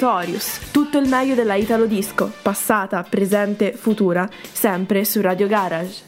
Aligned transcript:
Notorious, 0.00 0.70
tutto 0.70 0.98
il 0.98 1.08
meglio 1.08 1.34
della 1.34 1.56
Italo 1.56 1.86
Disco, 1.86 2.30
passata, 2.40 3.02
presente, 3.02 3.72
futura, 3.72 4.28
sempre 4.52 5.04
su 5.04 5.20
Radio 5.20 5.48
Garage. 5.48 6.04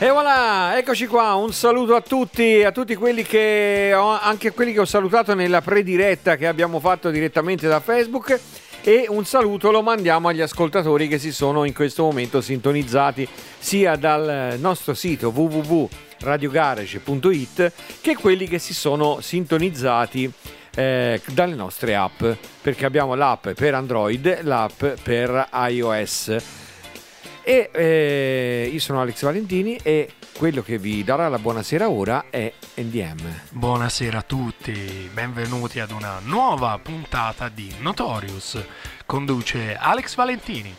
E 0.00 0.08
voilà, 0.08 0.76
eccoci 0.76 1.06
qua, 1.06 1.34
un 1.34 1.52
saluto 1.52 1.94
a 1.94 2.00
tutti, 2.00 2.60
a 2.64 2.72
tutti 2.72 2.96
quelli 2.96 3.22
che 3.22 3.92
ho, 3.94 4.18
anche 4.20 4.50
quelli 4.50 4.72
che 4.72 4.80
ho 4.80 4.84
salutato 4.84 5.34
nella 5.34 5.60
prediretta 5.60 6.34
che 6.34 6.48
abbiamo 6.48 6.80
fatto 6.80 7.10
direttamente 7.10 7.68
da 7.68 7.78
Facebook 7.78 8.40
e 8.82 9.06
un 9.08 9.24
saluto 9.24 9.70
lo 9.70 9.82
mandiamo 9.82 10.26
agli 10.26 10.40
ascoltatori 10.40 11.06
che 11.06 11.18
si 11.18 11.30
sono 11.30 11.62
in 11.62 11.72
questo 11.72 12.02
momento 12.02 12.40
sintonizzati 12.40 13.28
sia 13.58 13.94
dal 13.94 14.56
nostro 14.58 14.94
sito 14.94 15.30
www.radiogarage.it 16.20 17.72
che 18.00 18.16
quelli 18.16 18.46
che 18.46 18.58
si 18.58 18.74
sono 18.74 19.20
sintonizzati 19.20 20.30
eh, 20.74 21.20
dalle 21.26 21.54
nostre 21.54 21.96
app 21.96 22.22
perché 22.60 22.84
abbiamo 22.84 23.14
l'app 23.14 23.48
per 23.50 23.74
Android, 23.74 24.42
l'app 24.42 24.84
per 25.02 25.48
iOS. 25.52 26.36
E 27.42 27.70
eh, 27.72 28.70
io 28.70 28.78
sono 28.78 29.00
Alex 29.00 29.22
Valentini 29.22 29.78
e 29.82 30.12
quello 30.36 30.62
che 30.62 30.78
vi 30.78 31.02
darà 31.02 31.28
la 31.28 31.38
buonasera 31.38 31.88
ora 31.88 32.26
è 32.30 32.52
NDM. 32.76 33.40
Buonasera 33.50 34.18
a 34.18 34.22
tutti, 34.22 35.10
benvenuti 35.12 35.80
ad 35.80 35.90
una 35.90 36.20
nuova 36.22 36.78
puntata 36.80 37.48
di 37.48 37.74
Notorious. 37.78 38.62
Conduce 39.06 39.74
Alex 39.74 40.14
Valentini. 40.14 40.74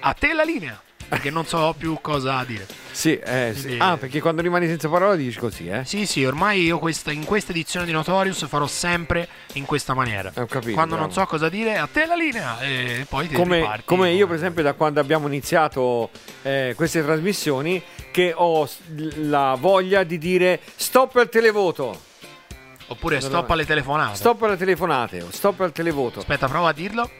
A 0.00 0.12
te 0.14 0.32
la 0.32 0.42
linea, 0.42 0.80
perché 1.08 1.30
non 1.30 1.46
so 1.46 1.74
più 1.78 1.98
cosa 2.00 2.42
dire. 2.44 2.66
Sì, 2.90 3.18
eh. 3.18 3.50
Quindi- 3.54 3.78
ah, 3.78 3.96
perché 3.96 4.20
quando 4.20 4.42
rimani 4.42 4.66
senza 4.66 4.88
parole 4.88 5.16
dici 5.16 5.38
così, 5.38 5.68
eh? 5.68 5.84
Sì, 5.84 6.06
sì, 6.06 6.24
ormai 6.24 6.62
io 6.62 6.78
questa- 6.78 7.12
in 7.12 7.24
questa 7.24 7.52
edizione 7.52 7.84
di 7.86 7.92
Notorious 7.92 8.46
farò 8.48 8.66
sempre 8.66 9.28
in 9.54 9.64
questa 9.66 9.94
maniera. 9.94 10.32
Ho 10.36 10.46
capito, 10.46 10.72
Quando 10.74 10.96
non 10.96 11.06
bravo. 11.06 11.20
so 11.20 11.26
cosa 11.26 11.48
dire, 11.48 11.76
a 11.76 11.86
te 11.90 12.06
la 12.06 12.14
linea 12.16 12.58
e 12.60 13.06
poi 13.08 13.28
ti 13.28 13.34
Come, 13.34 13.58
riparti. 13.58 13.82
come 13.84 14.10
io, 14.12 14.26
per 14.26 14.36
esempio, 14.36 14.62
da 14.62 14.72
quando 14.72 15.00
abbiamo 15.00 15.26
iniziato 15.26 16.10
eh, 16.42 16.72
queste 16.76 17.02
trasmissioni, 17.02 17.82
che 18.10 18.32
ho 18.34 18.68
la 19.16 19.56
voglia 19.58 20.02
di 20.04 20.16
dire 20.18 20.60
stop 20.76 21.16
al 21.16 21.28
televoto, 21.28 22.00
Oppure 22.88 23.20
stop 23.20 23.50
alle 23.50 23.66
telefonate. 23.66 24.16
stop 24.16 24.42
alle 24.42 24.56
telefonate, 24.56 25.20
o 25.22 25.26
stop 25.30 25.60
al 25.60 25.72
televoto, 25.72 26.20
Aspetta, 26.20 26.46
prova 26.48 26.68
a 26.68 26.72
dirlo. 26.72 27.10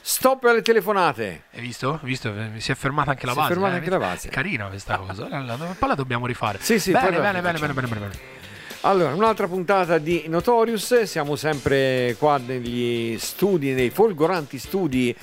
Stop 0.00 0.44
alle 0.44 0.62
telefonate. 0.62 1.42
Hai 1.52 1.60
visto? 1.60 1.92
Hai 1.92 1.98
visto? 2.08 2.32
Si 2.58 2.72
è 2.72 2.74
fermata 2.74 3.10
anche 3.10 3.26
la 3.26 3.32
Si 3.32 3.38
è 3.38 3.40
base. 3.42 3.52
fermata 3.52 3.74
eh? 3.74 3.78
anche 3.78 3.90
la 3.90 3.98
base. 3.98 4.28
Carina 4.28 4.66
questa 4.66 4.96
cosa. 5.06 5.28
La- 5.28 5.56
Poi 5.78 5.88
la 5.88 5.94
dobbiamo 5.94 6.26
rifare. 6.26 6.58
Sì, 6.60 6.78
sì, 6.78 6.92
bene, 6.92 7.18
bene, 7.18 7.40
bene, 7.40 7.58
bene, 7.58 7.72
bene, 7.72 7.86
bene. 7.88 8.38
Allora, 8.82 9.12
un'altra 9.12 9.46
puntata 9.46 9.98
di 9.98 10.24
Notorious, 10.28 11.02
siamo 11.02 11.36
sempre 11.36 12.16
qua 12.18 12.38
negli 12.38 13.18
studi, 13.18 13.72
nei 13.72 13.90
folgoranti 13.90 14.58
studi 14.58 15.14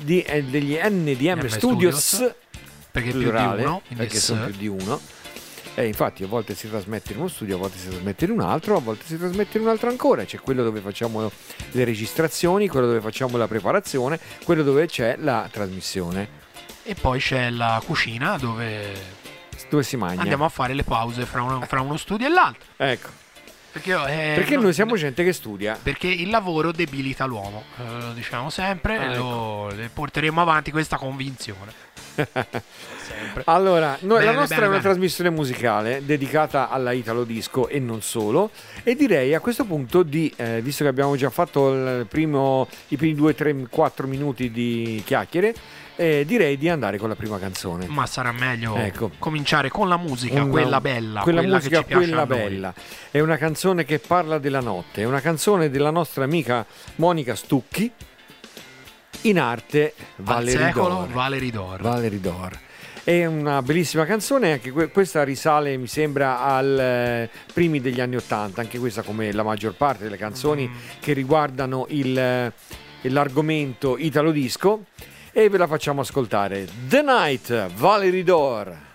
di- 0.00 0.22
eh, 0.22 0.44
degli 0.44 0.78
NDM 0.80 1.46
Studios, 1.48 1.98
Studios, 1.98 2.34
Perché 2.92 3.10
più 3.10 3.18
di 3.18 3.24
plurale, 3.24 3.64
uno. 3.64 3.82
perché 3.96 4.18
sono 4.18 4.44
più 4.44 4.54
di 4.54 4.68
uno. 4.68 5.00
E 5.74 5.86
infatti 5.86 6.22
a 6.22 6.26
volte 6.26 6.54
si 6.54 6.68
trasmette 6.68 7.12
in 7.12 7.18
uno 7.18 7.28
studio, 7.28 7.56
a 7.56 7.58
volte 7.58 7.78
si 7.78 7.88
trasmette 7.88 8.26
in 8.26 8.32
un 8.32 8.40
altro, 8.40 8.76
a 8.76 8.80
volte 8.80 9.04
si 9.06 9.16
trasmette 9.16 9.56
in 9.56 9.64
un 9.64 9.70
altro 9.70 9.88
ancora. 9.88 10.24
C'è 10.24 10.38
quello 10.38 10.62
dove 10.62 10.80
facciamo 10.80 11.30
le 11.70 11.84
registrazioni, 11.84 12.68
quello 12.68 12.86
dove 12.86 13.00
facciamo 13.00 13.36
la 13.38 13.48
preparazione, 13.48 14.18
quello 14.44 14.62
dove 14.62 14.86
c'è 14.86 15.16
la 15.18 15.48
trasmissione. 15.50 16.40
E 16.82 16.94
poi 16.94 17.18
c'è 17.20 17.48
la 17.50 17.80
cucina 17.84 18.36
dove 18.36 19.20
Dove 19.70 19.84
si 19.84 19.96
mangia. 19.96 20.20
andiamo 20.20 20.44
a 20.44 20.50
fare 20.50 20.74
le 20.74 20.82
pause 20.82 21.24
fra 21.24 21.40
uno, 21.42 21.62
fra 21.62 21.80
uno 21.80 21.96
studio 21.96 22.26
e 22.26 22.30
l'altro. 22.30 22.62
Ecco, 22.76 23.08
Perché, 23.72 23.88
io, 23.90 24.06
eh, 24.06 24.32
perché 24.34 24.56
no- 24.56 24.62
noi 24.62 24.72
siamo 24.74 24.96
gente 24.96 25.24
che 25.24 25.32
studia. 25.32 25.78
Perché 25.82 26.06
il 26.06 26.28
lavoro 26.28 26.72
debilita 26.72 27.24
l'uomo, 27.24 27.64
eh, 27.78 28.00
lo 28.02 28.12
diciamo 28.12 28.50
sempre, 28.50 28.96
Ah, 28.98 29.12
e 29.12 29.16
lo, 29.16 29.72
porteremo 29.94 30.40
avanti 30.40 30.70
questa 30.70 30.96
convinzione. 30.98 31.72
Allora, 33.44 33.96
noi- 34.00 34.18
la 34.24 34.30
Bene, 34.30 34.36
nostra 34.40 34.56
bene, 34.56 34.66
è 34.66 34.68
una 34.70 34.78
bene. 34.78 34.90
trasmissione 34.92 35.30
musicale 35.30 36.02
dedicata 36.04 36.68
alla 36.70 36.92
Italo 36.92 37.24
Disco 37.24 37.68
e 37.68 37.78
non 37.78 38.02
solo. 38.02 38.50
E 38.82 38.94
direi 38.94 39.34
a 39.34 39.40
questo 39.40 39.64
punto 39.64 40.02
di, 40.02 40.32
eh, 40.36 40.60
visto 40.60 40.84
che 40.84 40.90
abbiamo 40.90 41.16
già 41.16 41.30
fatto 41.30 41.72
il 41.72 42.06
primo- 42.08 42.68
i 42.88 42.96
primi 42.96 43.14
2, 43.14 43.34
3, 43.34 43.66
4 43.70 44.06
minuti 44.06 44.50
di 44.50 45.02
chiacchiere, 45.04 45.54
eh, 45.96 46.24
direi 46.26 46.56
di 46.56 46.68
andare 46.68 46.96
con 46.98 47.08
la 47.08 47.14
prima 47.14 47.38
canzone. 47.38 47.86
Ma 47.88 48.06
sarà 48.06 48.32
meglio 48.32 48.76
Ecco. 48.76 49.10
cominciare 49.18 49.68
con 49.68 49.88
la 49.88 49.96
musica, 49.96 50.42
Una- 50.42 50.50
quella 50.50 50.80
bella, 50.80 51.20
quella, 51.20 51.40
quella, 51.40 51.56
musica, 51.56 51.84
quella 51.84 52.26
bella. 52.26 52.74
È 53.10 53.20
una 53.20 53.36
canzone 53.36 53.84
che 53.84 53.98
parla 53.98 54.38
della 54.38 54.60
notte, 54.60 55.02
è 55.02 55.04
una 55.04 55.20
canzone 55.20 55.70
della 55.70 55.90
nostra 55.90 56.24
amica 56.24 56.64
Monica 56.96 57.34
Stucchi, 57.34 57.90
in 59.22 59.38
arte 59.38 59.94
Al 59.96 60.24
Valerie 60.24 60.66
secolo 60.66 60.88
Dor. 60.94 61.08
Valerie 61.08 61.50
Dor. 61.50 61.80
Valerie 61.80 62.20
Dor. 62.20 62.58
È 63.04 63.24
una 63.26 63.62
bellissima 63.62 64.04
canzone, 64.04 64.52
anche 64.52 64.70
que- 64.70 64.88
questa 64.90 65.24
risale, 65.24 65.76
mi 65.76 65.88
sembra, 65.88 66.40
al 66.40 66.78
eh, 66.78 67.30
primi 67.52 67.80
degli 67.80 68.00
anni 68.00 68.14
Ottanta, 68.16 68.60
anche 68.60 68.78
questa 68.78 69.02
come 69.02 69.32
la 69.32 69.42
maggior 69.42 69.74
parte 69.74 70.04
delle 70.04 70.16
canzoni 70.16 70.68
Mm. 70.68 70.74
che 71.00 71.12
riguardano 71.12 71.86
il, 71.90 72.16
eh, 72.18 72.52
l'argomento 73.08 73.96
Italo 73.98 74.30
Disco 74.30 74.84
e 75.32 75.48
ve 75.48 75.58
la 75.58 75.66
facciamo 75.66 76.02
ascoltare. 76.02 76.68
The 76.88 77.02
Night, 77.02 77.70
Valerie 77.74 78.22
Dor. 78.22 78.91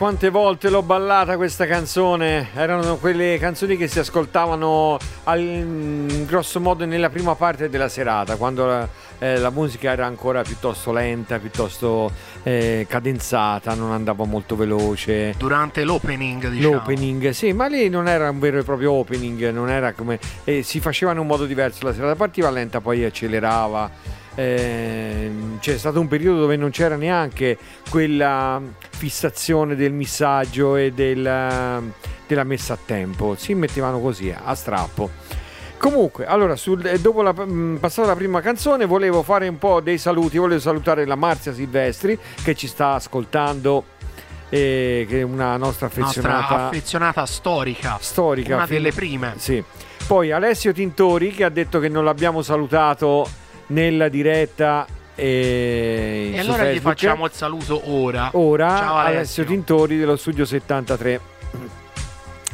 Quante 0.00 0.30
volte 0.30 0.70
l'ho 0.70 0.82
ballata 0.82 1.36
questa 1.36 1.66
canzone. 1.66 2.48
Erano 2.54 2.96
quelle 2.96 3.36
canzoni 3.38 3.76
che 3.76 3.86
si 3.86 3.98
ascoltavano 3.98 4.96
al, 5.24 5.40
in 5.40 6.24
grosso 6.24 6.58
modo 6.58 6.86
nella 6.86 7.10
prima 7.10 7.34
parte 7.34 7.68
della 7.68 7.90
serata, 7.90 8.36
quando 8.36 8.64
la, 8.64 8.88
eh, 9.18 9.36
la 9.36 9.50
musica 9.50 9.90
era 9.90 10.06
ancora 10.06 10.40
piuttosto 10.40 10.90
lenta, 10.90 11.38
piuttosto 11.38 12.10
eh, 12.44 12.86
cadenzata, 12.88 13.74
non 13.74 13.92
andava 13.92 14.24
molto 14.24 14.56
veloce. 14.56 15.34
Durante 15.36 15.84
l'opening, 15.84 16.48
diciamo. 16.48 16.76
L'opening, 16.76 17.28
sì, 17.28 17.52
ma 17.52 17.66
lì 17.66 17.90
non 17.90 18.08
era 18.08 18.30
un 18.30 18.38
vero 18.38 18.58
e 18.58 18.62
proprio 18.62 18.92
opening, 18.92 19.50
non 19.50 19.68
era 19.68 19.92
come... 19.92 20.18
Eh, 20.44 20.62
si 20.62 20.80
faceva 20.80 21.12
in 21.12 21.18
un 21.18 21.26
modo 21.26 21.44
diverso, 21.44 21.84
la 21.84 21.92
serata 21.92 22.14
partiva 22.14 22.48
lenta, 22.48 22.80
poi 22.80 23.04
accelerava. 23.04 24.18
Eh, 24.34 25.30
c'è 25.58 25.76
stato 25.76 26.00
un 26.00 26.08
periodo 26.08 26.40
dove 26.40 26.56
non 26.56 26.70
c'era 26.70 26.96
neanche 26.96 27.58
quella 27.90 28.62
fissazione 29.00 29.76
del 29.76 29.92
missaggio 29.92 30.76
e 30.76 30.92
della, 30.92 31.80
della 32.26 32.44
messa 32.44 32.74
a 32.74 32.78
tempo, 32.84 33.34
si 33.34 33.54
mettevano 33.54 33.98
così 33.98 34.30
a 34.30 34.54
strappo. 34.54 35.08
Comunque, 35.78 36.26
allora, 36.26 36.54
sul, 36.54 36.82
dopo 37.00 37.22
la, 37.22 37.32
passata 37.32 38.08
la 38.08 38.14
prima 38.14 38.42
canzone, 38.42 38.84
volevo 38.84 39.22
fare 39.22 39.48
un 39.48 39.56
po' 39.56 39.80
dei 39.80 39.96
saluti. 39.96 40.36
Volevo 40.36 40.60
salutare 40.60 41.06
la 41.06 41.14
Marzia 41.14 41.54
Silvestri 41.54 42.18
che 42.44 42.54
ci 42.54 42.66
sta 42.66 42.92
ascoltando. 42.92 43.84
Eh, 44.50 45.06
che 45.08 45.20
è 45.20 45.22
una 45.22 45.56
nostra 45.56 45.86
affezionata, 45.86 46.38
nostra 46.38 46.66
affezionata 46.66 47.24
storica, 47.24 47.96
storica 48.00 48.56
una 48.56 48.66
delle 48.66 48.92
prime. 48.92 49.34
Sì. 49.38 49.64
Poi 50.06 50.32
Alessio 50.32 50.72
Tintori 50.72 51.30
che 51.30 51.44
ha 51.44 51.48
detto 51.48 51.78
che 51.78 51.88
non 51.88 52.04
l'abbiamo 52.04 52.42
salutato 52.42 53.26
nella 53.68 54.08
diretta 54.08 54.86
e, 55.20 56.30
e 56.32 56.38
allora 56.38 56.62
Facebook. 56.62 56.74
gli 56.74 56.80
facciamo 56.80 57.26
il 57.26 57.32
saluto 57.32 57.82
ora. 57.92 58.30
Ora 58.32 58.68
Ciao 58.68 58.96
Alessio. 58.96 59.16
Alessio 59.16 59.44
Tintori 59.44 59.98
dello 59.98 60.16
studio 60.16 60.46
73 60.46 61.20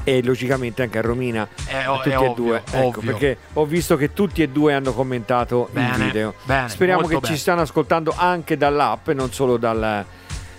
e 0.03 0.23
logicamente 0.23 0.83
anche 0.83 0.99
a 0.99 1.01
Romina 1.01 1.49
è, 1.65 1.77
a 1.77 1.95
tutti 1.97 2.09
è 2.11 2.13
e 2.13 2.17
ovvio, 2.17 2.35
due 2.35 2.63
ecco, 2.71 3.01
perché 3.01 3.39
ho 3.55 3.65
visto 3.67 3.97
che 3.97 4.13
tutti 4.13 4.43
e 4.43 4.49
due 4.49 4.73
hanno 4.75 4.93
commentato 4.93 5.69
bene, 5.73 5.97
il 5.97 6.03
video 6.05 6.35
bene, 6.45 6.69
speriamo 6.69 7.07
che 7.07 7.19
bene. 7.19 7.27
ci 7.27 7.37
stanno 7.37 7.63
ascoltando 7.63 8.15
anche 8.17 8.57
dall'app 8.57 9.09
e 9.09 9.15
non 9.15 9.33
solo 9.33 9.57
dal, 9.57 10.05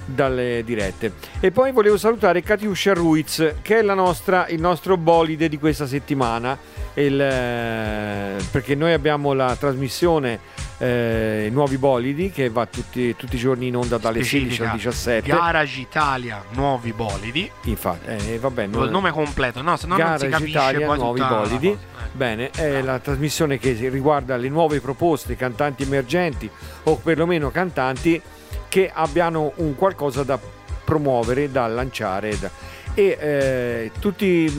dalle 0.03 0.63
dirette 0.65 1.13
e 1.39 1.51
poi 1.51 1.71
volevo 1.71 1.97
salutare 1.97 2.41
Katiuscia 2.41 2.93
Ruiz 2.93 3.55
che 3.61 3.79
è 3.79 3.81
la 3.81 3.93
nostra, 3.93 4.47
il 4.47 4.59
nostro 4.59 4.97
bolide 4.97 5.47
di 5.47 5.57
questa 5.57 5.87
settimana 5.87 6.57
il, 6.95 7.19
eh, 7.21 8.35
perché 8.51 8.75
noi 8.75 8.91
abbiamo 8.91 9.31
la 9.31 9.55
trasmissione 9.55 10.39
eh, 10.77 11.49
Nuovi 11.51 11.77
Bolidi 11.77 12.31
che 12.31 12.49
va 12.49 12.65
tutti, 12.65 13.15
tutti, 13.15 13.35
i 13.35 13.39
giorni 13.39 13.67
in 13.67 13.75
onda 13.75 13.97
dalle 13.97 14.23
Specifica. 14.23 14.49
16 14.49 14.61
alle 14.61 14.71
17 14.73 15.29
Garage 15.29 15.79
Italia 15.79 16.43
Nuovi 16.51 16.93
Bolidi 16.93 17.49
infatti 17.63 18.31
eh, 18.33 18.39
vabbè, 18.39 18.67
non... 18.67 18.83
il 18.83 18.91
nome 18.91 19.11
completo 19.11 19.61
no 19.61 19.75
se 19.75 19.87
no 19.87 19.95
Garage 19.95 20.27
non 20.27 20.41
si 20.41 20.49
Italia 20.49 20.93
Nuovi 20.93 21.21
Bolidi 21.21 21.69
eh. 21.69 21.77
bene 22.11 22.51
è 22.51 22.81
la 22.81 22.99
trasmissione 22.99 23.57
che 23.57 23.73
riguarda 23.89 24.37
le 24.37 24.49
nuove 24.49 24.79
proposte 24.79 25.35
cantanti 25.35 25.83
emergenti 25.83 26.49
o 26.83 26.95
perlomeno 26.97 27.49
cantanti 27.49 28.21
che 28.67 28.91
abbiano 28.93 29.53
un 29.55 29.75
qualcosa 29.75 30.23
da 30.23 30.39
promuovere 30.83 31.51
da 31.51 31.67
lanciare 31.67 32.37
da, 32.39 32.49
e 32.93 33.17
eh, 33.19 33.91
tutti, 33.99 34.51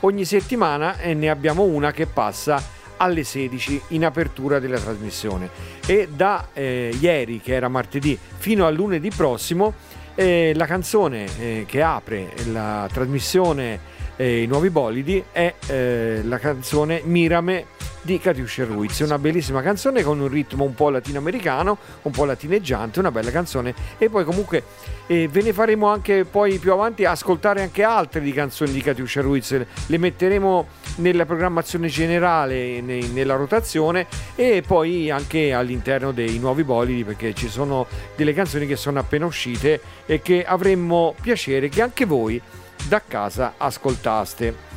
ogni 0.00 0.24
settimana 0.26 0.96
ne 1.14 1.30
abbiamo 1.30 1.62
una 1.62 1.92
che 1.92 2.04
passa 2.04 2.62
alle 3.00 3.24
16 3.24 3.82
in 3.88 4.04
apertura 4.04 4.58
della 4.58 4.78
trasmissione. 4.78 5.50
E 5.86 6.08
da 6.14 6.48
eh, 6.52 6.96
ieri 7.00 7.40
che 7.40 7.54
era 7.54 7.68
martedì 7.68 8.18
fino 8.36 8.66
a 8.66 8.70
lunedì 8.70 9.10
prossimo 9.10 9.74
eh, 10.14 10.52
la 10.54 10.66
canzone 10.66 11.26
eh, 11.38 11.64
che 11.66 11.82
apre 11.82 12.32
la 12.52 12.88
trasmissione 12.92 13.89
I 14.20 14.44
Nuovi 14.44 14.68
Bolidi 14.68 15.24
è 15.32 15.54
eh, 15.68 16.20
la 16.24 16.38
canzone 16.38 17.00
Mirame 17.04 17.78
di 18.02 18.18
Katiuscia 18.18 18.66
Ruiz, 18.66 18.98
una 19.00 19.18
bellissima 19.18 19.62
canzone 19.62 20.02
con 20.02 20.20
un 20.20 20.28
ritmo 20.28 20.64
un 20.64 20.74
po' 20.74 20.90
latinoamericano, 20.90 21.78
un 22.02 22.12
po' 22.12 22.26
latineggiante, 22.26 22.98
una 22.98 23.10
bella 23.10 23.30
canzone. 23.30 23.74
E 23.96 24.10
poi 24.10 24.24
comunque 24.24 24.62
eh, 25.06 25.26
ve 25.28 25.40
ne 25.40 25.54
faremo 25.54 25.86
anche 25.88 26.26
poi 26.26 26.58
più 26.58 26.70
avanti 26.72 27.06
ascoltare 27.06 27.62
anche 27.62 27.82
altre 27.82 28.20
di 28.20 28.32
canzoni 28.32 28.72
di 28.72 28.82
Katiuscia 28.82 29.22
Ruiz, 29.22 29.58
le 29.86 29.98
metteremo 29.98 30.66
nella 30.96 31.24
programmazione 31.24 31.88
generale, 31.88 32.82
ne, 32.82 33.00
nella 33.08 33.36
rotazione 33.36 34.06
e 34.34 34.62
poi 34.66 35.10
anche 35.10 35.54
all'interno 35.54 36.12
dei 36.12 36.38
nuovi 36.38 36.62
bolidi 36.62 37.04
perché 37.04 37.32
ci 37.32 37.48
sono 37.48 37.86
delle 38.16 38.34
canzoni 38.34 38.66
che 38.66 38.76
sono 38.76 38.98
appena 38.98 39.24
uscite 39.24 39.80
e 40.04 40.20
che 40.20 40.44
avremmo 40.44 41.14
piacere 41.22 41.70
che 41.70 41.80
anche 41.80 42.04
voi 42.04 42.40
da 42.88 43.02
casa 43.06 43.54
ascoltaste. 43.56 44.68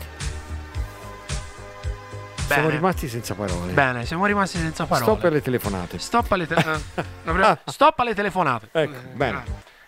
Bene. 2.47 2.61
Siamo 2.61 2.69
rimasti 2.69 3.07
senza 3.07 3.33
parole. 3.35 3.71
Bene, 3.71 4.05
siamo 4.05 4.25
rimasti 4.25 4.57
senza 4.57 4.85
parole. 4.85 5.11
Stop 5.11 5.23
alle 5.23 5.41
telefonate. 5.41 5.99
Stop 5.99 6.31
alle, 6.31 6.47
te- 6.47 6.55
eh, 6.55 7.57
Stop 7.65 7.99
alle 7.99 8.13
telefonate. 8.13 8.67
Ecco, 8.71 8.97
bene. 9.13 9.43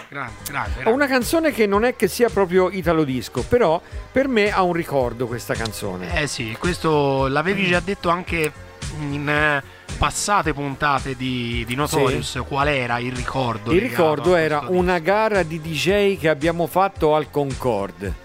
Grande, 0.07 0.34
grande, 0.48 0.72
grande. 0.74 0.89
Ho 0.89 0.93
una 0.93 1.07
canzone 1.07 1.51
che 1.51 1.65
non 1.65 1.84
è 1.84 1.95
che 1.95 2.07
sia 2.07 2.29
proprio 2.29 2.69
italo 2.69 3.03
disco, 3.03 3.43
però 3.43 3.81
per 4.12 4.27
me 4.27 4.51
ha 4.51 4.62
un 4.63 4.74
ricordo 4.74 5.27
questa 5.27 5.53
canzone. 5.53 6.22
Eh 6.22 6.27
sì, 6.27 6.55
questo 6.60 7.27
l'avevi 7.27 7.67
già 7.67 7.79
detto 7.81 8.10
anche 8.10 8.51
in 9.00 9.27
eh, 9.27 9.63
passate 9.98 10.54
puntate 10.54 11.15
di, 11.15 11.63
di 11.65 11.75
Notorious. 11.75 12.32
Sì. 12.32 12.39
Qual 12.39 12.68
era 12.68 13.00
il 13.00 13.13
ricordo? 13.13 13.72
Il 13.72 13.82
ricordo 13.82 14.36
era 14.36 14.65
una 14.68 15.00
gara 15.00 15.44
di 15.44 15.60
DJ 15.62 16.18
che 16.18 16.30
abbiamo 16.30 16.68
fatto 16.68 17.15
al 17.15 17.30
Concorde 17.30 18.24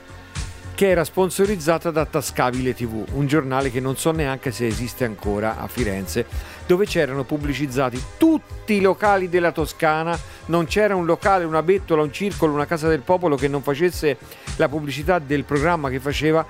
che 0.81 0.88
era 0.88 1.05
sponsorizzata 1.05 1.90
da 1.90 2.07
Tascabile 2.07 2.73
TV, 2.73 3.05
un 3.12 3.26
giornale 3.26 3.71
che 3.71 3.81
non 3.81 3.99
so 3.99 4.12
neanche 4.12 4.50
se 4.50 4.67
esiste 4.67 5.05
ancora 5.05 5.59
a 5.59 5.67
Firenze, 5.67 6.25
dove 6.67 6.87
c'erano 6.87 7.25
pubblicizzati 7.25 8.02
tutti 8.17 8.73
i 8.73 8.81
locali 8.81 9.29
della 9.29 9.52
Toscana, 9.52 10.19
non 10.47 10.64
c'era 10.64 10.97
un 10.97 11.05
locale, 11.05 11.45
una 11.45 11.62
bettola, 11.62 12.00
un 12.00 12.11
circolo, 12.11 12.55
una 12.55 12.64
casa 12.64 12.88
del 12.88 13.02
popolo 13.02 13.37
che 13.37 13.47
non 13.47 13.61
facesse 13.61 14.17
la 14.57 14.71
pubblicità 14.71 15.19
del 15.19 15.45
programma 15.45 15.90
che 15.90 16.00
faceva 16.00 16.47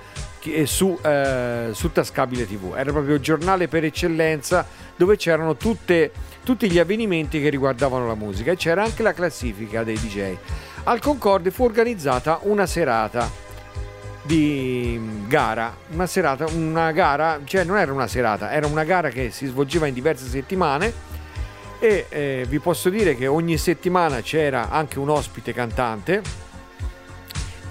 su, 0.65 0.97
eh, 1.01 1.69
su 1.71 1.91
Tascabile 1.91 2.47
TV. 2.47 2.73
Era 2.75 2.91
proprio 2.91 3.15
il 3.15 3.21
giornale 3.21 3.67
per 3.67 3.83
eccellenza 3.83 4.65
dove 4.95 5.17
c'erano 5.17 5.55
tutte, 5.55 6.11
tutti 6.43 6.69
gli 6.69 6.79
avvenimenti 6.79 7.41
che 7.41 7.49
riguardavano 7.49 8.07
la 8.07 8.15
musica 8.15 8.51
e 8.51 8.55
c'era 8.55 8.83
anche 8.83 9.03
la 9.03 9.13
classifica 9.13 9.83
dei 9.83 9.95
DJ. 9.95 10.35
Al 10.83 10.99
Concorde 10.99 11.51
fu 11.51 11.63
organizzata 11.63 12.39
una 12.43 12.65
serata 12.65 13.29
di 14.23 14.99
gara, 15.27 15.75
una 15.91 16.05
serata, 16.05 16.45
una 16.53 16.91
gara, 16.91 17.39
cioè 17.43 17.63
non 17.63 17.77
era 17.77 17.91
una 17.91 18.07
serata, 18.07 18.51
era 18.51 18.67
una 18.67 18.83
gara 18.83 19.09
che 19.09 19.31
si 19.31 19.47
svolgeva 19.47 19.87
in 19.87 19.93
diverse 19.93 20.27
settimane 20.27 21.09
e 21.79 22.05
eh, 22.09 22.45
vi 22.47 22.59
posso 22.59 22.89
dire 22.89 23.15
che 23.15 23.25
ogni 23.25 23.57
settimana 23.57 24.21
c'era 24.21 24.69
anche 24.69 24.99
un 24.99 25.09
ospite 25.09 25.53
cantante 25.53 26.21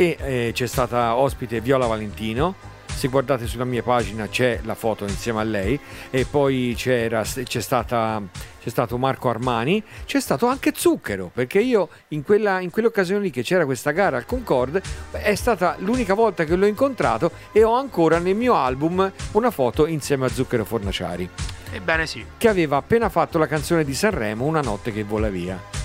e 0.01 0.17
eh, 0.19 0.51
c'è 0.55 0.67
stata 0.67 1.15
ospite 1.17 1.61
Viola 1.61 1.87
Valentino 1.87 2.55
se 2.87 3.09
guardate 3.09 3.47
sulla 3.47 3.65
mia 3.65 3.83
pagina 3.83 4.29
c'è 4.29 4.61
la 4.65 4.75
foto 4.75 5.05
insieme 5.05 5.41
a 5.41 5.43
lei 5.43 5.79
e 6.11 6.25
poi 6.25 6.75
c'era, 6.77 7.23
c'è, 7.23 7.61
stata, 7.61 8.21
c'è 8.63 8.69
stato 8.69 8.99
Marco 8.99 9.31
Armani, 9.31 9.83
c'è 10.05 10.21
stato 10.21 10.47
anche 10.47 10.73
Zucchero, 10.75 11.31
perché 11.33 11.61
io 11.61 11.89
in, 12.09 12.23
quella, 12.23 12.61
in 12.61 12.71
quell'occasione 12.71 13.23
lì 13.23 13.31
che 13.31 13.43
c'era 13.43 13.65
questa 13.65 13.93
gara 13.93 14.19
al 14.19 14.27
Concorde 14.27 14.83
è 15.13 15.35
stata 15.35 15.77
l'unica 15.79 16.13
volta 16.13 16.45
che 16.45 16.57
l'ho 16.57 16.67
incontrato 16.67 17.31
e 17.53 17.63
ho 17.63 17.73
ancora 17.75 18.19
nel 18.19 18.37
mio 18.37 18.55
album 18.55 19.11
una 19.33 19.51
foto 19.51 19.87
insieme 19.87 20.27
a 20.27 20.29
Zucchero 20.29 20.67
Fornaciari. 20.67 21.29
Ebbene 21.73 22.07
sì. 22.07 22.23
Che 22.37 22.49
aveva 22.49 22.77
appena 22.77 23.09
fatto 23.09 23.39
la 23.39 23.47
canzone 23.47 23.85
di 23.85 23.95
Sanremo, 23.95 24.45
Una 24.45 24.61
notte 24.61 24.93
che 24.93 25.05
vola 25.05 25.31
via. 25.31 25.80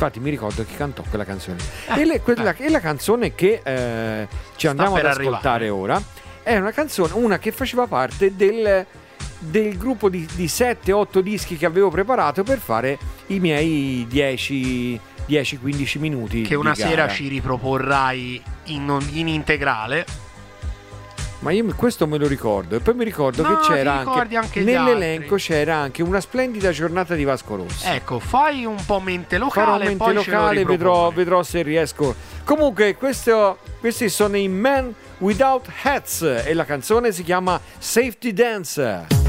Infatti 0.00 0.18
mi 0.18 0.30
ricordo 0.30 0.64
che 0.64 0.76
cantò 0.76 1.04
quella 1.06 1.26
canzone. 1.26 1.58
Eh, 1.94 2.00
e, 2.00 2.04
le, 2.06 2.20
quella, 2.22 2.56
eh. 2.56 2.64
e, 2.64 2.70
la 2.70 2.80
canzone 2.80 3.34
che 3.34 3.60
eh, 3.62 4.26
ci 4.56 4.66
andiamo 4.66 4.96
ad 4.96 5.04
ascoltare 5.04 5.66
arrivare. 5.66 5.68
ora 5.68 6.02
è 6.42 6.56
una 6.56 6.70
canzone, 6.70 7.12
una 7.12 7.38
che 7.38 7.52
faceva 7.52 7.86
parte 7.86 8.34
del, 8.34 8.86
del 9.40 9.76
gruppo 9.76 10.08
di, 10.08 10.26
di 10.34 10.46
7-8 10.46 11.18
dischi 11.18 11.58
che 11.58 11.66
avevo 11.66 11.90
preparato 11.90 12.42
per 12.42 12.60
fare 12.60 12.98
i 13.26 13.40
miei 13.40 14.06
10 14.08 15.00
10-15 15.28 15.98
minuti. 15.98 16.42
Che 16.42 16.54
una 16.54 16.74
sera 16.74 17.06
ci 17.06 17.28
riproporrai 17.28 18.42
in, 18.64 18.98
in, 19.12 19.28
integrale. 19.28 20.06
Ma 21.40 21.52
io 21.52 21.64
questo 21.74 22.06
me 22.06 22.18
lo 22.18 22.26
ricordo. 22.26 22.76
E 22.76 22.80
poi 22.80 22.94
mi 22.94 23.04
ricordo 23.04 23.42
no, 23.42 23.48
che 23.48 23.72
c'era 23.72 24.04
anche, 24.04 24.36
anche 24.36 24.60
nell'elenco 24.60 25.36
c'era 25.36 25.76
anche 25.76 26.02
una 26.02 26.20
splendida 26.20 26.70
giornata 26.70 27.14
di 27.14 27.24
Vasco 27.24 27.56
Rossi. 27.56 27.86
Ecco, 27.88 28.18
fai 28.18 28.64
un 28.66 28.82
po' 28.84 29.00
mente 29.00 29.38
locale. 29.38 29.66
Farò 29.66 29.84
mente 29.84 30.12
locale, 30.12 30.64
vedrò, 30.64 31.10
vedrò, 31.10 31.42
se 31.42 31.62
riesco. 31.62 32.14
Comunque, 32.44 32.94
questo, 32.94 33.58
questi 33.80 34.10
sono 34.10 34.36
i 34.36 34.48
Men 34.48 34.94
Without 35.18 35.66
Hats 35.82 36.22
e 36.22 36.52
la 36.52 36.64
canzone 36.64 37.10
si 37.12 37.22
chiama 37.22 37.58
Safety 37.78 38.32
Dance. 38.32 39.19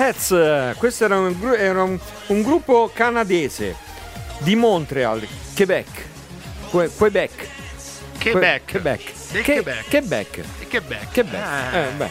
Eh, 0.00 0.74
Questo 0.76 1.04
era, 1.04 1.18
un, 1.18 1.36
era 1.56 1.82
un- 1.82 1.98
un 2.28 2.42
gruppo 2.42 2.88
canadese 2.94 3.74
di 4.38 4.54
Montreal, 4.54 5.26
Quebec. 5.56 5.86
Que- 6.70 6.88
Quebec. 6.96 7.30
Que- 8.18 8.30
Quebec. 8.30 8.62
Quebec. 8.70 9.12
Che- 9.32 9.42
Quebec. 9.42 9.88
Quebec. 9.88 10.40
Quebec. 10.68 11.12
Quebec. 11.12 11.42
Eh. 11.72 11.78
Eh, 11.78 11.90
beh. 11.96 12.10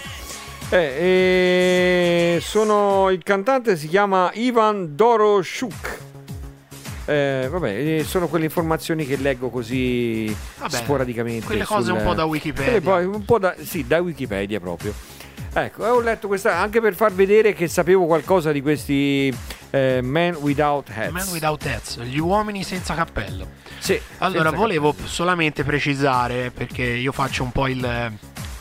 Eh, 0.69 2.35
e 2.35 2.39
sono, 2.41 3.09
il 3.09 3.23
cantante 3.23 3.77
si 3.77 3.87
chiama 3.87 4.31
Ivan 4.33 4.93
Doroshuk. 4.95 5.97
Eh, 7.05 7.47
vabbè, 7.49 7.69
eh, 7.69 8.03
sono 8.05 8.27
quelle 8.27 8.43
informazioni 8.43 9.05
che 9.05 9.15
leggo 9.15 9.49
così 9.49 10.35
Vabbè, 10.57 10.75
sporadicamente. 10.75 11.45
quelle 11.45 11.63
cose 11.63 11.93
un 11.93 12.03
po' 12.03 12.13
da 12.13 12.25
Wikipedia. 12.25 12.81
poi 12.81 13.05
un 13.05 13.23
po' 13.23 13.39
da, 13.39 13.55
sì, 13.63 13.87
da 13.87 13.99
Wikipedia 13.99 14.59
proprio. 14.59 14.93
Ecco, 15.59 15.85
ho 15.85 16.01
letto 16.01 16.27
questa 16.27 16.59
anche 16.59 16.79
per 16.79 16.93
far 16.93 17.11
vedere 17.11 17.53
che 17.53 17.67
sapevo 17.67 18.05
qualcosa 18.05 18.51
di 18.51 18.61
questi 18.61 19.35
eh, 19.71 20.01
Man 20.03 20.35
Without 20.35 20.91
Hats. 20.93 21.09
Man 21.09 21.27
without 21.29 21.65
hats, 21.65 21.99
gli 22.01 22.19
uomini 22.19 22.61
senza 22.61 22.93
cappello. 22.93 23.47
Sì, 23.79 23.99
Allora, 24.19 24.49
senza 24.49 24.57
volevo 24.57 24.93
solamente 25.05 25.63
precisare, 25.63 26.51
perché 26.51 26.83
io 26.83 27.11
faccio 27.11 27.41
un 27.41 27.51
po' 27.51 27.67
il, 27.67 28.11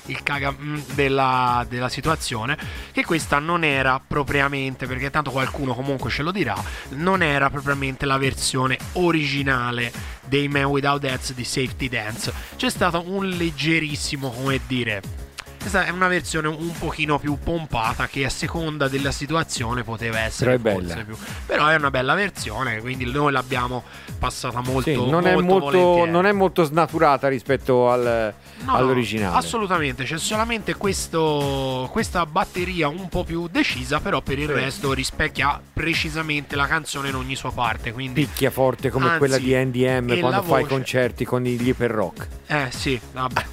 il 0.07 0.23
caga 0.23 0.51
mm, 0.51 0.79
della, 0.95 1.67
della 1.69 1.91
situazione, 1.91 2.57
che 2.93 3.05
questa 3.05 3.41
non 3.41 3.63
era 3.63 4.01
propriamente, 4.05 4.87
perché 4.87 5.11
tanto 5.11 5.31
qualcuno 5.31 5.75
comunque 5.75 6.09
ce 6.09 6.23
lo 6.23 6.31
dirà, 6.31 6.57
non 6.93 7.23
era 7.23 7.51
propriamente 7.51 8.07
la 8.07 8.17
versione 8.17 8.79
originale 8.93 9.93
dei 10.25 10.49
Man 10.49 10.65
Without 10.65 11.05
Hats 11.05 11.35
di 11.35 11.45
Safety 11.45 11.91
Dance. 11.91 12.33
C'è 12.57 12.71
stato 12.71 13.05
un 13.07 13.29
leggerissimo, 13.29 14.31
come 14.31 14.61
dire... 14.67 15.26
Questa 15.67 15.85
è 15.85 15.91
una 15.91 16.07
versione 16.07 16.47
un 16.47 16.71
pochino 16.79 17.19
più 17.19 17.39
pompata 17.43 18.07
che 18.07 18.25
a 18.25 18.29
seconda 18.31 18.87
della 18.87 19.11
situazione 19.11 19.83
poteva 19.83 20.21
essere 20.21 20.59
Però 20.61 20.77
è 20.77 20.79
forse 20.79 20.95
bella. 20.95 21.05
più. 21.05 21.17
Però 21.45 21.67
è 21.67 21.75
una 21.75 21.91
bella 21.91 22.15
versione, 22.15 22.79
quindi 22.79 23.05
noi 23.11 23.33
l'abbiamo 23.33 23.83
passata 24.17 24.61
molto 24.61 24.83
Sì, 24.89 24.95
non, 25.11 25.27
è 25.27 25.33
molto 25.33 25.49
molto, 25.53 25.79
volentieri. 25.79 26.11
non 26.13 26.27
è 26.27 26.31
molto 26.31 26.63
snaturata 26.63 27.27
rispetto 27.27 27.91
al- 27.91 28.33
No, 28.65 28.75
all'originale. 28.77 29.37
assolutamente, 29.37 30.05
c'è 30.05 30.19
solamente 30.19 30.77
questo, 30.77 31.89
questa 31.91 32.25
batteria 32.27 32.87
un 32.87 33.09
po' 33.09 33.25
più 33.25 33.49
decisa, 33.49 33.99
però 33.99 34.21
per 34.21 34.39
il 34.39 34.47
Sì. 34.47 34.53
resto 34.55 34.93
rispecchia 34.93 35.61
precisamente 35.73 36.55
la 36.55 36.69
canzone 36.69 37.09
in 37.09 37.17
ogni 37.17 37.35
sua 37.35 37.51
parte. 37.51 37.91
Quindi, 37.93 38.25
Picchia 38.25 38.53
forte 38.53 38.89
come 38.89 39.07
Anzi, 39.07 39.19
quella 39.19 39.39
di 39.39 39.53
NDM 39.53 40.07
quando 40.21 40.29
la 40.31 40.43
fai 40.43 40.63
voce- 40.63 40.75
concerti 40.75 41.25
con 41.25 41.43
gli 41.43 41.61
Hyper 41.61 41.91
Rock. 41.91 42.29
eh 42.47 42.69
sì, 42.71 43.01
vabbè. 43.13 43.45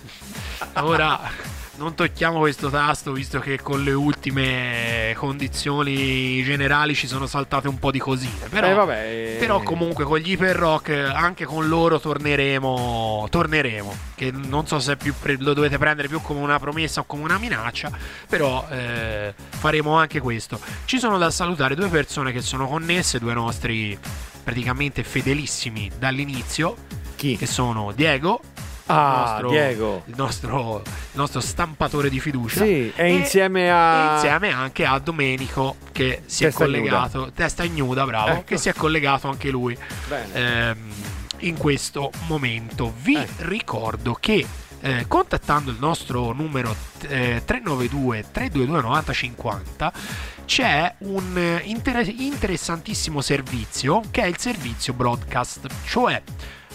Ora 0.76 1.20
non 1.76 1.96
tocchiamo 1.96 2.40
questo 2.40 2.70
tasto, 2.70 3.12
visto 3.12 3.40
che 3.40 3.60
con 3.62 3.84
le 3.84 3.94
ultime 3.94 5.14
condizioni 5.18 6.44
generali 6.44 6.94
ci 6.96 7.08
sono 7.08 7.26
saltate 7.26 7.68
un 7.68 7.80
po' 7.80 7.90
di 7.92 8.00
cosine. 8.00 8.48
Però, 8.50 8.68
Eh, 8.68 8.74
vabbè, 8.74 9.06
eh. 9.06 9.36
però 9.40 9.62
comunque 9.62 10.04
con 10.04 10.20
gli 10.20 10.32
Hyper 10.32 10.56
Rock, 10.56 10.90
anche 11.14 11.46
con 11.46 11.68
loro 11.68 12.00
torneremo. 12.00 13.28
Torneremo. 13.30 13.96
Che 14.16 14.32
non 14.32 14.68
so 14.68 14.80
se 14.80 14.96
pre- 14.98 15.38
lo 15.40 15.54
dovete 15.54 15.78
prendere 15.78 16.08
più 16.08 16.22
come 16.22 16.40
una 16.42 16.60
promessa 16.60 17.02
o 17.02 17.04
come 17.06 17.24
una 17.24 17.38
minaccia. 17.40 17.92
Però 18.30 18.66
eh, 18.70 19.34
faremo 19.50 19.98
anche 19.98 20.20
questo. 20.20 20.60
Ci 20.86 21.00
sono 21.00 21.18
da 21.18 21.32
salutare 21.32 21.76
due 21.76 21.88
persone 21.88 22.32
che 22.32 22.42
sono 22.42 22.68
connesse, 22.68 23.20
due 23.20 23.34
nostri 23.34 23.98
praticamente 24.44 25.04
fedelissimi 25.04 25.90
dall'inizio. 25.98 26.76
Chi? 27.16 27.38
Che 27.38 27.46
sono 27.46 27.92
Diego. 27.94 28.42
Ah, 28.88 28.96
il 29.14 29.18
nostro- 29.44 29.50
Diego. 29.50 30.04
Il 30.08 30.14
nostro, 30.18 30.82
il 30.86 30.92
nostro 31.14 31.40
stampatore 31.40 32.10
di 32.10 32.20
fiducia. 32.20 32.64
Sì, 32.64 32.92
e 32.96 33.14
insieme 33.14 33.72
a- 33.72 34.12
e 34.12 34.14
insieme 34.16 34.52
anche 34.52 34.86
a 34.86 35.00
Domenico 35.00 35.78
che 35.92 36.22
si 36.26 36.44
Testa 36.44 36.64
è 36.64 36.66
collegato. 36.66 37.32
Testa 37.34 37.64
ignuda, 37.64 38.06
bravo. 38.06 38.30
Ecco. 38.30 38.44
Che 38.46 38.58
si 38.58 38.70
è 38.70 38.74
collegato 38.74 39.28
anche 39.30 39.50
lui 39.50 39.78
ehm, 40.34 40.78
in 41.40 41.58
questo 41.58 42.12
momento. 42.28 42.94
Vi 43.02 43.16
Eh. 43.16 43.28
ricordo 43.40 44.18
che 44.20 44.46
eh, 44.86 45.06
contattando 45.08 45.72
il 45.72 45.78
nostro 45.80 46.34
numero 46.34 46.76
eh, 47.08 47.42
392 47.46 48.26
322 48.32 48.82
9050 48.82 49.94
c'è 50.46 50.94
un 51.00 51.38
eh, 51.38 51.62
inter- 51.64 52.06
interessantissimo 52.10 53.22
servizio 53.22 54.02
che 54.12 54.24
è 54.24 54.26
il 54.26 54.38
servizio 54.38 54.92
broadcast, 54.92 55.68
cioè 55.86 56.22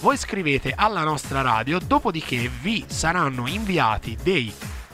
voi 0.01 0.17
scrivete 0.17 0.73
alla 0.77 1.03
nostra 1.03 1.41
radio, 1.41 1.79
dopodiché 1.79 2.49
vi 2.61 2.85
saranno 2.87 3.49
inviati 3.49 4.17
dei 4.23 4.53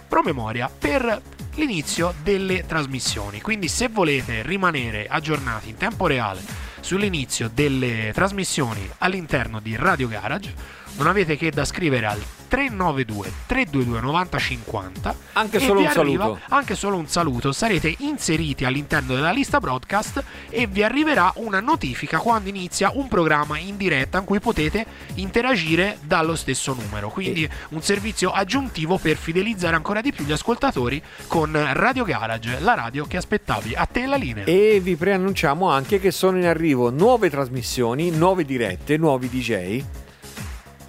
promemoria 0.08 0.70
per 0.70 1.20
l'inizio 1.54 2.14
delle 2.22 2.64
trasmissioni. 2.66 3.40
Quindi 3.40 3.68
se 3.68 3.88
volete 3.88 4.42
rimanere 4.42 5.06
aggiornati 5.06 5.68
in 5.70 5.76
tempo 5.76 6.06
reale 6.06 6.42
sull'inizio 6.80 7.50
delle 7.52 8.12
trasmissioni 8.12 8.88
all'interno 8.98 9.60
di 9.60 9.76
Radio 9.76 10.08
Garage, 10.08 10.82
non 10.96 11.06
avete 11.08 11.36
che 11.36 11.50
da 11.50 11.64
scrivere 11.64 12.06
al 12.06 12.22
392 12.46 13.32
322 13.46 14.00
9050 14.00 15.16
Anche 15.32 15.58
solo 15.58 15.80
un 15.80 15.86
arriva 15.86 16.24
saluto. 16.24 16.40
anche 16.50 16.74
solo 16.76 16.96
un 16.96 17.08
saluto. 17.08 17.50
Sarete 17.52 17.92
inseriti 17.98 18.64
all'interno 18.64 19.14
della 19.14 19.32
lista 19.32 19.58
broadcast 19.58 20.22
e 20.50 20.66
vi 20.68 20.82
arriverà 20.84 21.32
una 21.36 21.58
notifica 21.60 22.18
quando 22.18 22.48
inizia 22.48 22.92
un 22.94 23.08
programma 23.08 23.58
in 23.58 23.76
diretta 23.76 24.18
in 24.18 24.24
cui 24.24 24.38
potete 24.38 24.86
interagire 25.14 25.98
dallo 26.02 26.36
stesso 26.36 26.74
numero. 26.74 27.08
Quindi 27.08 27.48
un 27.70 27.82
servizio 27.82 28.30
aggiuntivo 28.30 28.98
per 28.98 29.16
fidelizzare 29.16 29.74
ancora 29.74 30.00
di 30.00 30.12
più 30.12 30.24
gli 30.24 30.32
ascoltatori 30.32 31.02
con 31.26 31.50
Radio 31.72 32.04
Garage 32.04 32.60
la 32.60 32.74
radio 32.74 33.04
che 33.06 33.16
aspettavi 33.16 33.74
a 33.74 33.86
te 33.86 34.06
la 34.06 34.16
linea. 34.16 34.44
E 34.44 34.78
vi 34.80 34.94
preannunciamo 34.94 35.68
anche 35.68 35.98
che 35.98 36.12
sono 36.12 36.38
in 36.38 36.46
arrivo 36.46 36.90
nuove 36.90 37.30
trasmissioni, 37.30 38.10
nuove 38.10 38.44
dirette, 38.44 38.96
nuovi 38.96 39.28
DJ, 39.28 39.82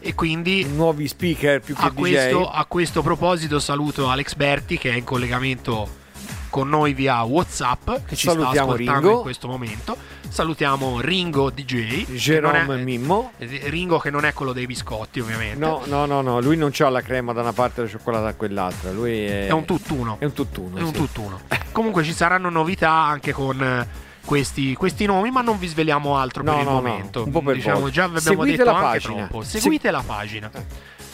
e 0.05 0.13
quindi 0.13 0.65
nuovi 0.65 1.07
speaker 1.07 1.59
più 1.61 1.73
che 1.75 1.81
a 1.85 1.89
DJ. 1.89 1.95
questo, 1.95 2.49
a 2.51 2.65
questo 2.65 3.01
proposito 3.01 3.57
saluto 3.59 4.07
Alex 4.07 4.35
Berti 4.35 4.77
che 4.77 4.91
è 4.91 4.95
in 4.95 5.03
collegamento 5.03 6.03
con 6.51 6.69
noi 6.69 6.93
via 6.93 7.21
Whatsapp 7.23 7.89
che 8.05 8.15
ci 8.15 8.27
sta 8.29 8.31
Salutiamo 8.31 8.71
ascoltando 8.71 8.99
Ringo. 9.01 9.15
in 9.17 9.21
questo 9.23 9.47
momento. 9.47 9.97
Salutiamo 10.29 11.01
Ringo 11.01 11.49
DJ. 11.49 12.05
Jerome 12.15 12.75
è- 12.79 12.83
Mimmo. 12.83 13.31
eh, 13.39 13.61
Ringo 13.65 13.97
che 13.97 14.09
non 14.11 14.23
è 14.25 14.31
quello 14.33 14.53
dei 14.53 14.65
biscotti 14.67 15.19
ovviamente. 15.19 15.57
No, 15.57 15.81
no, 15.85 16.05
no, 16.05 16.21
no, 16.21 16.39
lui 16.39 16.55
non 16.55 16.69
c'ha 16.71 16.87
la 16.89 17.01
crema 17.01 17.33
da 17.33 17.41
una 17.41 17.51
parte 17.51 17.81
e 17.81 17.83
la 17.85 17.89
cioccolata 17.89 18.25
da 18.25 18.33
quell'altra. 18.35 18.91
Lui 18.91 19.25
è, 19.25 19.47
È 19.47 19.51
un 19.51 19.65
tutt'uno. 19.65 20.17
È 20.19 20.25
un 20.25 20.33
tutt'uno. 20.33 20.77
È 20.77 20.81
un 20.81 20.87
sì. 20.87 20.93
tutt'uno. 20.93 21.41
Comunque 21.71 22.03
ci 22.03 22.13
saranno 22.13 22.49
novità 22.49 22.91
anche 22.91 23.33
con 23.33 23.61
eh, 23.61 23.87
questi, 24.25 24.73
questi 24.73 25.05
nomi, 25.05 25.31
ma 25.31 25.41
non 25.41 25.57
vi 25.59 25.67
sveliamo 25.67 26.17
altro 26.17 26.43
No, 26.43 26.51
per 26.53 26.59
il 26.61 26.65
no, 26.67 26.73
no, 26.73 26.81
momento. 26.81 27.23
un 27.23 27.31
po' 27.31 27.41
per 27.41 27.55
diciamo, 27.55 27.79
volta. 27.79 27.93
già 27.93 28.03
abbiamo 28.03 28.19
Seguite 28.21 28.51
detto 28.57 28.63
la 28.65 28.71
anche 28.77 28.83
pagina. 28.99 29.27
troppo. 29.27 29.43
Se- 29.43 29.59
Seguite 29.59 29.91
la 29.91 30.03
pagina. 30.05 30.51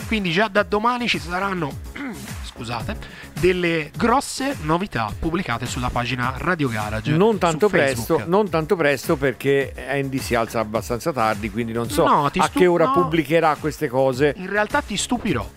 Quindi 0.08 0.32
già 0.32 0.48
da 0.48 0.64
domani 0.64 1.08
ci 1.08 1.20
saranno 1.20 1.72
scusate, 2.44 2.98
delle 3.40 3.92
grosse 3.96 4.58
novità 4.64 5.10
pubblicate 5.18 5.66
sulla 5.66 5.90
pagina 5.90 6.34
Radio 6.38 6.68
Garage. 6.70 7.12
Non 7.12 7.38
tanto, 7.38 7.70
presto, 7.70 8.24
non 8.26 8.50
tanto 8.50 8.76
presto 8.76 9.16
perché 9.16 9.74
Andy 9.90 10.18
si 10.18 10.36
alza 10.36 10.60
abbastanza 10.60 11.14
tardi, 11.14 11.50
quindi 11.50 11.72
non 11.72 11.90
so 11.90 12.06
No, 12.06 12.30
ti 12.30 12.40
a 12.40 12.44
stu- 12.46 12.60
che 12.60 12.68
ora 12.68 12.86
no. 12.86 12.94
pubblicherà 12.94 13.56
queste 13.60 13.88
cose. 13.88 14.34
In 14.38 14.50
realtà 14.50 14.82
ti 14.82 14.98
stupirò. 14.98 15.48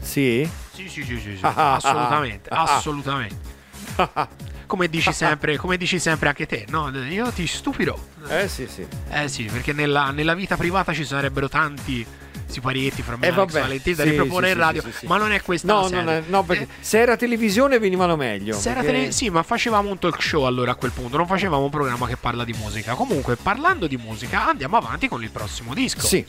Sì? 0.00 0.48
Sì, 0.72 0.88
sì, 0.88 1.02
sì, 1.04 1.18
sì, 1.20 1.36
sì. 1.36 1.40
assolutamente, 1.42 2.48
assolutamente. 2.50 3.51
Come 4.66 4.88
dici 4.88 5.12
sempre, 5.12 5.58
come 5.58 5.76
dici 5.76 5.98
sempre 5.98 6.28
anche 6.28 6.46
te, 6.46 6.64
no? 6.70 6.88
Io 6.88 7.30
ti 7.30 7.46
stupirò. 7.46 7.94
Eh 8.28 8.48
sì, 8.48 8.66
sì. 8.66 8.86
Eh 9.10 9.28
sì, 9.28 9.44
perché 9.44 9.74
nella, 9.74 10.10
nella 10.12 10.32
vita 10.34 10.56
privata 10.56 10.94
ci 10.94 11.04
sarebbero 11.04 11.46
tanti 11.50 12.06
siparietti 12.46 13.02
fra 13.02 13.16
me 13.16 13.26
Eh, 13.26 13.28
e 13.28 13.32
Alex 13.32 13.52
vabbè, 13.52 13.60
Valentini 13.60 13.94
da 13.96 14.02
sì, 14.04 14.08
riproporre 14.10 14.46
sì, 14.46 14.52
in 14.52 14.58
radio, 14.58 14.82
sì, 14.98 15.06
ma 15.06 15.16
non 15.18 15.32
è 15.32 15.42
questa 15.42 15.72
No, 15.72 15.88
non 15.88 16.08
è- 16.08 16.22
no, 16.26 16.42
perché 16.42 16.62
Eh, 16.64 16.68
se 16.80 17.00
era 17.00 17.16
televisione 17.16 17.78
venivano 17.78 18.16
meglio. 18.16 18.58
perché- 18.58 18.82
tele- 18.82 19.12
sì, 19.12 19.28
ma 19.30 19.42
facevamo 19.42 19.90
un 19.90 19.98
talk 19.98 20.22
show 20.22 20.44
allora 20.44 20.70
a 20.72 20.74
quel 20.74 20.90
punto, 20.92 21.16
non 21.18 21.26
facevamo 21.26 21.64
un 21.64 21.70
programma 21.70 22.06
che 22.06 22.16
parla 22.16 22.44
di 22.44 22.52
musica. 22.54 22.94
Comunque, 22.94 23.36
parlando 23.36 23.86
di 23.86 23.96
musica, 23.98 24.48
andiamo 24.48 24.76
avanti 24.78 25.06
con 25.08 25.22
il 25.22 25.30
prossimo 25.30 25.74
disco. 25.74 26.06
Sì. 26.06 26.24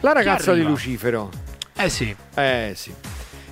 La 0.00 0.12
ragazza 0.12 0.52
di? 0.54 0.62
Lucifero. 0.62 1.28
Eh 1.76 1.88
sì, 1.88 2.14
Eh 2.34 2.72
sì. 2.76 2.92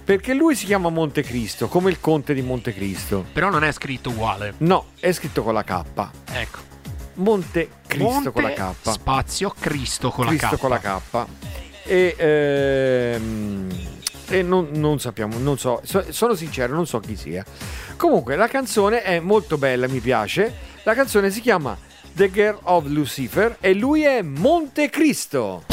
Perché 0.08 0.32
lui 0.32 0.54
si 0.54 0.64
chiama 0.64 0.88
Montecristo, 0.88 1.68
come 1.68 1.90
il 1.90 2.00
conte 2.00 2.32
di 2.32 2.40
Montecristo. 2.40 3.26
però 3.30 3.50
non 3.50 3.62
è 3.62 3.70
scritto 3.72 4.08
uguale. 4.08 4.54
No, 4.60 4.86
è 4.98 5.12
scritto 5.12 5.42
con 5.42 5.52
la 5.52 5.62
K. 5.62 5.82
Ecco. 6.32 6.60
Montecristo 7.16 8.10
Monte, 8.10 8.30
con 8.30 8.42
la 8.42 8.52
K. 8.54 8.90
Spazio 8.90 9.54
Cristo 9.60 10.08
con 10.08 10.28
Cristo 10.28 10.46
la 10.46 10.56
K. 10.56 10.58
con 10.58 10.70
la 10.70 10.78
K. 10.78 11.26
E, 11.82 12.14
ehm, 12.16 13.68
e 14.28 14.40
non, 14.40 14.70
non 14.72 14.98
sappiamo, 14.98 15.36
non 15.36 15.58
so, 15.58 15.82
so- 15.84 16.06
sono 16.08 16.34
sincero, 16.34 16.74
non 16.74 16.86
so 16.86 17.00
chi 17.00 17.14
sia. 17.14 17.44
Comunque, 17.98 18.34
la 18.34 18.48
canzone 18.48 19.02
è 19.02 19.20
molto 19.20 19.58
bella, 19.58 19.88
mi 19.88 20.00
piace. 20.00 20.54
La 20.84 20.94
canzone 20.94 21.30
si 21.30 21.42
chiama 21.42 21.76
The 22.14 22.30
Girl 22.30 22.58
of 22.62 22.86
Lucifer 22.86 23.58
e 23.60 23.74
lui 23.74 24.04
è 24.04 24.22
Montecristo. 24.22 25.64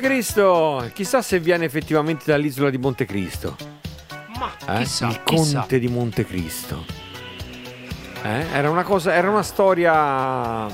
Montecristo. 0.00 0.88
Chissà 0.92 1.20
se 1.20 1.40
viene 1.40 1.64
effettivamente 1.64 2.22
dall'isola 2.26 2.70
di 2.70 2.78
Montecristo. 2.78 3.56
Ma 4.38 4.52
Eh? 4.76 4.82
chissà, 4.84 5.08
Il 5.08 5.20
chissà. 5.24 5.58
conte 5.58 5.80
di 5.80 5.88
Montecristo. 5.88 6.84
Eh? 8.22 8.46
Era 8.52 8.70
una 8.70 8.84
cosa, 8.84 9.12
era 9.12 9.28
una 9.28 9.42
storia 9.42 10.68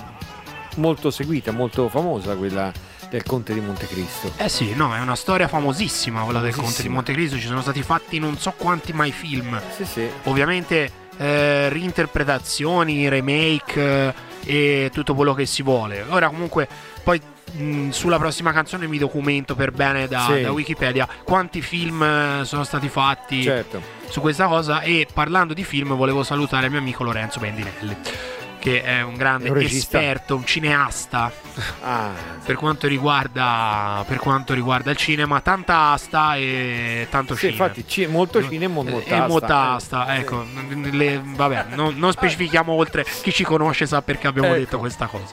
molto 0.74 1.10
seguita, 1.10 1.50
molto 1.50 1.88
famosa 1.88 2.34
quella 2.36 2.70
del 3.08 3.22
conte 3.22 3.54
di 3.54 3.60
Montecristo. 3.60 4.32
Eh 4.36 4.50
sì, 4.50 4.74
no, 4.74 4.94
è 4.94 5.00
una 5.00 5.16
storia 5.16 5.48
famosissima 5.48 6.20
quella 6.22 6.40
del 6.40 6.54
Conte 6.54 6.82
di. 6.82 6.90
Montecristo. 6.90 7.38
Ci 7.38 7.46
sono 7.46 7.62
stati 7.62 7.82
fatti 7.82 8.18
non 8.18 8.36
so 8.36 8.52
quanti 8.54 8.92
mai 8.92 9.12
film. 9.12 9.58
Sì, 9.74 9.86
sì. 9.86 10.06
Ovviamente 10.24 10.90
eh, 11.16 11.70
reinterpretazioni, 11.70 13.08
remake 13.08 13.80
eh, 13.80 14.14
e 14.84 14.90
tutto 14.92 15.14
quello 15.14 15.32
che 15.32 15.46
si 15.46 15.62
vuole. 15.62 16.04
Ora 16.06 16.28
comunque 16.28 16.68
poi 17.02 17.18
mh, 17.52 17.90
sulla 17.90 18.18
prossima 18.18 18.52
canzone 18.52 18.86
mi 18.86 18.98
documento 18.98 19.54
per 19.54 19.70
bene 19.72 20.08
da, 20.08 20.26
Sì. 20.32 20.40
da 20.42 20.52
Wikipedia 20.52 21.08
quanti 21.24 21.60
film 21.62 22.02
eh, 22.02 22.40
sono 22.44 22.64
stati 22.64 22.88
fatti 22.88 23.42
Certo. 23.42 23.80
su 24.08 24.20
questa 24.20 24.46
cosa 24.46 24.80
e 24.80 25.06
parlando 25.12 25.54
di 25.54 25.64
film 25.64 25.94
volevo 25.94 26.22
salutare 26.22 26.66
il 26.66 26.70
mio 26.72 26.80
amico 26.80 27.04
Lorenzo 27.04 27.40
Bendinelli 27.40 27.96
che 28.66 28.82
è 28.82 29.00
un 29.00 29.14
grande 29.14 29.48
un 29.48 29.58
esperto, 29.58 30.34
un 30.34 30.44
cineasta 30.44 31.30
Ah, 31.84 32.10
per 32.44 32.56
quanto 32.56 32.88
riguarda 32.88 34.04
per 34.08 34.18
quanto 34.18 34.54
riguarda 34.54 34.90
il 34.90 34.96
cinema, 34.96 35.40
tanta 35.40 35.92
asta 35.92 36.34
e 36.34 37.06
tanto 37.08 37.34
sì, 37.36 37.46
cinema. 37.46 37.64
infatti 37.66 37.86
ci- 37.86 38.06
molto 38.06 38.42
cinema, 38.42 38.80
Eh, 38.80 38.82
molta 38.90 39.08
e 39.08 39.12
asta. 39.14 39.26
molta 39.28 39.46
Eh, 39.46 39.74
asta, 39.76 40.06
sì. 40.06 40.20
ecco, 40.20 40.44
le- 40.90 41.22
vabbè, 41.24 41.66
non, 41.76 41.94
non 41.96 42.10
specifichiamo 42.10 42.72
oltre, 42.72 43.04
chi 43.22 43.32
ci 43.32 43.44
conosce 43.44 43.86
sa 43.86 44.02
perché 44.02 44.26
abbiamo 44.26 44.48
Ecco. 44.48 44.58
detto 44.58 44.78
questa 44.80 45.06
cosa. 45.06 45.32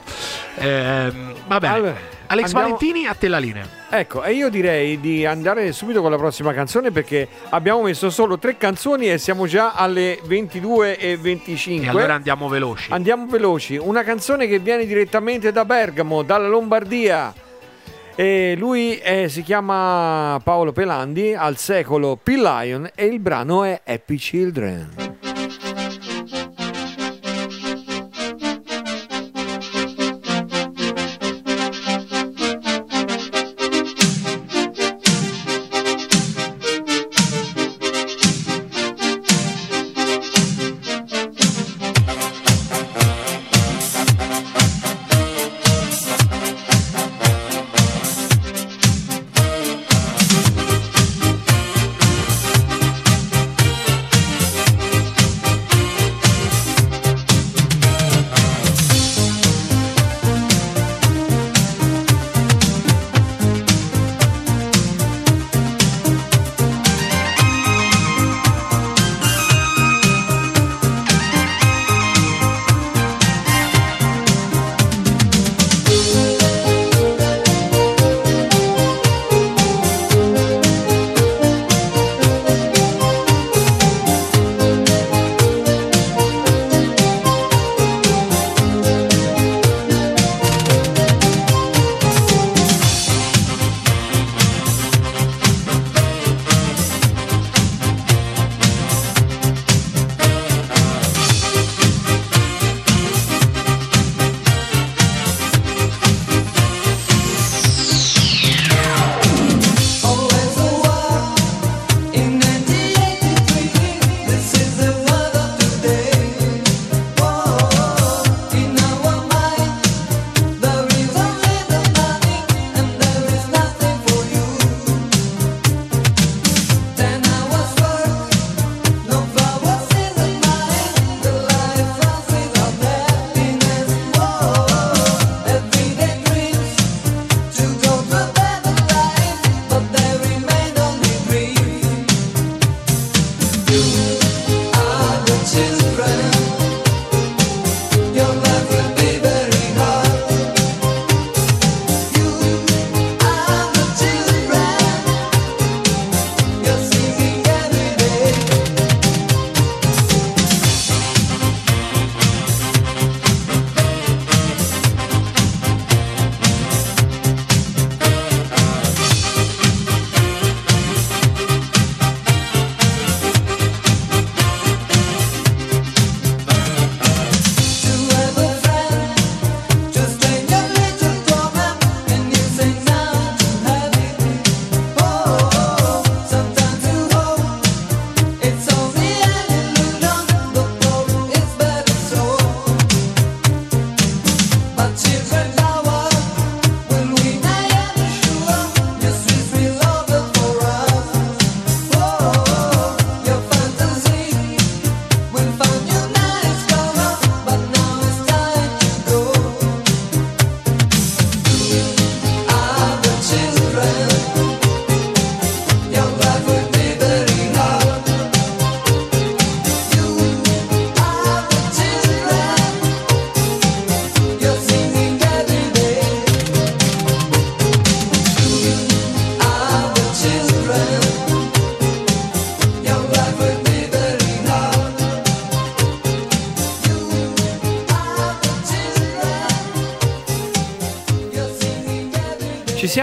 Va 1.46 1.58
bene, 1.58 1.74
Allora, 1.74 1.96
Alex 2.26 2.44
andiamo- 2.46 2.76
Valentini, 2.76 3.06
a 3.06 3.14
te 3.14 3.28
la 3.28 3.38
linea. 3.38 3.66
Ecco, 3.90 4.22
e 4.24 4.32
io 4.32 4.48
direi 4.48 4.98
di 4.98 5.24
andare 5.24 5.70
subito 5.72 6.00
con 6.00 6.10
la 6.10 6.16
prossima 6.16 6.52
canzone 6.52 6.90
perché 6.90 7.28
abbiamo 7.50 7.82
messo 7.82 8.10
solo 8.10 8.38
tre 8.38 8.56
canzoni 8.56 9.10
e 9.10 9.18
siamo 9.18 9.46
già 9.46 9.72
alle 9.72 10.18
22.25. 10.26 11.84
E 11.84 11.88
allora 11.88 12.14
andiamo 12.14 12.48
veloci. 12.48 12.90
Andiamo 12.92 13.26
veloci. 13.26 13.76
Una 13.76 14.02
canzone 14.02 14.46
che 14.46 14.58
viene 14.58 14.86
direttamente 14.86 15.52
da 15.52 15.64
Bergamo, 15.64 16.22
dalla 16.22 16.48
Lombardia. 16.48 17.32
E 18.16 18.54
lui 18.56 18.94
è- 18.96 19.26
si 19.28 19.42
chiama 19.42 20.40
Paolo 20.42 20.72
Pelandi, 20.72 21.34
al 21.34 21.56
secolo 21.56 22.16
P-Lion 22.20 22.90
e 22.94 23.04
il 23.06 23.18
brano 23.20 23.64
è 23.64 23.80
Happy 23.84 24.16
Children. 24.16 25.22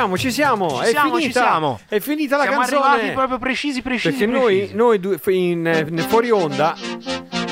Siamo, 0.01 0.17
ci 0.17 0.31
siamo. 0.31 0.69
Ci 0.69 0.83
è 0.83 0.85
siamo, 0.87 1.15
ci 1.15 1.21
finita. 1.21 1.41
siamo. 1.41 1.79
È 1.87 1.99
finita 1.99 2.37
la 2.37 2.43
Siamo 2.43 2.57
canzone. 2.59 2.85
arrivati 2.85 3.11
proprio 3.13 3.37
precisi, 3.37 3.81
precisi. 3.81 4.09
Perché 4.17 4.25
noi, 4.25 4.55
precisi. 4.57 4.75
noi 4.75 4.99
due- 4.99 5.19
in, 5.27 5.67
eh, 5.67 5.83
nel 5.89 6.03
fuori 6.05 6.31
onda. 6.31 6.75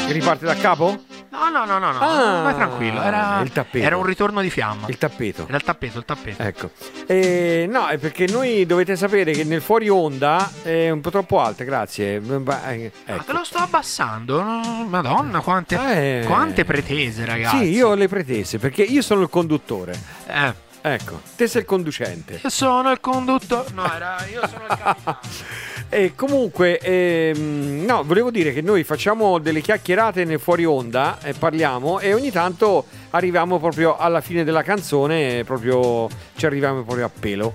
Riparte 0.08 0.46
da 0.46 0.56
capo? 0.56 1.04
No, 1.32 1.50
no, 1.50 1.64
no, 1.66 1.78
no, 1.78 1.92
no. 1.92 2.00
Ah, 2.00 2.42
vai 2.42 2.56
tranquillo. 2.56 3.02
Era, 3.02 3.44
era 3.74 3.96
un 3.96 4.04
ritorno 4.04 4.42
di 4.42 4.50
fiamma. 4.50 4.88
Il 4.88 4.98
tappeto. 4.98 5.46
Era 5.48 5.58
il 5.58 5.64
tappeto, 5.64 6.00
il 6.00 6.06
tappeto. 6.06 6.42
Ecco. 6.42 6.72
Eh, 7.06 7.68
no, 7.70 7.88
è 7.88 7.98
perché 8.00 8.26
noi 8.28 8.66
dovete 8.66 8.96
sapere 8.96 9.32
che 9.32 9.44
nel 9.44 9.62
fuori 9.62 9.88
onda 9.88 10.52
è 10.64 10.90
un 10.90 11.00
po' 11.02 11.12
troppo 11.12 11.40
alta, 11.40 11.64
grazie. 11.64 12.16
Eh, 12.16 12.42
Ah, 12.48 12.74
Ecco. 12.74 13.24
te 13.26 13.32
lo 13.34 13.44
sto 13.44 13.60
abbassando. 13.60 14.42
Madonna, 14.42 15.40
quante, 15.42 15.76
Eh. 16.22 16.26
quante 16.26 16.66
pretese, 16.66 17.26
ragazzi. 17.26 17.58
Sì, 17.60 17.64
io 17.70 17.90
ho 17.90 17.94
le 17.94 18.08
pretese 18.08 18.58
perché 18.58 18.82
io 18.82 19.04
sono 19.04 19.22
il 19.22 19.30
conduttore. 19.30 19.98
Eh, 20.28 20.54
Ecco, 20.82 21.22
te 21.36 21.48
sei 21.48 21.62
il 21.62 21.68
conducente. 21.68 22.39
io 22.42 22.50
sono 22.50 22.89
il 22.92 23.00
conduttore. 23.00 23.70
No, 23.74 23.94
era, 23.94 24.18
io 24.32 24.42
sono 24.48 24.63
il 24.70 24.78
capitano. 24.78 25.20
E 25.92 26.13
comunque, 26.13 26.78
ehm, 26.78 27.84
no, 27.84 28.04
volevo 28.04 28.30
dire 28.30 28.54
che 28.54 28.62
noi 28.62 28.84
facciamo 28.84 29.39
delle 29.39 29.60
chiacchierate 29.60 30.24
nel 30.24 30.39
fuori 30.39 30.63
onda 30.63 31.18
e 31.24 31.34
parliamo 31.34 32.00
e 32.00 32.13
ogni 32.13 32.30
tanto 32.30 32.86
arriviamo 33.10 33.58
proprio 33.58 33.98
alla 33.98 34.22
fine 34.22 34.44
della 34.44 34.62
canzone, 34.62 35.44
proprio 35.46 36.08
ci 36.36 36.46
arriviamo 36.46 36.84
proprio 36.84 37.06
a 37.08 37.10
pelo. 37.10 37.54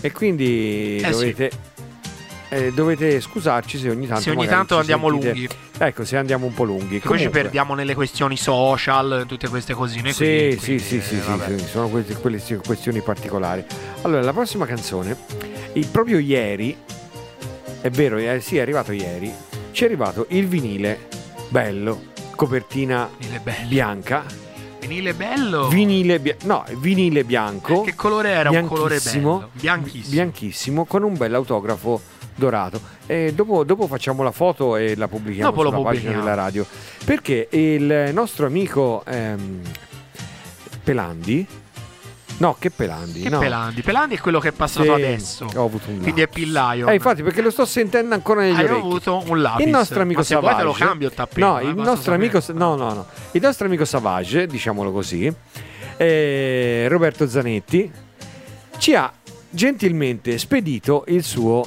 E 0.00 0.10
quindi 0.10 0.96
Eh, 1.00 1.10
dovete, 1.10 1.50
eh, 2.48 2.72
dovete 2.72 3.20
scusarci 3.20 3.78
se 3.78 3.90
ogni 3.90 4.06
tanto, 4.06 4.22
Se 4.22 4.30
ogni 4.30 4.46
tanto 4.46 4.78
andiamo 4.78 5.08
sentite- 5.10 5.32
lunghi. 5.32 5.48
Ecco, 5.78 6.04
se 6.04 6.16
andiamo 6.16 6.46
un 6.46 6.54
po' 6.54 6.64
lunghi. 6.64 7.00
Poi 7.00 7.18
ci 7.18 7.28
perdiamo 7.28 7.74
nelle 7.74 7.94
questioni 7.94 8.36
social, 8.36 9.24
tutte 9.26 9.48
queste 9.48 9.74
cosine 9.74 10.12
Sì, 10.12 10.24
qui. 10.24 10.50
sì, 10.52 10.56
quindi, 10.58 10.82
sì, 10.82 11.00
sì, 11.00 11.20
sì, 11.20 11.20
sì, 11.58 11.64
sono 11.68 11.88
queste, 11.88 12.14
quelle 12.14 12.40
questioni 12.64 13.00
particolari. 13.02 13.64
Allora, 14.02 14.22
la 14.22 14.32
prossima 14.32 14.64
canzone, 14.66 15.16
proprio 15.90 16.18
ieri, 16.18 16.76
è 17.80 17.90
vero, 17.90 18.16
eh, 18.16 18.40
sì, 18.40 18.56
è 18.56 18.60
arrivato 18.60 18.92
ieri, 18.92 19.32
ci 19.72 19.82
è 19.82 19.86
arrivato 19.86 20.26
il 20.30 20.46
vinile 20.46 21.08
bello, 21.48 22.04
copertina 22.34 23.08
bello. 23.42 23.66
bianca, 23.68 24.24
Vinile 24.80 25.14
bello. 25.14 25.66
vinile, 25.68 26.20
bia- 26.20 26.36
no, 26.44 26.64
vinile 26.78 27.24
bianco, 27.24 27.82
Che 27.82 27.94
colore 27.96 28.30
era? 28.30 28.50
Un 28.50 28.66
colore 28.68 29.00
bello. 29.02 29.50
Bianchissimo. 29.52 30.14
bianchissimo, 30.14 30.84
con 30.84 31.02
un 31.02 31.16
bell'autografo 31.16 32.00
dorato. 32.36 32.80
E 33.06 33.32
dopo, 33.34 33.64
dopo 33.64 33.86
facciamo 33.88 34.22
la 34.22 34.30
foto 34.30 34.76
e 34.76 34.94
la 34.96 35.08
pubblichiamo 35.08 35.50
Dopo 35.50 35.62
sulla 35.62 35.70
pagina 35.76 35.90
pubblichiamo. 35.90 36.20
della 36.22 36.34
radio. 36.34 36.66
Perché 37.04 37.48
il 37.50 38.10
nostro 38.12 38.46
amico 38.46 39.02
ehm, 39.06 39.60
Pelandi, 40.84 41.46
no, 42.38 42.56
che 42.58 42.70
Pelandi? 42.70 43.22
Che 43.22 43.28
no. 43.28 43.38
Pelandi? 43.40 43.82
Pelandi 43.82 44.14
è 44.14 44.20
quello 44.20 44.38
che 44.38 44.48
è 44.48 44.52
passato 44.52 44.84
Sì, 44.84 44.90
adesso. 44.90 45.46
Ho 45.56 45.64
avuto 45.64 45.90
un 45.90 46.00
Quindi 46.00 46.20
è. 46.20 46.28
Pillaio. 46.28 46.86
Eh, 46.88 46.94
infatti, 46.94 47.22
perché 47.22 47.40
lo 47.42 47.50
sto 47.50 47.64
sentendo 47.64 48.14
ancora 48.14 48.42
negli 48.42 48.54
Hai 48.56 48.64
orecchi. 48.64 48.78
avuto 48.78 49.22
un 49.26 49.40
lapis. 49.40 49.64
Il 49.64 49.70
nostro 49.72 50.02
amico 50.02 50.20
Ma 50.20 50.24
se 50.24 50.34
Savage. 50.34 50.52
vuoi 50.62 50.74
te 50.74 50.78
lo 50.80 50.86
cambio 50.86 51.08
il 51.08 51.14
tappeto. 51.14 51.46
No, 51.46 51.58
eh, 51.58 51.62
il 51.64 51.74
nostro 51.74 52.12
sapere. 52.12 52.14
amico 52.16 52.40
no, 52.52 52.76
no, 52.76 52.92
no. 52.94 53.06
Il 53.32 53.40
nostro 53.42 53.66
amico 53.66 53.84
Savage, 53.84 54.46
diciamolo 54.46 54.92
così, 54.92 55.32
eh, 55.96 56.86
Roberto 56.88 57.26
Zanetti 57.28 57.90
ci 58.78 58.94
ha 58.94 59.10
gentilmente 59.48 60.36
spedito 60.38 61.04
il 61.08 61.24
suo 61.24 61.66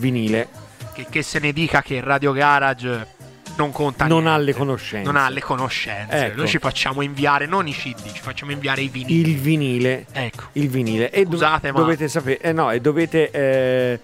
vinile. 0.00 0.48
Che, 0.92 1.06
che 1.08 1.22
se 1.22 1.38
ne 1.38 1.52
dica 1.52 1.82
che 1.82 2.00
Radio 2.00 2.32
Garage 2.32 3.18
non 3.56 3.70
conta 3.72 4.06
non 4.06 4.26
ha 4.26 4.36
niente. 4.36 4.44
le 4.52 4.54
conoscenze. 4.54 5.04
Non 5.04 5.16
ha 5.20 5.28
le 5.28 5.40
conoscenze. 5.40 6.26
Ecco. 6.26 6.36
Noi 6.38 6.48
ci 6.48 6.58
facciamo 6.58 7.02
inviare 7.02 7.46
non 7.46 7.68
i 7.68 7.72
CD, 7.72 8.10
ci 8.12 8.20
facciamo 8.20 8.50
inviare 8.52 8.80
i 8.82 8.88
vinili. 8.88 9.20
il 9.30 9.36
vinile. 9.38 10.06
Ecco. 10.12 10.44
Il 10.52 10.68
vinile. 10.68 11.10
E 11.10 11.24
Scusate, 11.26 11.70
ma- 11.70 11.78
dovete 11.78 12.08
sapere, 12.08 12.38
eh 12.40 12.52
no, 12.52 12.70
e 12.70 12.80
dovete. 12.80 13.30
Eh, 13.30 14.00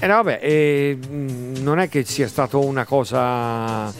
eh, 0.00 0.06
no, 0.06 0.14
vabbè, 0.16 0.40
eh, 0.42 0.98
non 1.08 1.78
è 1.78 1.88
che 1.88 2.04
sia 2.04 2.28
stato 2.28 2.64
una 2.64 2.84
cosa. 2.84 3.92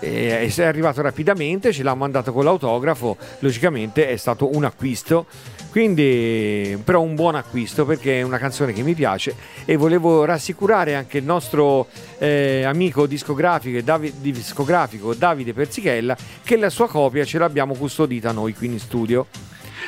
eh, 0.00 0.52
è 0.54 0.62
arrivato 0.62 1.02
rapidamente, 1.02 1.72
ce 1.72 1.82
l'ha 1.82 1.94
mandato 1.94 2.32
con 2.32 2.44
l'autografo. 2.44 3.16
Logicamente 3.40 4.08
è 4.08 4.16
stato 4.16 4.54
un 4.56 4.64
acquisto. 4.64 5.26
Quindi, 5.74 6.80
però, 6.84 7.00
un 7.00 7.16
buon 7.16 7.34
acquisto 7.34 7.84
perché 7.84 8.20
è 8.20 8.22
una 8.22 8.38
canzone 8.38 8.72
che 8.72 8.82
mi 8.82 8.94
piace 8.94 9.34
e 9.64 9.74
volevo 9.74 10.24
rassicurare 10.24 10.94
anche 10.94 11.18
il 11.18 11.24
nostro 11.24 11.88
eh, 12.18 12.62
amico 12.62 13.06
discografico, 13.06 13.80
Davi- 13.80 14.12
discografico 14.18 15.14
Davide 15.14 15.52
Persichella 15.52 16.16
che 16.44 16.56
la 16.58 16.70
sua 16.70 16.86
copia 16.86 17.24
ce 17.24 17.38
l'abbiamo 17.38 17.74
custodita 17.74 18.30
noi 18.30 18.54
qui 18.54 18.68
in 18.68 18.78
studio. 18.78 19.26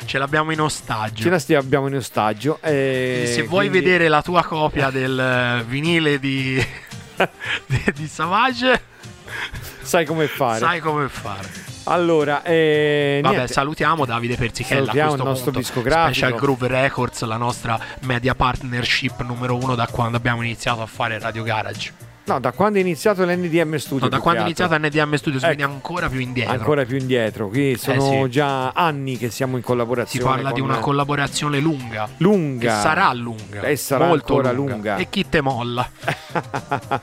Ce 0.03 0.17
l'abbiamo 0.17 0.51
in 0.51 0.59
ostaggio. 0.59 1.23
Ce 1.23 1.53
la 1.53 1.57
abbiamo 1.57 1.87
in 1.87 1.95
ostaggio. 1.95 2.59
eh, 2.63 3.31
se 3.33 3.43
vuoi 3.43 3.69
quindi- 3.69 3.85
vedere 3.87 4.09
la 4.09 4.21
tua 4.21 4.43
copia 4.43 4.89
del 4.89 5.17
eh, 5.17 5.63
vinile 5.69 6.19
di, 6.19 6.61
di 7.95 8.07
Savage, 8.07 8.81
sai 9.83 10.03
come 10.03 10.27
fare. 10.27 10.59
sai 10.59 10.81
come 10.81 11.07
fare. 11.07 11.66
Allora, 11.87 12.43
eh, 12.43 13.19
Vabbè, 13.21 13.35
niente. 13.35 13.53
salutiamo 13.53 14.05
Davide 14.05 14.35
Persichella. 14.35 14.91
Salutiamo 14.91 15.07
a 15.07 15.09
questo 15.13 15.23
il 15.23 15.29
nostro 15.29 15.51
punto. 15.51 15.59
discografico. 15.59 16.13
Special 16.13 16.39
Groove 16.39 16.67
Records, 16.67 17.21
la 17.23 17.37
nostra 17.37 17.79
media 18.01 18.35
partnership 18.35 19.21
numero 19.23 19.55
uno 19.55 19.75
da 19.75 19.87
quando 19.87 20.17
abbiamo 20.17 20.41
iniziato 20.41 20.81
a 20.81 20.85
fare 20.85 21.17
Radio 21.19 21.43
Garage. 21.43 22.06
No, 22.27 22.41
da 22.41 22.51
quando 22.51 22.77
è 22.77 22.81
iniziato 22.81 23.23
l'NDM 23.23 23.77
Studio. 23.77 24.03
No, 24.03 24.09
da 24.09 24.19
quando 24.19 24.41
è 24.41 24.43
iniziato 24.43 24.73
altro. 24.73 24.89
NDM 24.89 25.15
Studios, 25.15 25.43
Ecco. 25.43 25.55
quindi 25.55 25.73
ancora 25.73 26.09
più 26.09 26.19
indietro. 26.19 26.51
Ancora 26.51 26.83
più 26.83 26.97
indietro. 26.97 27.47
Qui 27.47 27.77
sono 27.77 28.23
sì. 28.23 28.29
già 28.29 28.71
anni 28.71 29.17
che 29.17 29.29
siamo 29.29 29.55
in 29.55 29.61
si 29.61 29.67
collaborazione. 29.67 30.25
parla 30.25 30.51
di 30.51 30.59
una 30.59 30.79
collaborazione 30.79 31.59
lunga. 31.59 32.09
lunga. 32.17 32.81
Sarà 32.81 33.13
lunga. 33.13 33.61
E 33.61 33.77
sarà 33.77 34.07
molto 34.07 34.35
ancora 34.35 34.51
lunga. 34.51 34.97
E 34.97 35.07
chi 35.09 35.27
te 35.29 35.39
molla? 35.39 35.89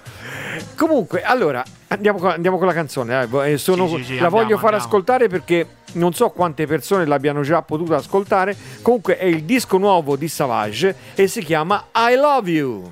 Comunque, 0.76 1.22
allora, 1.22 1.64
andiamo 1.88 2.18
con, 2.18 2.28
andiamo 2.30 2.58
con 2.58 2.66
la 2.66 2.74
canzone. 2.74 3.26
Eh, 3.46 3.56
sono- 3.56 3.88
Sì, 3.88 3.94
sì, 3.94 4.16
la 4.18 4.24
andiamo, 4.26 4.36
voglio 4.36 4.56
far 4.56 4.74
andiamo. 4.74 4.84
ascoltare 4.84 5.28
perché 5.28 5.66
non 5.92 6.12
so 6.12 6.28
quante 6.28 6.66
persone 6.66 7.06
l'abbiano 7.06 7.40
già 7.40 7.62
potuto 7.62 7.94
ascoltare. 7.94 8.54
Comunque 8.82 9.16
è 9.16 9.24
il 9.24 9.44
disco 9.44 9.78
nuovo 9.78 10.16
di 10.16 10.28
Savage 10.28 10.94
e 11.14 11.28
si 11.28 11.42
chiama 11.42 11.86
I 11.94 12.14
Love 12.14 12.50
You. 12.50 12.90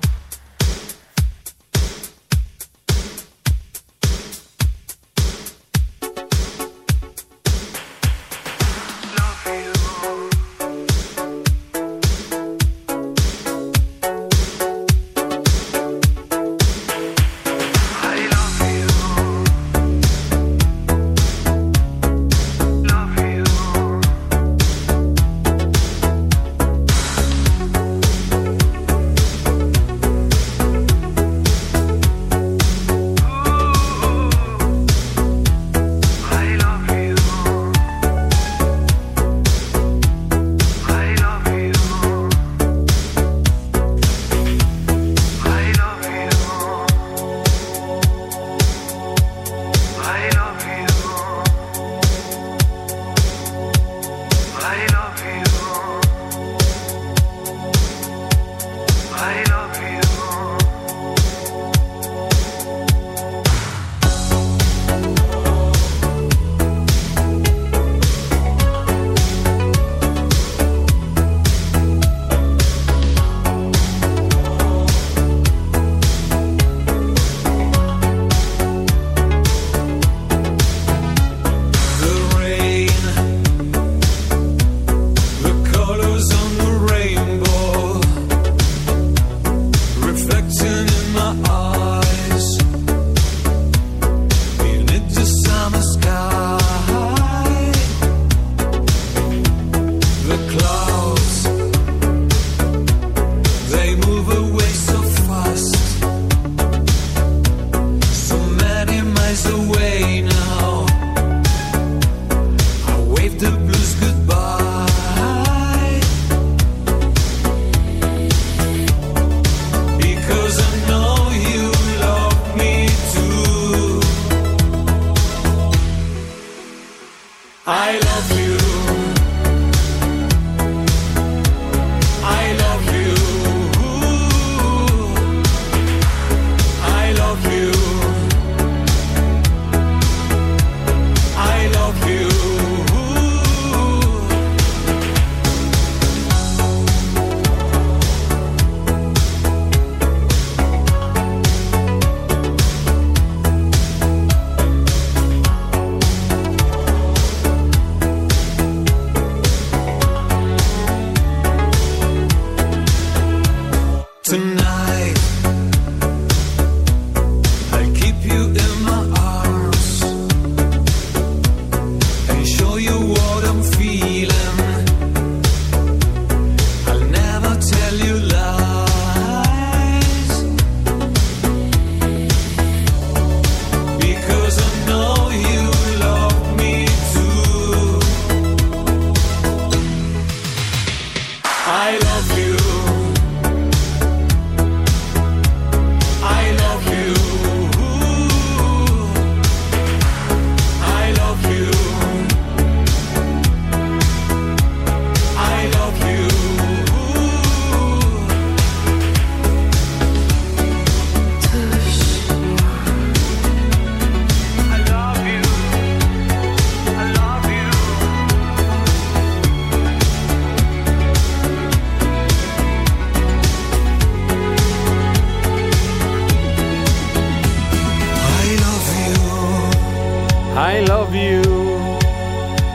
I 230.55 230.85
love 230.85 231.15
you. 231.15 231.41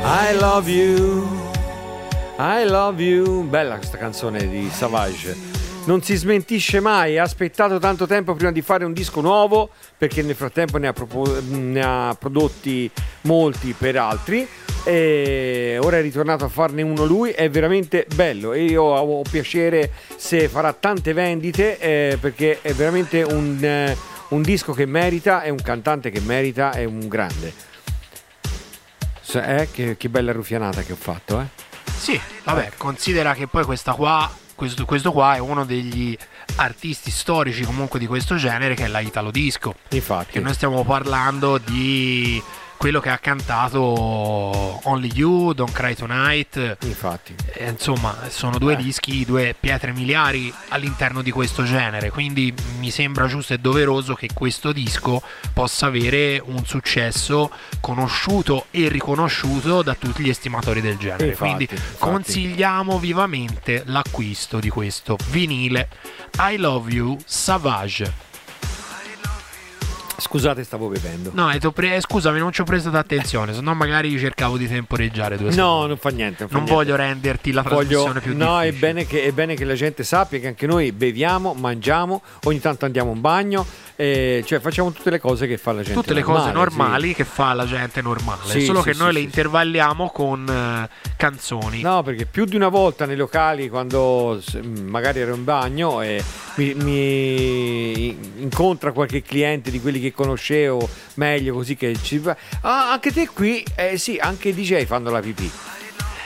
I 0.02 0.36
love 0.36 0.68
you. 0.68 1.24
I 2.36 2.64
love 2.64 3.00
you. 3.00 3.44
Bella 3.44 3.76
questa 3.76 3.96
canzone 3.96 4.48
di 4.48 4.68
Savage. 4.68 5.36
Non 5.84 6.02
si 6.02 6.16
smentisce 6.16 6.80
mai, 6.80 7.18
ha 7.18 7.22
aspettato 7.22 7.78
tanto 7.78 8.08
tempo 8.08 8.34
prima 8.34 8.50
di 8.50 8.62
fare 8.62 8.84
un 8.84 8.92
disco 8.92 9.20
nuovo, 9.20 9.70
perché 9.96 10.22
nel 10.22 10.34
frattempo 10.34 10.76
ne 10.78 10.88
ha, 10.88 10.92
propo- 10.92 11.40
ne 11.50 11.80
ha 11.80 12.16
prodotti 12.18 12.90
molti 13.22 13.72
per 13.78 13.96
altri. 13.96 14.44
E 14.82 15.78
ora 15.80 15.98
è 15.98 16.02
ritornato 16.02 16.46
a 16.46 16.48
farne 16.48 16.82
uno 16.82 17.04
lui, 17.04 17.30
è 17.30 17.48
veramente 17.48 18.06
bello 18.12 18.54
e 18.54 18.64
io 18.64 18.82
ho 18.82 19.22
piacere 19.22 19.92
se 20.16 20.48
farà 20.48 20.72
tante 20.72 21.12
vendite 21.12 21.78
eh, 21.78 22.18
perché 22.20 22.58
è 22.60 22.72
veramente 22.72 23.22
un, 23.22 23.62
eh, 23.62 23.96
un 24.30 24.42
disco 24.42 24.72
che 24.72 24.84
merita, 24.84 25.42
è 25.42 25.48
un 25.48 25.62
cantante 25.62 26.10
che 26.10 26.20
merita, 26.20 26.72
è 26.72 26.84
un 26.84 27.06
grande. 27.06 27.67
Se- 29.28 29.60
eh, 29.60 29.70
che, 29.70 29.98
che 29.98 30.08
bella 30.08 30.32
rufianata 30.32 30.80
che 30.82 30.92
ho 30.92 30.96
fatto, 30.96 31.38
eh? 31.38 31.46
Sì, 31.84 32.18
vabbè, 32.44 32.72
considera 32.78 33.34
che 33.34 33.46
poi 33.46 33.62
questa 33.64 33.92
qua, 33.92 34.34
questo, 34.54 34.86
questo 34.86 35.12
qua 35.12 35.34
è 35.34 35.38
uno 35.38 35.66
degli 35.66 36.16
artisti 36.56 37.10
storici 37.10 37.62
comunque 37.64 37.98
di 37.98 38.06
questo 38.06 38.36
genere 38.36 38.74
che 38.74 38.84
è 38.84 38.88
la 38.88 39.00
Italo 39.00 39.30
Disco. 39.30 39.74
Infatti. 39.90 40.32
Che 40.32 40.40
noi 40.40 40.54
stiamo 40.54 40.82
parlando 40.82 41.58
di 41.58 42.42
quello 42.78 43.00
che 43.00 43.10
ha 43.10 43.18
cantato 43.18 43.80
Only 44.88 45.10
You, 45.12 45.52
Don't 45.52 45.72
Cry 45.72 45.94
Tonight. 45.94 46.76
Infatti. 46.84 47.34
E, 47.52 47.68
insomma, 47.70 48.16
sono 48.28 48.56
due 48.58 48.74
Eh. 48.74 48.76
dischi, 48.76 49.24
due 49.24 49.54
pietre 49.58 49.92
miliari 49.92 50.52
all'interno 50.68 51.20
di 51.20 51.30
questo 51.32 51.64
genere. 51.64 52.10
Quindi 52.10 52.54
mi 52.78 52.90
sembra 52.90 53.26
giusto 53.26 53.52
e 53.52 53.58
doveroso 53.58 54.14
che 54.14 54.28
questo 54.32 54.72
disco 54.72 55.20
possa 55.52 55.86
avere 55.86 56.40
un 56.42 56.64
successo 56.64 57.50
conosciuto 57.80 58.66
e 58.70 58.88
riconosciuto 58.88 59.82
da 59.82 59.94
tutti 59.94 60.22
gli 60.22 60.28
estimatori 60.28 60.80
del 60.80 60.96
genere. 60.96 61.26
Infatti, 61.26 61.44
Quindi 61.54 61.68
infatti. 61.70 61.96
consigliamo 61.98 62.98
vivamente 62.98 63.82
l'acquisto 63.86 64.60
di 64.60 64.68
questo 64.68 65.16
vinile 65.30 65.88
I 66.38 66.56
Love 66.56 66.90
You 66.92 67.18
Savage. 67.24 68.26
Scusate, 70.20 70.64
stavo 70.64 70.88
bevendo. 70.88 71.30
No, 71.32 71.48
e 71.52 71.60
pre- 71.72 71.94
eh, 71.94 72.00
scusami, 72.00 72.40
non 72.40 72.50
ci 72.52 72.60
ho 72.60 72.64
preso 72.64 72.90
d'attenzione, 72.90 73.54
se 73.54 73.60
no 73.60 73.72
magari 73.74 74.18
cercavo 74.18 74.56
di 74.56 74.66
temporeggiare 74.66 75.36
due 75.36 75.50
No, 75.50 75.52
secondi. 75.54 75.86
non 75.88 75.96
fa 75.96 76.08
niente. 76.10 76.36
Non, 76.40 76.48
fa 76.48 76.56
Non 76.56 76.64
niente. 76.64 76.72
voglio 76.84 76.96
renderti 76.96 77.52
la 77.52 77.62
Voglio- 77.62 77.76
trasmissione 78.02 78.20
più 78.20 78.36
no, 78.36 78.60
è 78.60 78.64
difficile. 78.64 78.86
bene, 78.92 79.06
che, 79.06 79.22
è 79.24 79.30
bene 79.32 79.54
che 79.54 79.64
la 79.64 79.74
gente 79.74 80.02
sappia 80.02 80.40
che 80.40 80.48
anche 80.48 80.66
noi 80.66 80.90
beviamo, 80.90 81.54
mangiamo, 81.54 82.22
ogni 82.44 82.58
tanto 82.58 82.84
andiamo 82.84 83.12
in 83.12 83.20
bagno, 83.20 83.64
eh, 83.94 84.42
cioè 84.44 84.58
facciamo 84.58 84.90
tutte 84.90 85.10
le 85.10 85.20
cose 85.20 85.46
che 85.46 85.56
fa 85.56 85.70
la 85.70 85.82
gente. 85.82 86.00
tutte 86.00 86.14
le 86.14 86.22
cose 86.22 86.50
normale, 86.50 86.80
normali 86.88 87.14
che 87.14 87.24
fa 87.24 87.52
la 87.52 87.64
gente 87.66 88.02
normale, 88.02 88.40
Sì, 88.46 88.64
solo 88.64 88.80
sì, 88.80 88.86
che 88.88 88.94
sì, 88.94 88.98
noi 88.98 89.08
sì, 89.08 89.14
le 89.14 89.20
sì. 89.20 89.24
intervalliamo 89.26 90.10
con 90.10 90.48
eh, 90.48 90.88
canzoni. 91.16 91.76
sì. 91.76 91.82
No, 91.82 92.02
perché 92.02 92.26
più 92.26 92.44
di 92.44 92.56
una 92.56 92.68
volta 92.68 93.06
nei 93.06 93.16
locali, 93.16 93.68
quando 93.68 94.40
magari 94.82 95.20
ero 95.20 95.34
in 95.34 95.44
bagno, 95.44 96.02
e 96.02 96.20
mi, 96.56 96.74
mi 96.74 98.08
incontra 98.42 98.90
qualche 98.92 99.22
cliente 99.22 99.70
di 99.70 99.80
quelli 99.80 100.00
che 100.00 100.07
conoscevo 100.12 100.88
meglio, 101.14 101.54
così 101.54 101.76
che 101.76 101.96
ci 102.02 102.22
Ah, 102.62 102.92
anche 102.92 103.12
te 103.12 103.28
qui? 103.28 103.64
Eh 103.74 103.96
sì, 103.98 104.16
anche 104.20 104.48
i 104.50 104.54
DJ 104.54 104.84
fanno 104.84 105.10
la 105.10 105.20
pipì. 105.20 105.50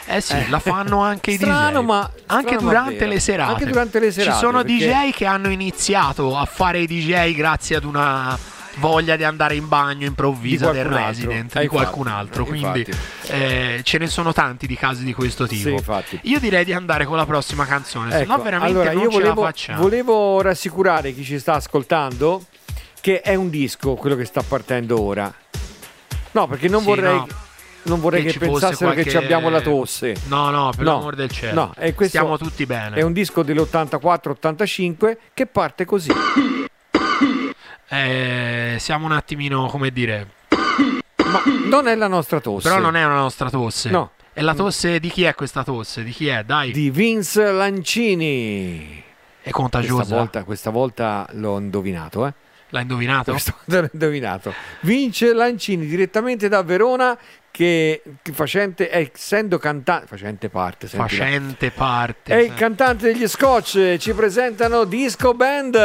Eh 0.07 0.21
sì, 0.21 0.37
la 0.51 0.59
fanno 0.59 1.01
anche 1.01 1.31
i 1.31 1.37
Strano, 1.37 1.81
DJ. 1.81 1.87
ma- 1.87 2.11
anche 2.27 2.57
durante 2.57 3.07
le 3.07 3.21
serate. 3.21 3.53
Anche 3.53 3.67
durante 3.67 3.99
le 4.01 4.11
serate, 4.11 4.33
Ci 4.33 4.39
sono 4.45 4.63
perché- 4.63 4.87
DJ 4.89 5.11
che 5.13 5.25
hanno 5.27 5.49
iniziato 5.49 6.37
a 6.37 6.45
fare 6.45 6.81
i 6.81 6.87
DJ 6.87 7.33
grazie 7.35 7.77
ad 7.77 7.85
una 7.85 8.37
voglia 8.77 9.17
di 9.17 9.23
andare 9.25 9.55
in 9.55 9.69
bagno 9.69 10.07
improvvisa 10.07 10.71
del 10.73 10.87
altro. 10.87 10.97
resident 11.07 11.57
Eh, 11.57 11.61
di 11.61 11.67
qualcun 11.69 12.09
altro. 12.09 12.43
eh, 12.45 12.47
Quindi 12.49 12.87
eh, 13.29 13.81
ce 13.85 13.99
ne 13.99 14.07
sono 14.09 14.33
tanti 14.33 14.67
di 14.67 14.77
casi 14.77 15.05
di 15.05 15.15
questo 15.15 15.47
tipo. 15.47 15.79
Sì. 16.07 16.19
Io 16.23 16.41
direi 16.41 16.65
di 16.65 16.73
andare 16.73 17.05
con 17.05 17.17
la 17.17 17.27
prossima 17.27 17.65
canzone, 17.65 18.11
se 18.11 18.25
no 18.25 18.35
Ecco, 18.35 18.43
veramente 18.43 18.75
allora 18.79 18.93
non 18.93 19.03
io 19.05 19.11
volevo, 19.11 19.43
facciamo. 19.43 19.81
volevo 19.83 20.41
rassicurare 20.43 21.13
chi 21.15 21.23
ci 21.23 21.39
sta 21.39 21.55
ascoltando 21.55 22.45
che 23.03 23.21
è 23.21 23.35
un 23.35 23.51
disco 23.51 23.95
quello 23.97 24.17
che 24.17 24.25
sta 24.25 24.43
partendo 24.43 24.99
ora. 25.03 25.31
No, 26.31 26.47
perché 26.47 26.69
non 26.69 26.81
Sì, 26.81 26.87
vorrei, 26.87 27.15
no. 27.17 27.27
non 27.83 28.01
vorrei 28.01 28.23
che, 28.23 28.31
fosse 28.33 28.47
pensassero 28.47 28.91
che 28.91 29.03
qualche- 29.03 29.11
ci 29.11 29.17
abbiamo 29.19 29.51
la 29.51 29.61
tosse. 29.61 30.15
No, 30.29 30.49
no, 30.51 30.71
per 30.75 30.85
No, 30.87 30.93
l'amor 30.95 31.15
del 31.17 31.31
cielo. 31.31 31.75
no, 31.77 32.05
Stiamo 32.07 32.39
tutti 32.39 32.65
bene. 32.65 32.97
È 32.97 33.03
un 33.03 33.13
disco 33.13 33.43
dell'84-85 33.43 35.17
che 35.35 35.47
parte 35.47 35.85
così. 35.85 36.11
Eh, 37.89 38.77
siamo 38.79 39.05
un 39.07 39.13
attimino, 39.13 39.67
come 39.67 39.91
dire, 39.91 40.29
Ma 41.17 41.43
non 41.69 41.89
è 41.89 41.95
la 41.95 42.07
nostra 42.09 42.41
tosse. 42.41 42.69
però 42.69 42.81
non 42.81 42.97
è 42.97 43.05
una 43.05 43.17
nostra 43.17 43.51
tosse. 43.51 43.91
No. 43.91 44.13
È 44.33 44.41
la 44.41 44.55
tosse 44.55 44.99
di 44.99 45.11
chi 45.11 45.25
è 45.25 45.35
questa 45.35 45.63
tosse? 45.63 46.03
Di 46.03 46.11
chi 46.13 46.29
è? 46.29 46.43
Dai, 46.45 46.73
Di 46.73 46.89
Vince 46.89 47.51
Lancini. 47.53 49.03
è 49.43 49.51
contagiosa. 49.51 49.95
Questa 49.97 50.17
volta, 50.17 50.45
questa 50.45 50.71
volta 50.71 51.27
l'ho 51.33 51.59
indovinato, 51.59 52.27
eh. 52.27 52.33
L'ha 52.73 52.81
indovinato? 52.81 53.37
L'ho 53.67 53.89
indovinato. 53.93 54.55
Vince 54.81 55.35
Lancini 55.35 55.87
direttamente 55.87 56.49
da 56.49 56.63
Verona 56.63 57.19
che, 57.51 58.03
che 58.23 58.33
facente, 58.33 58.91
essendo 58.91 59.59
cantante, 59.59 60.07
facente 60.07 60.49
parte. 60.49 60.87
Facente 60.87 61.71
parte. 61.71 62.33
È 62.33 62.39
il 62.39 62.55
cantante 62.55 63.13
degli 63.13 63.29
Scotch, 63.29 63.99
ci 63.99 64.15
presentano 64.15 64.85
Disco 64.85 65.35
Band. 65.35 65.79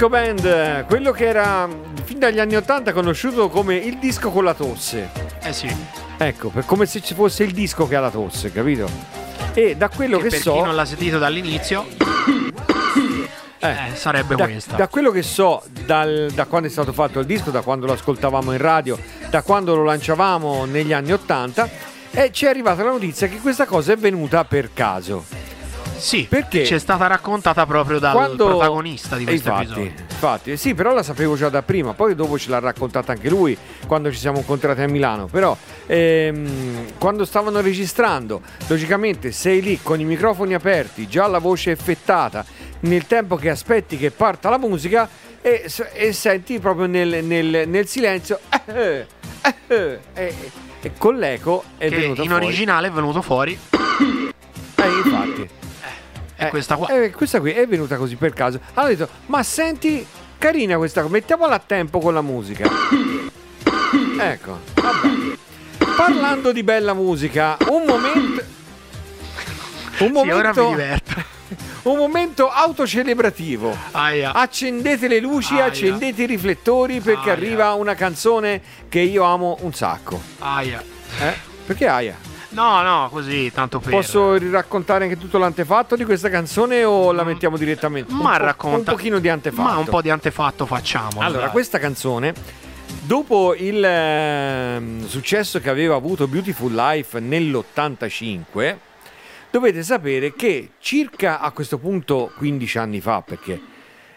Disco 0.00 0.16
Band, 0.16 0.86
quello 0.86 1.12
che 1.12 1.26
era 1.26 1.68
fin 2.04 2.18
dagli 2.18 2.38
anni 2.38 2.56
80 2.56 2.94
conosciuto 2.94 3.50
come 3.50 3.76
il 3.76 3.98
disco 3.98 4.30
con 4.30 4.44
la 4.44 4.54
tosse. 4.54 5.10
Eh 5.42 5.52
sì, 5.52 5.70
Ecco, 6.16 6.48
per- 6.48 6.64
come 6.64 6.86
se 6.86 7.02
ci 7.02 7.12
fosse 7.12 7.44
il 7.44 7.50
disco 7.50 7.86
che 7.86 7.96
ha 7.96 8.00
la 8.00 8.08
tosse, 8.08 8.50
capito? 8.50 8.88
E 9.52 9.76
da 9.76 9.90
quello 9.90 10.16
che 10.16 10.22
che, 10.22 10.28
per 10.30 10.38
so, 10.38 10.54
chi 10.54 10.62
non 10.62 10.74
l'ha 10.74 10.86
sentito 10.86 11.18
dall'inizio, 11.18 11.84
eh, 13.60 13.68
eh, 13.68 13.94
sarebbe 13.94 14.36
da, 14.36 14.44
questa. 14.44 14.76
da 14.76 14.88
quello 14.88 15.10
che 15.10 15.20
so, 15.20 15.62
dal- 15.84 16.30
da 16.32 16.46
quando 16.46 16.68
è 16.68 16.70
stato 16.70 16.94
fatto 16.94 17.18
il 17.18 17.26
disco, 17.26 17.50
da 17.50 17.60
quando 17.60 17.84
lo 17.84 17.92
ascoltavamo 17.92 18.52
in 18.52 18.58
radio, 18.58 18.98
da 19.28 19.42
quando 19.42 19.74
lo 19.74 19.84
lanciavamo 19.84 20.64
negli 20.64 20.94
anni 20.94 21.12
80, 21.12 21.68
e 22.12 22.32
ci 22.32 22.46
è 22.46 22.48
arrivata 22.48 22.82
la 22.82 22.92
notizia 22.92 23.26
che 23.26 23.36
questa 23.36 23.66
cosa 23.66 23.92
è 23.92 23.96
venuta 23.98 24.46
per 24.46 24.70
caso. 24.72 25.39
Sì, 26.00 26.26
Perché? 26.28 26.64
ci 26.64 26.74
è 26.74 26.78
stata 26.78 27.06
raccontata 27.06 27.66
proprio 27.66 27.98
dal 27.98 28.12
Quando- 28.14 28.46
protagonista 28.46 29.16
di 29.16 29.22
Eh, 29.24 29.26
questo 29.26 29.48
infatti, 29.50 29.64
episodio. 29.64 29.92
infatti, 30.10 30.56
sì, 30.56 30.74
però 30.74 30.94
la 30.94 31.02
sapevo 31.02 31.36
già 31.36 31.48
da 31.50 31.62
prima, 31.62 31.92
poi 31.92 32.14
dopo 32.14 32.38
ce 32.38 32.48
l'ha 32.50 32.58
raccontata 32.58 33.12
anche 33.12 33.28
lui 33.28 33.56
quando 33.86 34.10
ci 34.10 34.18
siamo 34.18 34.38
incontrati 34.38 34.80
a 34.80 34.88
Milano. 34.88 35.26
Però 35.26 35.56
ehm, 35.86 36.96
quando 36.98 37.24
stavano 37.24 37.60
registrando, 37.60 38.40
logicamente 38.66 39.30
sei 39.30 39.60
lì 39.60 39.78
con 39.82 40.00
i 40.00 40.04
microfoni 40.04 40.54
aperti, 40.54 41.06
già 41.06 41.26
la 41.26 41.38
voce 41.38 41.70
effettata, 41.72 42.44
nel 42.80 43.06
tempo 43.06 43.36
che 43.36 43.50
aspetti 43.50 43.96
che 43.98 44.10
parta 44.10 44.48
la 44.48 44.58
musica 44.58 45.06
e, 45.42 45.66
e 45.92 46.12
senti 46.14 46.58
proprio 46.58 46.86
nel, 46.86 47.22
nel- 47.24 47.68
nel 47.68 47.86
silenzio 47.86 48.40
eh, 48.66 49.06
eh, 49.42 49.58
eh, 49.68 49.98
e, 50.14 50.34
e 50.80 50.92
con 50.96 51.16
l'eco 51.16 51.62
è 51.76 51.88
Che 51.90 51.96
venuto 51.96 52.22
in 52.22 52.28
fuori. 52.30 52.44
originale 52.46 52.88
è 52.88 52.90
venuto 52.90 53.20
fuori. 53.20 53.58
Eh, 54.76 54.88
infatti. 55.04 55.48
È 56.46 56.48
questa 56.48 56.76
qua. 56.76 56.88
Eh, 56.88 57.10
questa 57.10 57.38
qui 57.38 57.50
è 57.50 57.66
venuta 57.66 57.96
così 57.96 58.16
per 58.16 58.32
caso. 58.32 58.60
Ho 58.74 58.86
detto, 58.86 59.08
ma 59.26 59.42
senti, 59.42 60.06
carina 60.38 60.76
questa 60.78 61.02
cosa, 61.02 61.12
mettiamola 61.12 61.54
a 61.54 61.62
tempo 61.64 61.98
con 61.98 62.14
la 62.14 62.22
musica. 62.22 62.64
ecco, 64.18 64.58
vabbè. 64.74 65.08
Parlando 65.96 66.52
di 66.52 66.62
bella 66.62 66.94
musica, 66.94 67.58
un 67.68 67.84
momento... 67.86 68.42
Un 69.98 70.06
Sì, 70.14 70.14
ora 70.14 70.22
mi 70.22 70.30
momento, 70.30 70.68
diverto. 70.70 71.24
un 71.90 71.96
momento 71.98 72.48
autocelebrativo. 72.48 73.76
Aia. 73.90 74.32
Accendete 74.32 75.08
le 75.08 75.20
luci, 75.20 75.54
Aia. 75.54 75.66
accendete 75.66 76.22
i 76.22 76.26
riflettori 76.26 77.00
perché 77.00 77.28
Aia. 77.28 77.32
arriva 77.32 77.72
una 77.74 77.94
canzone 77.94 78.62
che 78.88 79.00
io 79.00 79.24
amo 79.24 79.58
un 79.60 79.74
sacco. 79.74 80.18
Aia. 80.38 80.82
Eh? 81.20 81.34
Perché 81.66 81.86
Aia? 81.86 82.16
No, 82.50 82.82
no, 82.82 83.08
così, 83.10 83.52
tanto 83.52 83.78
per... 83.78 83.90
Posso 83.90 84.36
raccontare 84.50 85.04
anche 85.04 85.16
tutto 85.16 85.38
l'antefatto 85.38 85.94
di 85.94 86.04
questa 86.04 86.28
canzone 86.28 86.82
o 86.82 87.12
la 87.12 87.22
mettiamo 87.22 87.56
direttamente? 87.56 88.12
Ma 88.12 88.32
un 88.32 88.38
racconta... 88.38 88.90
Un 88.90 88.96
pochino 88.96 89.18
di 89.20 89.28
antefatto. 89.28 89.62
Ma 89.62 89.76
un 89.76 89.84
po' 89.84 90.02
di 90.02 90.10
antefatto 90.10 90.66
facciamo. 90.66 91.20
Allora, 91.20 91.42
dai. 91.42 91.50
questa 91.50 91.78
canzone, 91.78 92.34
dopo 93.02 93.54
il 93.54 93.84
ehm, 93.84 95.06
successo 95.06 95.60
che 95.60 95.70
aveva 95.70 95.94
avuto 95.94 96.26
Beautiful 96.26 96.74
Life 96.74 97.20
nell'85, 97.20 98.76
dovete 99.50 99.82
sapere 99.84 100.34
che 100.34 100.70
circa 100.78 101.38
a 101.40 101.52
questo 101.52 101.78
punto 101.78 102.32
15 102.36 102.78
anni 102.78 103.00
fa, 103.00 103.22
perché 103.22 103.69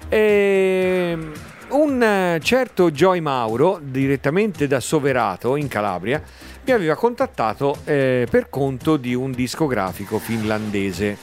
Ehm, 0.09 1.31
un 1.69 2.37
certo 2.41 2.91
Joy 2.91 3.21
Mauro, 3.21 3.79
direttamente 3.81 4.67
da 4.67 4.81
Soverato 4.81 5.55
in 5.55 5.67
Calabria, 5.67 6.21
mi 6.65 6.71
aveva 6.73 6.95
contattato 6.95 7.77
eh, 7.85 8.27
per 8.29 8.49
conto 8.49 8.97
di 8.97 9.13
un 9.13 9.31
discografico 9.31 10.19
finlandese. 10.19 11.17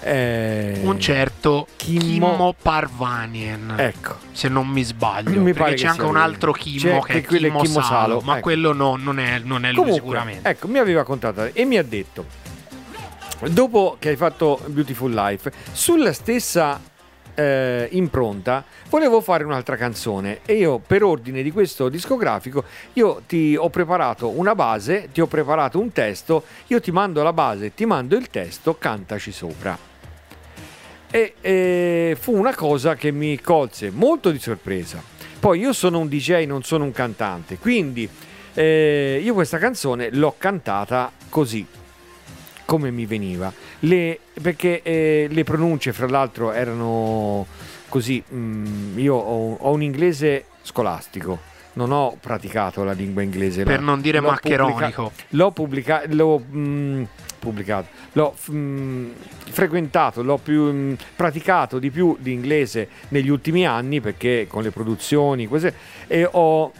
Eh, 0.00 0.80
Un 0.84 1.00
certo 1.00 1.66
Kimmo- 1.76 2.00
Kimmo, 2.30 2.54
Parvanien. 2.60 3.74
Ecco, 3.76 4.16
Se 4.32 4.48
non 4.48 4.68
mi 4.68 4.82
sbaglio. 4.84 5.40
Mi 5.40 5.52
perché 5.52 5.74
c'è 5.74 5.80
che 5.82 5.86
anche 5.88 6.04
un 6.04 6.12
lui. 6.12 6.20
altro 6.20 6.52
Kimmo 6.52 7.00
che 7.00 7.12
che 7.12 7.18
è 7.18 7.22
Kimmo, 7.22 7.60
Kimmo 7.60 7.80
Salo, 7.82 7.84
Salo, 7.84 8.20
ma 8.20 8.32
ecco. 8.34 8.42
quello 8.42 8.72
no, 8.72 8.96
non 8.96 9.18
è, 9.18 9.38
non 9.40 9.64
è 9.64 9.68
lui 9.68 9.76
Comunque, 9.76 10.00
sicuramente. 10.00 10.48
Ecco, 10.48 10.68
mi 10.68 10.78
aveva 10.78 11.02
contattato 11.02 11.50
e 11.52 11.64
mi 11.64 11.76
ha 11.78 11.82
detto: 11.82 12.24
Dopo 13.48 13.96
che 13.98 14.10
hai 14.10 14.16
fatto 14.16 14.60
Beautiful 14.66 15.12
Life, 15.12 15.52
sulla 15.72 16.12
stessa 16.12 16.80
eh, 17.38 17.88
impronta, 17.92 18.64
volevo 18.90 19.20
fare 19.20 19.44
un'altra 19.44 19.76
canzone. 19.76 20.40
E 20.44 20.54
io, 20.54 20.80
per 20.84 21.04
ordine 21.04 21.42
di 21.42 21.52
questo 21.52 21.88
discografico, 21.88 22.64
io 22.94 23.22
ti 23.26 23.54
ho 23.56 23.70
preparato 23.70 24.28
una 24.28 24.56
base, 24.56 25.10
ti 25.12 25.20
ho 25.20 25.28
preparato 25.28 25.78
un 25.78 25.92
testo, 25.92 26.42
io 26.66 26.80
ti 26.80 26.90
mando 26.90 27.22
la 27.22 27.32
base, 27.32 27.72
ti 27.74 27.86
mando 27.86 28.16
il 28.16 28.28
testo, 28.28 28.76
cantaci 28.76 29.30
sopra. 29.30 29.78
E 31.10 31.34
eh, 31.40 32.16
fu 32.18 32.36
una 32.36 32.54
cosa 32.54 32.96
che 32.96 33.12
mi 33.12 33.40
colse 33.40 33.90
molto 33.90 34.30
di 34.32 34.40
sorpresa. 34.40 35.00
Poi 35.38 35.60
io 35.60 35.72
sono 35.72 36.00
un 36.00 36.08
DJ, 36.08 36.44
non 36.44 36.64
sono 36.64 36.82
un 36.82 36.90
cantante, 36.90 37.58
quindi 37.58 38.08
eh, 38.54 39.20
io 39.22 39.34
questa 39.34 39.58
canzone 39.58 40.10
l'ho 40.10 40.34
cantata 40.36 41.12
così, 41.28 41.64
come 42.64 42.90
mi 42.90 43.06
veniva. 43.06 43.52
Le- 43.80 44.18
perché 44.40 44.82
eh, 44.82 45.26
le 45.30 45.44
pronunce, 45.44 45.92
fra 45.92 46.08
l'altro, 46.08 46.52
erano 46.52 47.46
così. 47.88 48.22
mm, 48.32 48.98
io 48.98 49.14
ho, 49.14 49.54
ho 49.54 49.72
un 49.72 49.82
inglese 49.82 50.44
scolastico. 50.62 51.38
Non 51.74 51.92
ho 51.92 52.16
praticato 52.20 52.82
la 52.82 52.92
lingua 52.92 53.22
inglese. 53.22 53.62
Per 53.62 53.80
non 53.80 54.00
dire 54.00 54.18
l'ho 54.18 54.30
maccheronico. 54.30 54.78
pubblica- 55.12 55.12
l'ho 55.30 55.50
pubblica- 55.52 56.02
l'ho 56.08 56.42
mm, 56.52 57.02
pubblicato, 57.38 57.86
l'ho 58.14 58.34
mm, 58.50 59.10
frequentato, 59.50 60.22
l'ho 60.24 60.38
più 60.38 60.62
mm, 60.72 60.92
praticato 61.14 61.78
di 61.78 61.90
più 61.90 62.16
di 62.18 62.32
inglese 62.32 62.88
negli 63.10 63.28
ultimi 63.28 63.64
anni 63.64 64.00
perché 64.00 64.46
con 64.48 64.64
le 64.64 64.72
produzioni 64.72 65.46
queste, 65.46 65.72
e 66.08 66.28
ho 66.28 66.72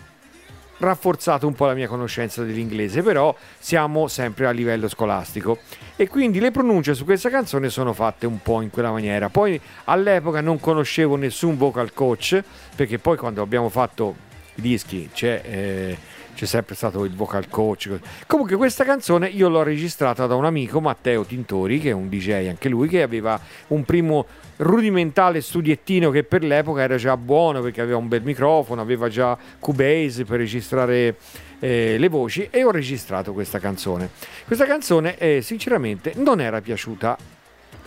rafforzato 0.78 1.46
un 1.46 1.54
po' 1.54 1.66
la 1.66 1.74
mia 1.74 1.88
conoscenza 1.88 2.42
dell'inglese, 2.42 3.02
però 3.02 3.34
siamo 3.58 4.08
sempre 4.08 4.46
a 4.46 4.50
livello 4.50 4.88
scolastico 4.88 5.58
e 5.96 6.08
quindi 6.08 6.40
le 6.40 6.50
pronunce 6.50 6.94
su 6.94 7.04
questa 7.04 7.28
canzone 7.28 7.68
sono 7.68 7.92
fatte 7.92 8.26
un 8.26 8.40
po' 8.42 8.60
in 8.60 8.70
quella 8.70 8.90
maniera. 8.90 9.28
Poi 9.28 9.60
all'epoca 9.84 10.40
non 10.40 10.60
conoscevo 10.60 11.16
nessun 11.16 11.56
vocal 11.56 11.92
coach 11.92 12.42
perché 12.74 12.98
poi 12.98 13.16
quando 13.16 13.42
abbiamo 13.42 13.68
fatto 13.68 14.26
i 14.54 14.60
dischi 14.60 15.08
c'è, 15.12 15.40
eh, 15.44 15.98
c'è 16.38 16.46
sempre 16.46 16.76
stato 16.76 17.04
il 17.04 17.16
vocal 17.16 17.48
coach. 17.48 17.98
Comunque 18.28 18.54
questa 18.54 18.84
canzone 18.84 19.26
io 19.26 19.48
l'ho 19.48 19.64
registrata 19.64 20.26
da 20.26 20.36
un 20.36 20.44
amico 20.44 20.80
Matteo 20.80 21.24
Tintori 21.24 21.80
che 21.80 21.90
è 21.90 21.92
un 21.92 22.08
DJ 22.08 22.46
anche 22.46 22.68
lui 22.68 22.86
che 22.86 23.02
aveva 23.02 23.40
un 23.68 23.84
primo 23.84 24.24
rudimentale 24.58 25.40
studiettino 25.40 26.12
che 26.12 26.22
per 26.22 26.44
l'epoca 26.44 26.82
era 26.82 26.94
già 26.94 27.16
buono 27.16 27.60
perché 27.60 27.80
aveva 27.80 27.96
un 27.96 28.06
bel 28.06 28.22
microfono, 28.22 28.80
aveva 28.80 29.08
già 29.08 29.36
Cubase 29.58 30.24
per 30.24 30.38
registrare 30.38 31.16
eh, 31.58 31.96
le 31.98 32.08
voci 32.08 32.46
e 32.52 32.62
ho 32.62 32.70
registrato 32.70 33.32
questa 33.32 33.58
canzone. 33.58 34.10
Questa 34.46 34.64
canzone 34.64 35.18
eh, 35.18 35.42
sinceramente 35.42 36.12
non 36.18 36.40
era 36.40 36.60
piaciuta 36.60 37.18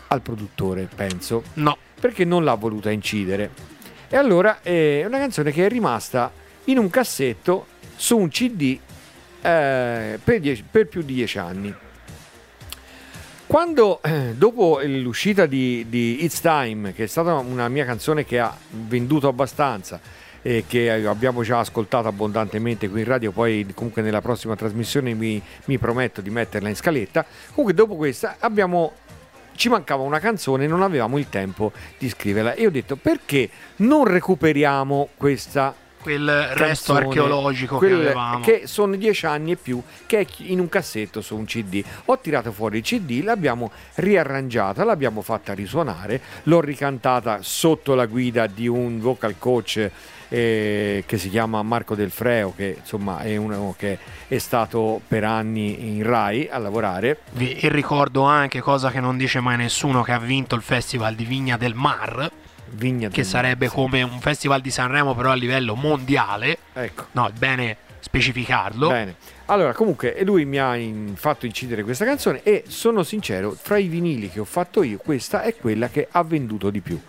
al 0.07 0.21
produttore, 0.21 0.89
penso, 0.93 1.41
No, 1.53 1.77
perché 2.01 2.25
non 2.25 2.43
l'ha 2.43 2.55
voluta 2.55 2.91
incidere. 2.91 3.49
E 4.09 4.17
allora 4.17 4.59
eh, 4.61 5.03
è 5.03 5.05
una 5.05 5.19
canzone 5.19 5.53
che 5.53 5.67
è 5.67 5.69
rimasta 5.69 6.29
in 6.65 6.77
un 6.77 6.89
cassetto 6.89 7.67
su 8.01 8.17
un 8.17 8.29
CD 8.29 8.79
eh, 9.43 10.19
per, 10.23 10.39
dieci- 10.39 10.63
per 10.69 10.87
più 10.87 11.03
di 11.03 11.13
dieci 11.13 11.37
anni. 11.37 11.71
Quando, 13.45 14.01
eh, 14.01 14.33
dopo 14.35 14.79
l'uscita 14.83 15.45
di, 15.45 15.85
di 15.87 16.23
It's 16.23 16.41
Time, 16.41 16.93
che 16.93 17.03
è 17.03 17.07
stata 17.07 17.35
una 17.35 17.69
mia 17.69 17.85
canzone 17.85 18.25
che 18.25 18.39
ha 18.39 18.57
venduto 18.69 19.27
abbastanza 19.27 19.99
e 20.41 20.63
che 20.67 21.05
abbiamo 21.05 21.43
già 21.43 21.59
ascoltato 21.59 22.07
abbondantemente 22.07 22.89
qui 22.89 23.01
in 23.01 23.05
radio, 23.05 23.31
poi 23.31 23.67
comunque 23.75 24.01
nella 24.01 24.21
prossima 24.21 24.55
trasmissione 24.55 25.13
mi, 25.13 25.39
mi 25.65 25.77
prometto 25.77 26.21
di 26.21 26.31
metterla 26.31 26.69
in 26.69 26.75
scaletta, 26.75 27.23
comunque 27.49 27.75
dopo 27.75 27.95
questa 27.95 28.37
abbiamo 28.39 28.93
ci 29.53 29.69
mancava 29.69 30.01
una 30.01 30.17
canzone 30.17 30.63
e 30.63 30.67
non 30.67 30.81
avevamo 30.81 31.19
il 31.19 31.29
tempo 31.29 31.71
di 31.99 32.09
scriverla. 32.09 32.53
E 32.53 32.65
ho 32.65 32.71
detto 32.71 32.95
perché 32.95 33.47
non 33.75 34.05
recuperiamo 34.05 35.09
questa 35.17 35.75
quel 36.01 36.29
resto 36.53 36.93
archeologico 36.93 37.77
quel- 37.77 37.89
che 37.91 37.95
avevamo. 38.05 38.39
che 38.43 38.61
sono 38.65 38.95
dieci 38.95 39.25
anni 39.25 39.51
e 39.51 39.55
più, 39.55 39.81
che 40.05 40.19
è 40.19 40.25
in 40.37 40.59
un 40.59 40.67
cassetto 40.69 41.21
su 41.21 41.35
un 41.37 41.45
CD. 41.45 41.83
Ho 42.05 42.19
tirato 42.19 42.51
fuori 42.51 42.77
il 42.79 42.83
CD, 42.83 43.21
l'abbiamo 43.23 43.71
riarrangiata, 43.95 44.83
l'abbiamo 44.83 45.21
fatta 45.21 45.53
risuonare, 45.53 46.19
l'ho 46.43 46.59
ricantata 46.61 47.39
sotto 47.41 47.95
la 47.95 48.05
guida 48.05 48.47
di 48.47 48.67
un 48.67 48.99
vocal 48.99 49.35
coach 49.37 49.89
eh, 50.33 51.03
che 51.05 51.17
si 51.17 51.29
chiama 51.29 51.61
Marco 51.61 51.93
Del 51.93 52.09
Freo, 52.09 52.53
che 52.55 52.77
insomma 52.79 53.19
è 53.19 53.35
uno 53.35 53.75
che 53.77 53.97
è 54.29 54.37
stato 54.37 55.01
per 55.05 55.25
anni 55.25 55.89
in 55.97 56.03
Rai 56.03 56.47
a 56.49 56.57
lavorare. 56.57 57.19
Vi- 57.31 57.57
E 57.59 57.67
ricordo 57.69 58.23
anche, 58.23 58.61
cosa 58.61 58.91
che 58.91 59.01
non 59.01 59.17
dice 59.17 59.41
mai 59.41 59.57
nessuno, 59.57 60.03
che 60.03 60.13
ha 60.13 60.19
vinto 60.19 60.55
il 60.55 60.61
Festival 60.61 61.15
di 61.15 61.25
Vigna 61.25 61.57
del 61.57 61.73
Mar. 61.75 62.31
Vigna 62.73 63.09
che 63.09 63.23
sarebbe 63.23 63.67
sì. 63.67 63.73
come 63.73 64.01
un 64.01 64.19
festival 64.19 64.61
di 64.61 64.71
Sanremo 64.71 65.15
però 65.15 65.31
a 65.31 65.35
livello 65.35 65.75
mondiale. 65.75 66.57
Ecco. 66.73 67.07
No, 67.11 67.27
è 67.27 67.31
bene 67.37 67.77
specificarlo. 67.99 68.89
Bene. 68.89 69.15
Allora, 69.45 69.73
comunque, 69.73 70.17
lui 70.23 70.45
mi 70.45 70.57
ha 70.57 70.75
in- 70.75 71.13
fatto 71.15 71.45
incidere 71.45 71.83
questa 71.83 72.05
canzone 72.05 72.41
e 72.43 72.63
sono 72.67 73.03
sincero, 73.03 73.57
tra 73.61 73.77
i 73.77 73.87
vinili 73.87 74.29
che 74.29 74.39
ho 74.39 74.45
fatto 74.45 74.83
io, 74.83 74.97
questa 74.97 75.43
è 75.43 75.55
quella 75.55 75.89
che 75.89 76.07
ha 76.09 76.23
venduto 76.23 76.69
di 76.69 76.81
più. 76.81 76.99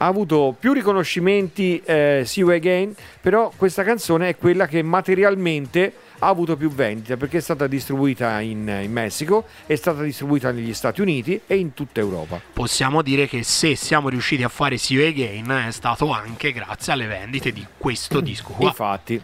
Ha 0.00 0.06
avuto 0.06 0.54
più 0.58 0.72
riconoscimenti 0.72 1.82
eh, 1.84 2.22
See 2.24 2.42
You 2.42 2.52
Again, 2.52 2.94
però 3.20 3.52
questa 3.56 3.82
canzone 3.82 4.28
è 4.28 4.36
quella 4.36 4.66
che 4.66 4.82
materialmente 4.82 5.92
ha 6.20 6.28
avuto 6.28 6.56
più 6.56 6.70
vendite 6.70 7.16
perché 7.16 7.38
è 7.38 7.40
stata 7.40 7.66
distribuita 7.66 8.40
in, 8.40 8.80
in 8.82 8.92
Messico, 8.92 9.46
è 9.66 9.74
stata 9.74 10.02
distribuita 10.02 10.50
negli 10.50 10.74
Stati 10.74 11.00
Uniti 11.00 11.40
e 11.46 11.56
in 11.56 11.74
tutta 11.74 12.00
Europa. 12.00 12.40
Possiamo 12.52 13.02
dire 13.02 13.28
che 13.28 13.42
se 13.42 13.76
siamo 13.76 14.08
riusciti 14.08 14.42
a 14.42 14.48
fare 14.48 14.78
See 14.78 14.96
You 14.96 15.08
Again 15.08 15.64
è 15.66 15.70
stato 15.70 16.10
anche 16.10 16.52
grazie 16.52 16.92
alle 16.92 17.06
vendite 17.06 17.52
di 17.52 17.64
questo 17.76 18.20
disco 18.20 18.52
qua. 18.52 18.68
Infatti, 18.68 19.20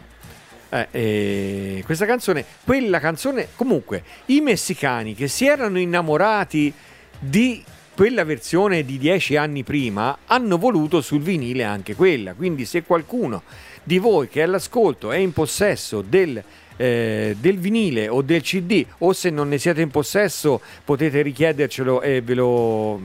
eh, 0.69 0.87
eh, 0.91 1.83
questa 1.85 2.05
canzone, 2.05 2.45
quella 2.63 2.99
canzone, 2.99 3.49
comunque, 3.55 4.03
i 4.27 4.41
messicani 4.41 5.13
che 5.15 5.27
si 5.27 5.45
erano 5.45 5.79
innamorati 5.79 6.73
di 7.17 7.63
quella 7.93 8.25
versione 8.25 8.83
di 8.83 8.97
dieci 8.97 9.37
anni 9.37 9.63
prima 9.63 10.17
hanno 10.25 10.57
voluto 10.57 11.01
sul 11.01 11.21
vinile 11.21 11.63
anche 11.63 11.95
quella. 11.95 12.33
Quindi, 12.33 12.65
se 12.65 12.83
qualcuno 12.83 13.43
di 13.83 13.99
voi 13.99 14.27
che 14.27 14.41
è 14.41 14.43
all'ascolto 14.43 15.11
è 15.11 15.17
in 15.17 15.31
possesso 15.31 16.01
del, 16.01 16.43
eh, 16.77 17.35
del 17.39 17.57
vinile 17.57 18.07
o 18.07 18.21
del 18.21 18.41
CD, 18.41 18.85
o 18.99 19.13
se 19.13 19.29
non 19.29 19.49
ne 19.49 19.57
siete 19.57 19.81
in 19.81 19.89
possesso, 19.89 20.61
potete 20.83 21.21
richiedercelo 21.21 22.01
e 22.01 22.21
ve 22.21 22.33
lo, 22.33 22.99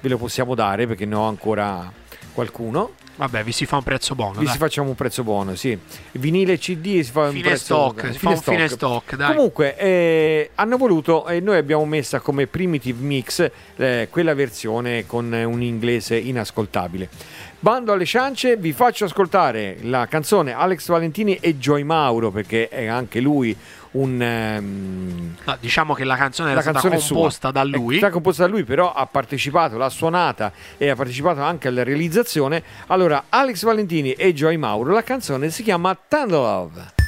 ve 0.00 0.08
lo 0.08 0.18
possiamo 0.18 0.54
dare 0.54 0.86
perché 0.86 1.06
ne 1.06 1.14
ho 1.14 1.26
ancora 1.26 1.92
qualcuno. 2.32 2.92
Vabbè, 3.20 3.44
vi 3.44 3.52
si 3.52 3.66
fa 3.66 3.76
un 3.76 3.82
prezzo 3.82 4.14
buono. 4.14 4.38
Vi 4.38 4.44
dai. 4.44 4.52
si 4.54 4.58
facciamo 4.58 4.88
un 4.88 4.94
prezzo 4.94 5.22
buono, 5.22 5.54
sì. 5.54 5.78
Vinile 6.12 6.56
CD 6.56 7.00
si 7.02 7.10
fa 7.10 7.24
un 7.24 7.32
Fine 7.32 7.42
prezzo 7.42 7.64
stock, 7.64 8.12
si 8.12 8.18
fa 8.18 8.30
un 8.30 8.40
fine 8.40 8.68
stock, 8.68 9.14
dai. 9.14 9.34
Comunque, 9.34 9.76
eh, 9.76 10.50
hanno 10.54 10.78
voluto 10.78 11.28
e 11.28 11.40
noi 11.40 11.58
abbiamo 11.58 11.84
messa 11.84 12.20
come 12.20 12.46
primitive 12.46 12.98
mix 13.02 13.50
eh, 13.76 14.08
quella 14.10 14.32
versione 14.32 15.04
con 15.04 15.34
eh, 15.34 15.44
un 15.44 15.60
inglese 15.60 16.16
inascoltabile. 16.16 17.10
Bando 17.62 17.92
alle 17.92 18.06
ciance, 18.06 18.56
vi 18.56 18.72
faccio 18.72 19.04
ascoltare 19.04 19.76
la 19.82 20.06
canzone 20.06 20.52
Alex 20.52 20.88
Valentini 20.88 21.36
e 21.36 21.58
Joy 21.58 21.82
Mauro 21.82 22.30
perché 22.30 22.68
è 22.68 22.86
anche 22.86 23.20
lui 23.20 23.54
un 23.92 24.22
ehm, 24.22 25.36
No, 25.44 25.56
diciamo 25.60 25.92
che 25.92 26.04
la 26.04 26.16
canzone 26.16 26.52
era 26.52 26.56
la 26.56 26.62
stata 26.62 26.80
canzone 26.80 27.00
sua. 27.02 27.14
composta 27.16 27.50
da 27.50 27.60
È 27.60 27.64
lui. 27.66 27.98
stata 27.98 28.12
composta 28.12 28.44
da 28.44 28.48
lui, 28.48 28.64
però 28.64 28.94
ha 28.94 29.04
partecipato, 29.04 29.76
l'ha 29.76 29.90
suonata 29.90 30.52
e 30.78 30.88
ha 30.88 30.94
partecipato 30.96 31.42
anche 31.42 31.68
alla 31.68 31.82
realizzazione. 31.82 32.62
Allora, 32.86 33.24
Alex 33.28 33.62
Valentini 33.64 34.12
e 34.12 34.32
Joy 34.32 34.56
Mauro, 34.56 34.92
la 34.92 35.02
canzone 35.02 35.50
si 35.50 35.62
chiama 35.62 35.94
Tender 36.08 36.38
Love. 36.38 36.99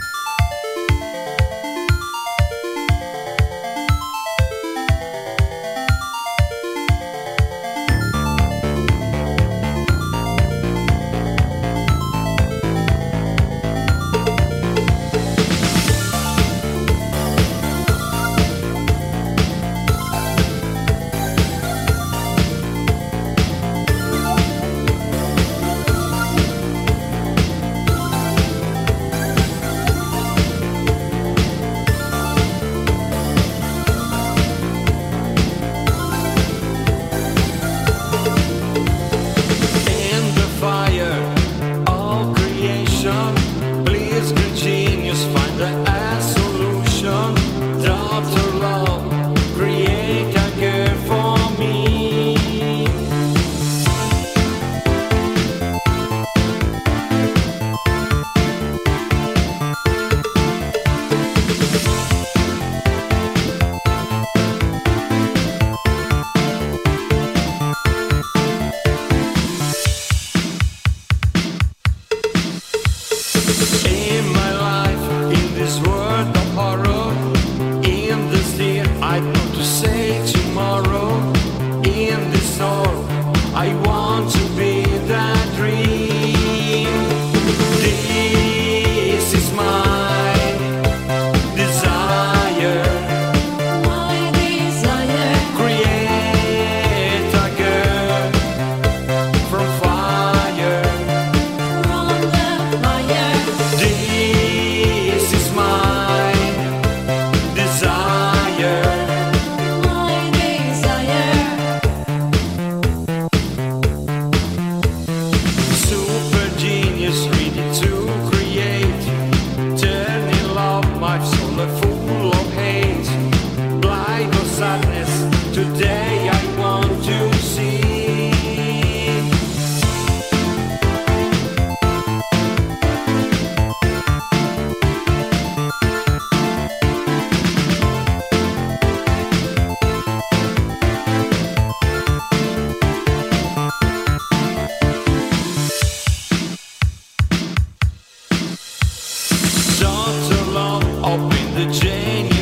Love, 151.03 151.21
open 151.23 151.55
the 151.55 151.73
generator. 151.73 152.42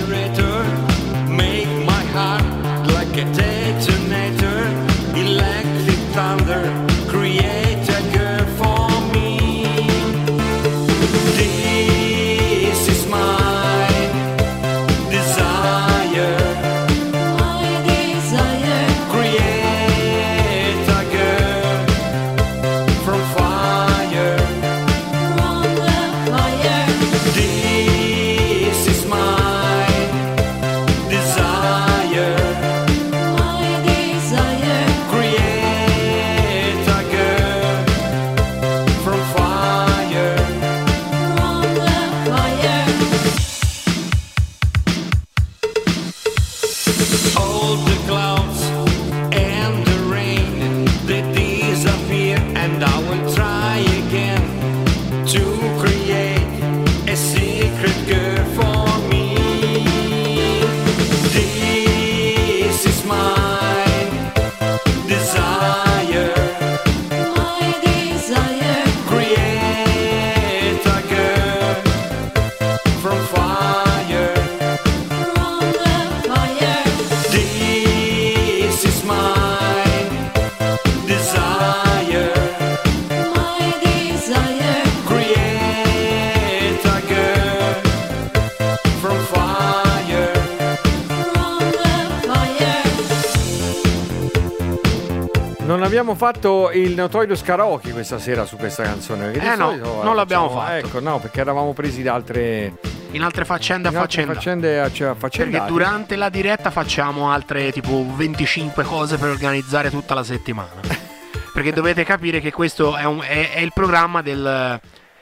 Fatto 96.41 96.70
il 96.72 96.95
Notorious 96.95 97.43
Karaoke 97.43 97.91
questa 97.93 98.18
sera 98.18 98.47
su 98.47 98.57
questa 98.57 98.82
canzone. 98.84 99.30
perché 99.30 99.53
Eh 99.53 99.57
no, 99.57 99.68
solito, 99.68 100.03
non 100.03 100.16
l'abbiamo 100.16 100.49
facciamo- 100.49 100.66
fatto. 100.66 100.86
Ecco, 100.86 101.01
no, 101.01 101.18
perché 101.18 101.41
eravamo 101.41 101.72
presi 101.74 102.03
da 102.03 102.14
altre, 102.14 102.72
In 103.11 103.22
altre 103.22 103.45
faccende 103.45 103.88
a 103.88 103.91
in 103.91 103.97
altre 103.99 104.16
faccenda. 104.24 104.34
faccende 104.34 104.80
a- 104.80 104.91
cioè, 104.91 105.14
Perché 105.14 105.62
durante 105.66 106.16
la 106.16 106.30
diretta 106.30 106.70
facciamo 106.70 107.30
altre 107.30 107.70
tipo 107.72 108.07
25 108.14 108.84
cose 108.84 109.18
per 109.18 109.28
organizzare 109.28 109.91
tutta 109.91 110.14
la 110.14 110.24
settimana. 110.24 110.80
Perché 111.53 111.72
dovete 111.72 112.05
capire 112.05 112.41
che 112.41 112.53
questo 112.53 112.97
è, 112.97 113.05
un- 113.05 113.20
è- 113.22 113.53
è 113.53 113.61
il 113.61 113.72
programma 113.74 114.22
del, 114.22 114.80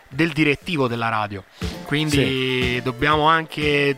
del 0.08 0.30
direttivo 0.32 0.86
della 0.86 1.08
radio. 1.08 1.42
Quindi 1.84 2.80
dobbiamo 2.84 3.26
anche 3.28 3.96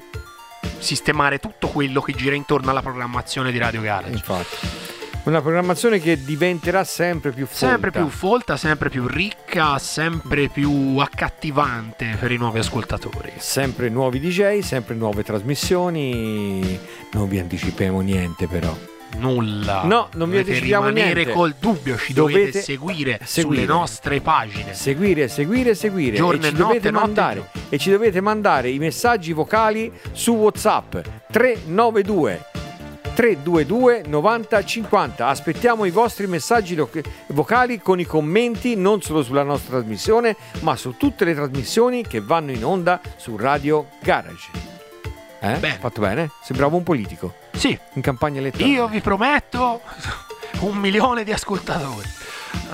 sistemare 0.79 1.39
tutto 1.39 1.69
quello 1.69 2.01
che 2.01 2.13
gira 2.15 2.35
intorno 2.35 2.71
alla 2.71 2.81
programmazione 2.83 3.51
di 3.53 3.59
Radio 3.59 3.83
Garage. 3.83 4.13
Infatti. 4.13 4.57
Una 5.31 5.43
programmazione 5.43 6.01
che 6.01 6.25
diventerà 6.25 6.83
sempre 6.83 7.31
più 7.31 7.47
folta. 7.47 7.67
Sempre 7.69 7.91
più 7.93 8.09
folta, 8.09 8.57
sempre 8.57 8.91
più 8.91 9.07
ricca, 9.07 9.79
sempre 9.79 10.49
più 10.49 10.97
accattivante 10.99 12.17
per 12.19 12.33
i 12.33 12.37
nuovi 12.37 12.59
ascoltatori. 12.59 13.35
Sempre 13.37 13.91
nuovi 13.91 14.19
DJ, 14.19 14.59
sempre 14.59 14.97
nuove 14.97 15.23
trasmissioni. 15.23 16.77
Non 17.13 17.29
vi 17.29 17.39
anticipiamo 17.39 18.01
niente 18.01 18.49
però. 18.49 18.77
Nulla. 19.19 19.85
No, 19.85 20.09
non 20.15 20.31
vi 20.31 20.39
dovete 20.39 20.51
anticipiamo 20.51 20.89
rimanere 20.89 21.15
niente. 21.15 21.33
col 21.33 21.55
dubbio, 21.57 21.97
ci 21.97 22.13
dovete, 22.13 22.39
Dovete 22.39 22.61
seguire, 22.63 23.21
seguire. 23.23 23.63
sulle 23.63 23.73
nostre 23.73 24.21
pagine. 24.21 24.75
Seguire, 24.75 25.29
seguire, 25.29 25.77
seguire. 25.77 26.17
Giorno 26.17 26.45
e 26.45 26.49
e 26.49 26.51
notte, 26.51 26.75
notte 26.75 26.91
mandare 26.91 27.51
e 27.69 27.79
ci 27.79 27.93
dovete 27.93 28.21
mandare 28.21 28.69
i 28.71 28.79
messaggi 28.81 29.33
vocali 29.33 29.93
su 30.11 30.33
WhatsApp 30.33 30.97
392 31.31 32.50
322 33.21 34.05
90 34.07 34.65
50. 34.65 35.27
Aspettiamo 35.27 35.85
i 35.85 35.91
vostri 35.91 36.27
messaggi 36.27 36.75
vocali 37.27 37.79
con 37.79 38.01
i 38.01 38.07
commenti 38.07 38.77
non 38.77 39.03
solo 39.03 39.23
sulla 39.23 39.43
nostra 39.43 39.77
trasmissione, 39.77 40.35
ma 40.61 40.75
su 40.75 40.97
tutte 40.97 41.27
le 41.27 41.35
trasmissioni 41.35 42.03
che 42.07 42.23
vanno 42.23 42.51
in 42.51 42.65
onda 42.65 42.99
su 43.17 43.37
Radio 43.37 43.89
Garage. 44.01 44.49
Eh? 45.39 45.55
Bene. 45.59 45.77
Fatto 45.79 46.01
bene? 46.01 46.31
Sembrava 46.43 46.77
un 46.77 46.83
politico 46.83 47.35
Sì, 47.53 47.79
in 47.93 48.01
campagna 48.01 48.39
elettorale. 48.39 48.71
io 48.71 48.89
vi 48.89 49.03
prometto 49.03 49.83
un 50.61 50.79
milione 50.79 51.23
di 51.23 51.33
ascoltatori. 51.33 52.09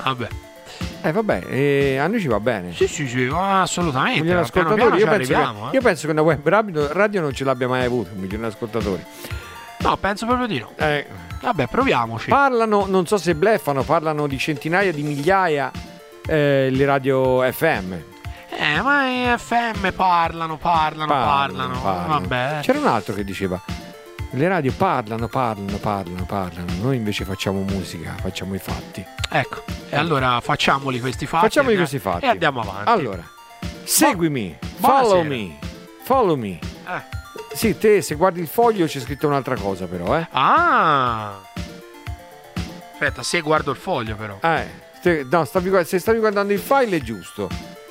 Vabbè. 0.01 0.27
Eh 1.01 1.11
vabbè, 1.11 1.43
eh, 1.49 1.97
a 1.97 2.07
noi 2.07 2.21
ci 2.21 2.27
va 2.27 2.39
bene. 2.39 2.71
Sì, 2.71 2.87
sì, 2.87 3.05
sì, 3.05 3.29
assolutamente. 3.33 4.21
Un 4.21 4.25
milione 4.27 4.43
di 4.43 4.49
Piano 4.49 4.69
ascoltatori. 4.69 4.77
piano 4.77 4.95
Io 4.95 5.21
ci 5.21 5.27
penso, 5.27 5.33
che, 5.33 5.67
eh. 5.67 5.73
io 5.73 5.81
penso 5.81 6.05
che 6.05 6.11
una 6.13 6.21
web 6.21 6.47
radio 6.47 7.19
non 7.19 7.33
ce 7.33 7.43
l'abbia 7.43 7.67
mai 7.67 7.83
avuto, 7.83 8.11
un 8.13 8.19
milione 8.21 8.47
di 8.47 8.53
ascoltatori. 8.53 9.03
No, 9.79 9.95
penso 9.97 10.25
proprio 10.25 10.47
di 10.47 10.59
no. 10.59 10.71
Eh, 10.77 11.05
Vabbè, 11.41 11.67
proviamoci. 11.67 12.29
parlano, 12.29 12.85
non 12.87 13.05
so 13.05 13.17
se 13.17 13.35
bleffano, 13.35 13.83
parlano 13.83 14.27
di 14.27 14.37
centinaia 14.37 14.91
di 14.91 15.03
migliaia 15.03 15.71
eh, 16.25 16.69
le 16.71 16.85
radio 16.85 17.49
FM. 17.51 17.93
Eh, 18.59 18.81
ma 18.81 19.07
i 19.07 19.37
FM 19.37 19.91
parlano, 19.91 20.57
parlano, 20.57 21.13
parlano. 21.13 21.79
Vabbè. 21.81 22.59
C'era 22.61 22.79
un 22.79 22.87
altro 22.87 23.13
che 23.13 23.23
diceva. 23.23 23.61
Le 24.31 24.47
radio 24.47 24.73
parlano, 24.73 25.27
parlano, 25.27 25.77
parlano, 25.77 26.25
parlano. 26.25 26.73
Noi 26.81 26.97
invece 26.97 27.23
facciamo 27.23 27.61
musica, 27.61 28.13
facciamo 28.19 28.55
i 28.55 28.59
fatti. 28.59 29.05
Ecco, 29.29 29.63
e 29.89 29.95
allora 29.95 30.41
facciamoli 30.41 30.99
questi 30.99 31.25
fatti. 31.25 31.45
Facciamoli 31.45 31.75
e- 31.75 31.77
questi 31.77 31.99
fatti. 31.99 32.25
E 32.25 32.29
andiamo 32.29 32.61
avanti. 32.61 32.89
Allora, 32.89 33.23
seguimi, 33.83 34.57
buonasera. 34.77 35.07
follow 35.07 35.23
me, 35.23 35.57
follow 36.03 36.35
me. 36.35 36.59
Eh. 36.87 37.16
Sì, 37.57 37.75
te 37.75 38.03
se 38.03 38.13
guardi 38.13 38.39
il 38.39 38.47
foglio 38.47 38.85
c'è 38.85 38.99
scritto 38.99 39.25
un'altra 39.25 39.55
cosa 39.55 39.87
però, 39.87 40.15
eh. 40.15 40.27
Ah. 40.29 41.41
Aspetta, 42.91 43.23
se 43.23 43.41
guardo 43.41 43.71
il 43.71 43.77
foglio 43.77 44.15
però. 44.15 44.37
Eh, 44.41 44.67
te- 45.01 45.25
no, 45.27 45.43
stavi 45.43 45.71
se 45.83 45.97
stavi 45.97 46.19
guardando 46.19 46.53
il 46.53 46.59
file 46.59 46.97
è 46.97 47.01
giusto. 47.01 47.49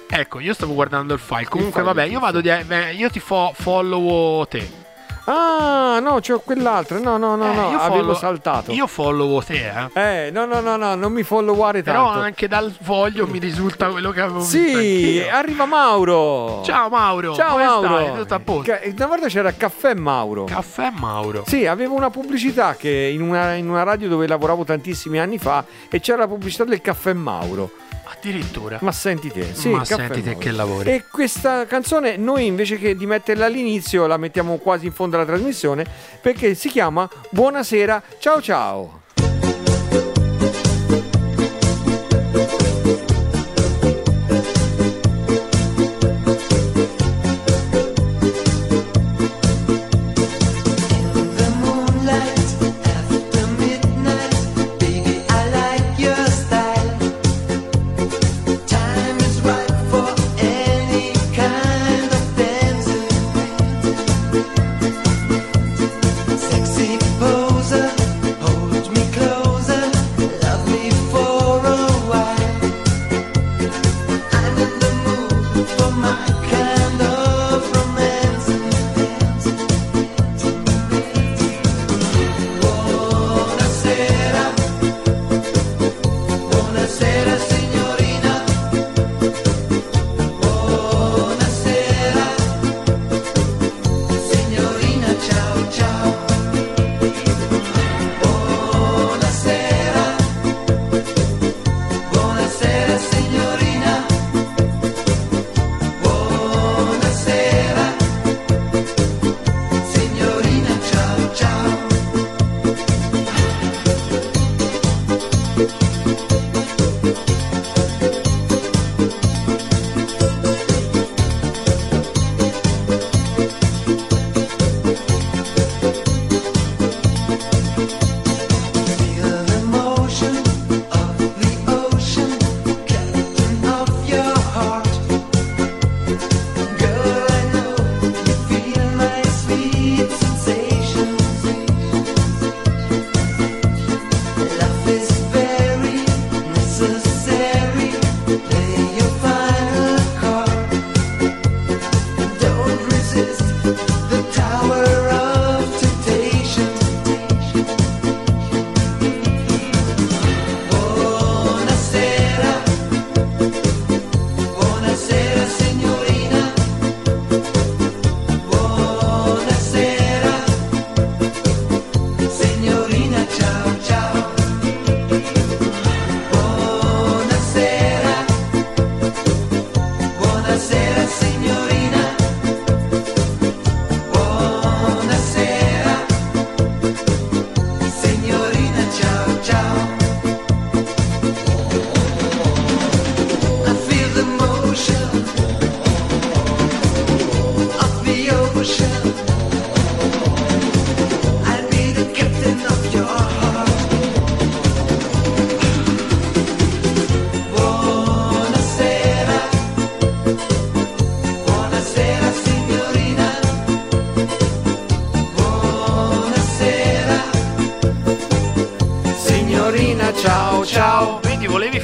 Ecco, 0.08 0.38
io 0.38 0.54
stavo 0.54 0.72
guardando 0.72 1.14
il 1.14 1.18
file. 1.18 1.46
Comunque, 1.46 1.80
file, 1.80 1.92
vabbè, 1.92 2.04
io 2.04 2.20
vado 2.20 2.40
di. 2.40 2.48
beh, 2.48 2.92
io 2.92 3.10
ti 3.10 3.18
fo- 3.18 3.52
follow 3.56 4.44
te. 4.44 4.85
Ah, 5.28 5.98
no, 6.00 6.20
c'ho 6.20 6.40
quell'altro. 6.44 7.00
No, 7.00 7.16
no, 7.16 7.34
no, 7.34 7.50
Eh, 7.50 7.54
no, 7.54 7.70
io 7.70 7.78
avevo 7.78 7.94
follow- 8.02 8.16
saltato. 8.16 8.72
Io 8.72 8.86
follow 8.86 9.40
te, 9.42 9.88
eh. 9.92 10.26
Eh, 10.26 10.30
no, 10.30 10.44
no, 10.46 10.60
no, 10.60 10.76
no, 10.76 10.94
non 10.94 11.12
mi 11.12 11.22
followare 11.24 11.82
Però 11.82 12.04
tanto. 12.06 12.20
anche 12.20 12.46
dal 12.46 12.72
foglio 12.80 13.26
mi 13.26 13.38
risulta 13.38 13.88
quello 13.90 14.10
che 14.12 14.20
avevo 14.20 14.38
visto. 14.38 14.56
Sì, 14.56 15.20
arriva 15.28 15.64
Mauro. 15.66 16.62
Ciao 16.64 16.88
Mauro. 16.88 17.34
Ciao 17.34 17.52
come 17.52 17.64
Mauro. 17.64 17.88
stai? 17.88 18.14
Tutto 18.14 18.34
a 18.34 18.38
posto? 18.40 18.70
Ca- 18.72 18.80
Una 18.96 19.06
volta 19.06 19.26
c'era 19.26 19.52
Caffè 19.52 19.94
Mauro. 19.94 20.44
Caffè 20.44 20.90
Mauro. 20.96 21.42
Sì, 21.46 21.66
avevo 21.66 21.94
una 21.94 22.10
pubblicità 22.10 22.76
che 22.76 22.90
in 23.12 23.20
una, 23.20 23.54
in 23.54 23.68
una 23.68 23.82
radio 23.82 24.08
dove 24.08 24.26
lavoravo 24.28 24.64
tantissimi 24.64 25.18
anni 25.18 25.38
fa 25.38 25.64
e 25.90 25.98
c'era 26.00 26.18
la 26.18 26.28
pubblicità 26.28 26.62
del 26.64 26.80
Caffè 26.80 27.12
Mauro. 27.14 27.70
Addirittura. 28.18 28.78
Ma 28.80 28.92
senti 28.92 29.30
te, 29.30 29.54
sì, 29.54 29.68
Ma 29.68 29.84
senti 29.84 30.22
te 30.22 30.36
che 30.36 30.50
lavori. 30.50 30.90
E 30.90 31.04
questa 31.10 31.66
canzone 31.66 32.16
noi 32.16 32.46
invece 32.46 32.78
che 32.78 32.96
di 32.96 33.06
metterla 33.06 33.46
all'inizio 33.46 34.06
la 34.06 34.16
mettiamo 34.16 34.56
quasi 34.56 34.86
in 34.86 34.92
fondo 34.92 35.16
alla 35.16 35.24
trasmissione 35.24 35.86
perché 36.20 36.54
si 36.54 36.68
chiama 36.68 37.08
Buonasera, 37.30 38.02
ciao 38.18 38.40
ciao. 38.40 39.04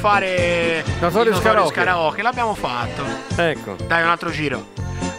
Fare 0.02 0.82
Notorious 0.98 1.38
Karaoke. 1.38 1.74
karaoke, 1.74 2.22
l'abbiamo 2.22 2.54
fatto. 2.56 3.04
Ecco. 3.36 3.76
Dai 3.86 4.02
un 4.02 4.08
altro 4.08 4.30
giro. 4.30 4.70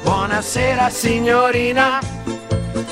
Buonasera 0.03 0.89
signorina. 0.89 1.99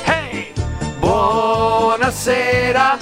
Hey! 0.06 0.54
Buonasera. 1.00 2.98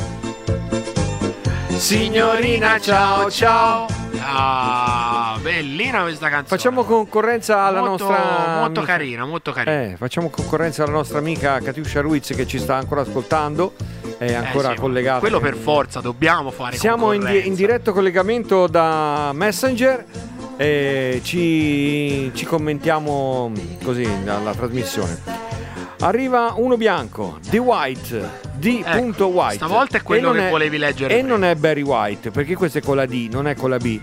Signorina, 1.68 2.80
ciao 2.80 3.30
ciao. 3.30 3.86
Ah, 4.22 5.38
bellina 5.40 6.02
questa 6.02 6.28
canzone. 6.30 6.48
Facciamo 6.48 6.84
concorrenza 6.84 7.62
alla 7.62 7.82
molto, 7.82 8.08
nostra 8.10 8.58
molto 8.58 8.80
amica- 8.80 8.86
carina, 8.86 9.26
molto 9.26 9.52
carina. 9.52 9.82
Eh, 9.84 9.96
facciamo 9.98 10.30
concorrenza 10.32 10.82
alla 10.82 10.94
nostra 10.94 11.20
amica 11.20 11.60
Katiuscia 11.60 12.02
Ruiz 12.02 12.34
che 12.36 12.48
ci 12.48 12.58
sta 12.58 12.76
ancora 12.76 13.02
ascoltando, 13.02 13.74
è 14.20 14.26
Eh, 14.30 14.34
ancora 14.36 14.70
sì, 14.72 14.76
collegata. 14.76 15.20
Quello 15.20 15.40
per 15.40 15.56
forza, 15.56 16.00
dobbiamo 16.02 16.52
fare 16.52 16.78
Siamo 16.78 17.14
in, 17.14 17.26
di- 17.26 17.48
in 17.48 17.56
diretto 17.56 17.92
collegamento 17.94 18.68
da 18.68 19.32
Messenger 19.34 20.06
e 20.58 21.22
ci, 21.24 22.30
ci 22.36 22.46
commentiamo 22.46 23.52
così 23.84 24.08
dalla 24.24 24.54
trasmissione. 24.54 25.48
Arriva 26.02 26.54
uno 26.58 26.78
bianco, 26.78 27.40
The 27.50 27.58
White, 27.58 28.30
D. 28.56 28.84
Ecco, 28.86 29.26
White. 29.28 29.56
stavolta 29.56 29.98
è 29.98 30.02
quello 30.02 30.34
E 30.34 30.40
che 30.40 30.50
volevi 30.50 30.78
leggere 30.78 31.14
E 31.14 31.18
prima. 31.20 31.34
non 31.36 31.44
è 31.46 31.56
Barry 31.56 31.82
White, 31.82 32.32
perché 32.32 32.56
questo 32.56 32.78
è 32.78 32.82
con 32.82 32.96
la 32.98 33.06
D, 33.06 33.30
non 33.32 33.48
è 33.48 33.56
con 33.56 33.70
la 33.70 33.78
B. 33.78 34.00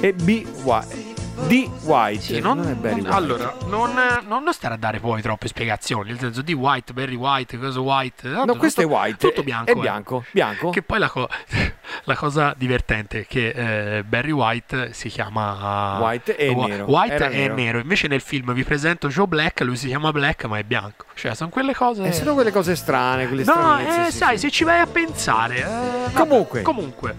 È 0.00 0.12
B. 0.12 0.44
White. 0.64 1.08
D. 1.46 1.68
White. 1.82 2.20
Sì, 2.20 2.40
non, 2.40 2.58
non- 2.58 2.78
White. 2.80 3.08
allora, 3.08 3.54
non, 3.66 3.92
non 4.26 4.52
stare 4.52 4.74
a 4.74 4.76
dare 4.76 4.98
poi 5.00 5.20
troppe 5.22 5.48
spiegazioni. 5.48 6.10
Nel 6.10 6.18
senso 6.18 6.42
di 6.42 6.52
white, 6.52 6.92
Barry 6.92 7.14
White, 7.14 7.58
cosa 7.58 7.80
white. 7.80 8.28
No, 8.28 8.54
questo 8.56 8.80
è 8.82 8.84
white. 8.84 9.16
Tutto 9.16 9.40
è- 9.40 9.44
bianco. 9.44 9.70
È 9.70 9.76
eh. 9.76 9.80
bianco. 9.80 10.24
Bianco. 10.30 10.70
Che 10.70 10.82
poi 10.82 10.98
la, 10.98 11.08
co- 11.08 11.28
la 12.04 12.14
cosa 12.16 12.54
divertente 12.56 13.20
è 13.20 13.26
che 13.26 13.96
eh, 13.96 14.02
Barry 14.04 14.30
White 14.30 14.92
si 14.92 15.08
chiama 15.08 15.98
White 16.00 16.36
è 16.36 16.50
Wh- 16.50 16.66
nero. 16.66 16.84
White 16.86 17.14
Era 17.14 17.28
è 17.28 17.36
nero. 17.36 17.54
nero. 17.54 17.78
Invece 17.78 18.06
nel 18.08 18.20
film 18.20 18.52
vi 18.52 18.64
presento 18.64 19.08
Joe 19.08 19.26
Black, 19.26 19.60
lui 19.60 19.76
si 19.76 19.86
chiama 19.88 20.12
Black 20.12 20.44
ma 20.44 20.58
è 20.58 20.62
bianco. 20.62 21.06
Cioè, 21.14 21.34
sono 21.34 21.50
quelle 21.50 21.74
cose. 21.74 22.04
Eh, 22.04 22.12
sono 22.12 22.34
quelle 22.34 22.52
cose 22.52 22.76
strane, 22.76 23.26
quelle 23.26 23.44
no, 23.44 23.78
eh, 23.78 24.10
sì, 24.10 24.16
sai, 24.18 24.36
sì. 24.38 24.46
se 24.46 24.50
ci 24.50 24.64
vai 24.64 24.80
a 24.80 24.86
pensare. 24.86 25.58
eh, 25.58 25.62
vabbè, 25.64 26.12
Comunque. 26.12 26.62
Comunque. 26.62 27.16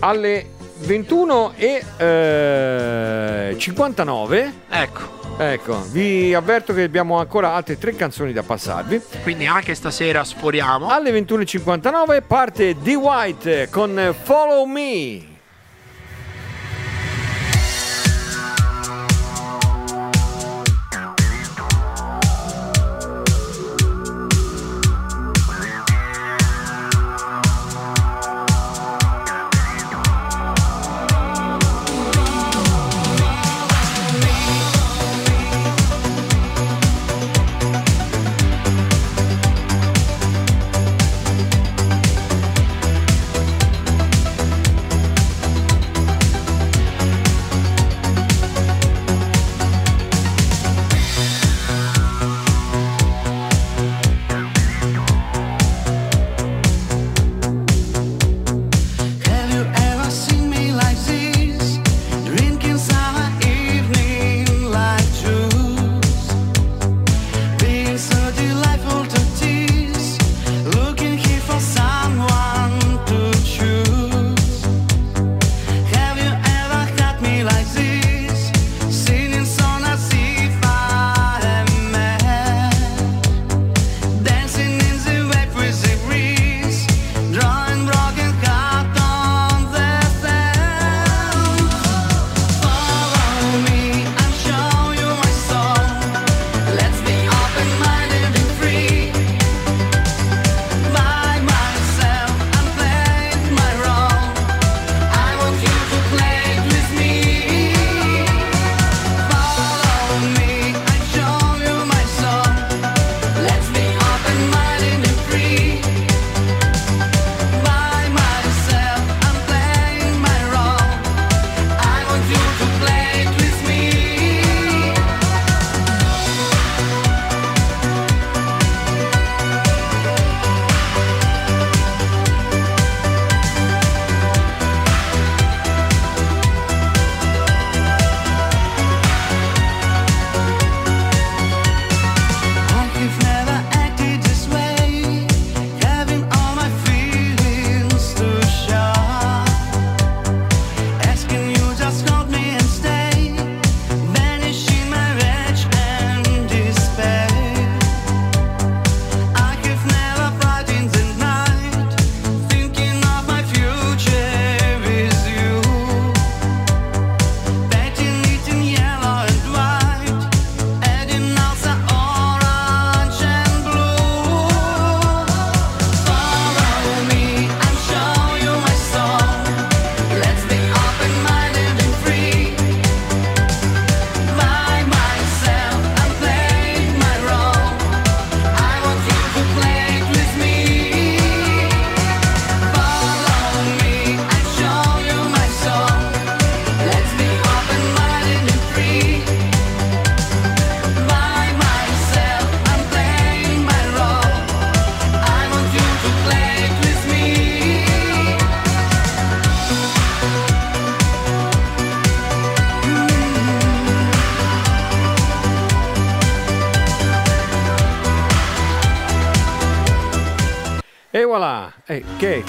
alle 0.00 0.46
21 0.76 1.52
e 1.56 1.84
eh, 1.98 3.54
59 3.58 4.52
Ecco. 4.68 5.00
ecco 5.38 5.82
vi 5.90 6.34
avverto 6.34 6.72
che 6.74 6.82
abbiamo 6.82 7.18
ancora 7.18 7.52
altre 7.54 7.78
tre 7.78 7.94
canzoni 7.94 8.32
da 8.32 8.42
passarvi 8.42 9.00
Quindi 9.22 9.46
anche 9.46 9.74
stasera 9.74 10.24
sforiamo. 10.24 10.88
alle 10.88 11.10
21.59 11.12 12.22
parte 12.26 12.76
The 12.82 12.94
White 12.94 13.68
con 13.70 14.14
Follow 14.22 14.64
Me 14.66 15.33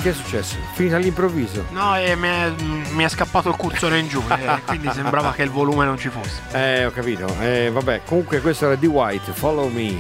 che, 0.06 0.12
è 0.12 0.14
successo? 0.14 0.58
Finita 0.74 0.98
all'improvviso. 0.98 1.66
No, 1.72 1.98
e 1.98 2.16
mi 2.16 2.28
è, 2.28 2.52
mi 2.92 3.04
è 3.04 3.10
scappato 3.10 3.50
il 3.50 3.56
cursore 3.56 3.98
in 3.98 4.08
giù, 4.08 4.22
eh, 4.30 4.62
quindi 4.66 4.90
sembrava 4.94 5.34
che 5.34 5.42
il 5.42 5.50
volume 5.50 5.86
non 5.86 5.98
ci 5.98 6.10
fosse. 6.10 6.42
Eh, 6.52 6.86
ho 6.86 6.92
capito. 6.92 7.26
Eh, 7.42 7.72
vabbè, 7.72 8.02
comunque 8.06 8.40
questo 8.40 8.66
era 8.66 8.76
di 8.76 8.86
White, 8.86 9.32
Follow 9.32 9.68
Me. 9.68 9.96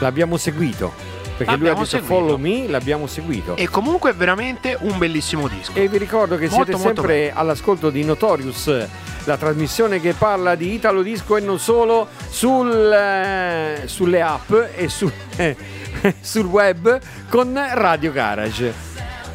L'abbiamo 0.00 0.36
seguito. 0.36 0.92
Perché 1.34 1.44
lui 1.56 1.68
ha 1.68 1.72
L'abbiamo 1.72 1.78
detto 1.78 1.96
seguito. 1.96 2.14
Follow 2.14 2.36
Me, 2.36 2.68
l'abbiamo 2.68 3.06
seguito. 3.06 3.56
E 3.56 3.68
comunque 3.68 4.10
è 4.10 4.14
veramente 4.14 4.76
un 4.80 4.98
bellissimo 4.98 5.48
disco. 5.48 5.72
E 5.74 5.88
vi 5.88 5.96
ricordo 5.96 6.36
che 6.36 6.48
Molto, 6.48 6.64
siete 6.64 6.72
molto 6.72 7.00
sempre 7.00 7.32
all'ascolto 7.32 7.88
di 7.88 8.04
Notorious, 8.04 8.86
la 9.24 9.36
trasmissione 9.38 9.98
che 9.98 10.12
parla 10.12 10.54
di 10.56 10.74
Italo 10.74 11.00
Disco 11.00 11.38
e 11.38 11.40
non 11.40 11.58
solo 11.58 12.08
sul, 12.28 12.70
eh, 12.70 13.82
sulle 13.86 14.20
app 14.20 14.52
e 14.74 14.88
su- 14.90 15.10
sul 16.20 16.46
web 16.46 17.00
con 17.30 17.58
Radio 17.72 18.12
Garage. 18.12 18.90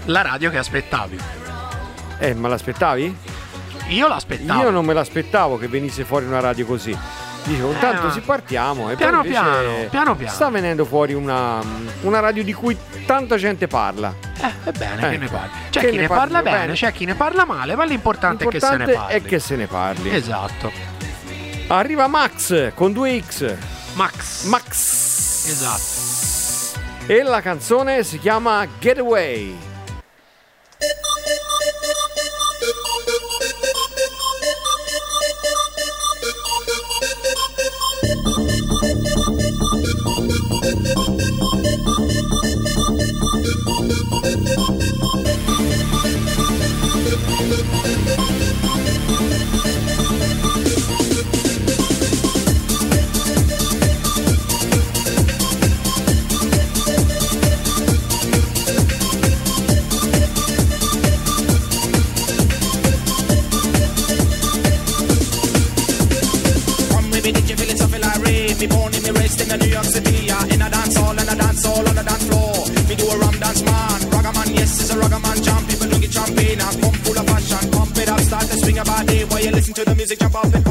La 0.08 0.22
radio 0.22 0.50
che 0.50 0.58
aspettavi. 0.58 1.20
Eh, 2.20 2.34
ma 2.34 2.48
l'aspettavi? 2.48 3.16
Io 3.90 4.08
l'aspettavo. 4.08 4.62
Io 4.62 4.70
non 4.70 4.86
me 4.86 4.94
l'aspettavo 4.94 5.58
che 5.58 5.68
venisse 5.68 6.04
fuori 6.04 6.26
una 6.26 6.40
radio 6.40 6.66
così. 6.66 6.98
Dicevo, 7.44 7.72
intanto 7.72 8.08
Eh, 8.08 8.12
si 8.12 8.20
partiamo 8.22 8.90
e 8.90 8.96
Piano 8.96 9.22
poi 9.22 9.30
piano, 9.30 9.50
piano 9.90 10.16
piano. 10.16 10.34
sta 10.34 10.50
venendo 10.50 10.84
fuori 10.84 11.14
una, 11.14 11.62
una 12.02 12.20
radio 12.20 12.44
di 12.44 12.52
cui 12.54 12.78
tanta 13.06 13.38
gente 13.38 13.68
parla. 13.68 14.14
Eh, 14.42 14.52
è 14.66 14.72
bene 14.72 14.96
che 15.02 15.08
Ecco. 15.14 15.20
ne 15.24 15.28
parli. 15.30 15.50
C'è 15.70 15.80
Che 15.80 15.90
chi 15.92 15.98
ne 15.98 16.08
parli 16.08 16.22
parla 16.24 16.42
bene. 16.42 16.58
bene, 16.60 16.74
c'è 16.74 16.92
chi 16.92 17.06
ne 17.06 17.16
parla 17.16 17.46
male, 17.46 17.76
ma 17.76 17.86
l'importante, 17.86 18.44
è 18.44 18.48
che 18.50 18.60
se 18.60 18.66
ne 18.70 18.76
L'importante 18.78 19.08
parli. 19.08 19.22
è 19.24 19.28
che 19.30 19.40
se 19.40 19.56
ne 19.56 19.68
parli. 19.68 20.16
Esatto. 20.16 20.72
Arriva 21.68 22.08
Max 22.08 22.72
con 22.74 22.92
2X. 22.92 23.56
Max. 23.94 24.44
Max. 24.46 25.46
Esatto. 25.48 26.86
E 27.14 27.24
la 27.24 27.40
canzone 27.42 28.04
si 28.04 28.20
chiama 28.20 28.68
Getaway. 28.80 29.58
To 79.78 79.86
the 79.86 79.94
music, 79.94 80.18
jump 80.18 80.34
up 80.34 80.52
and 80.56 80.67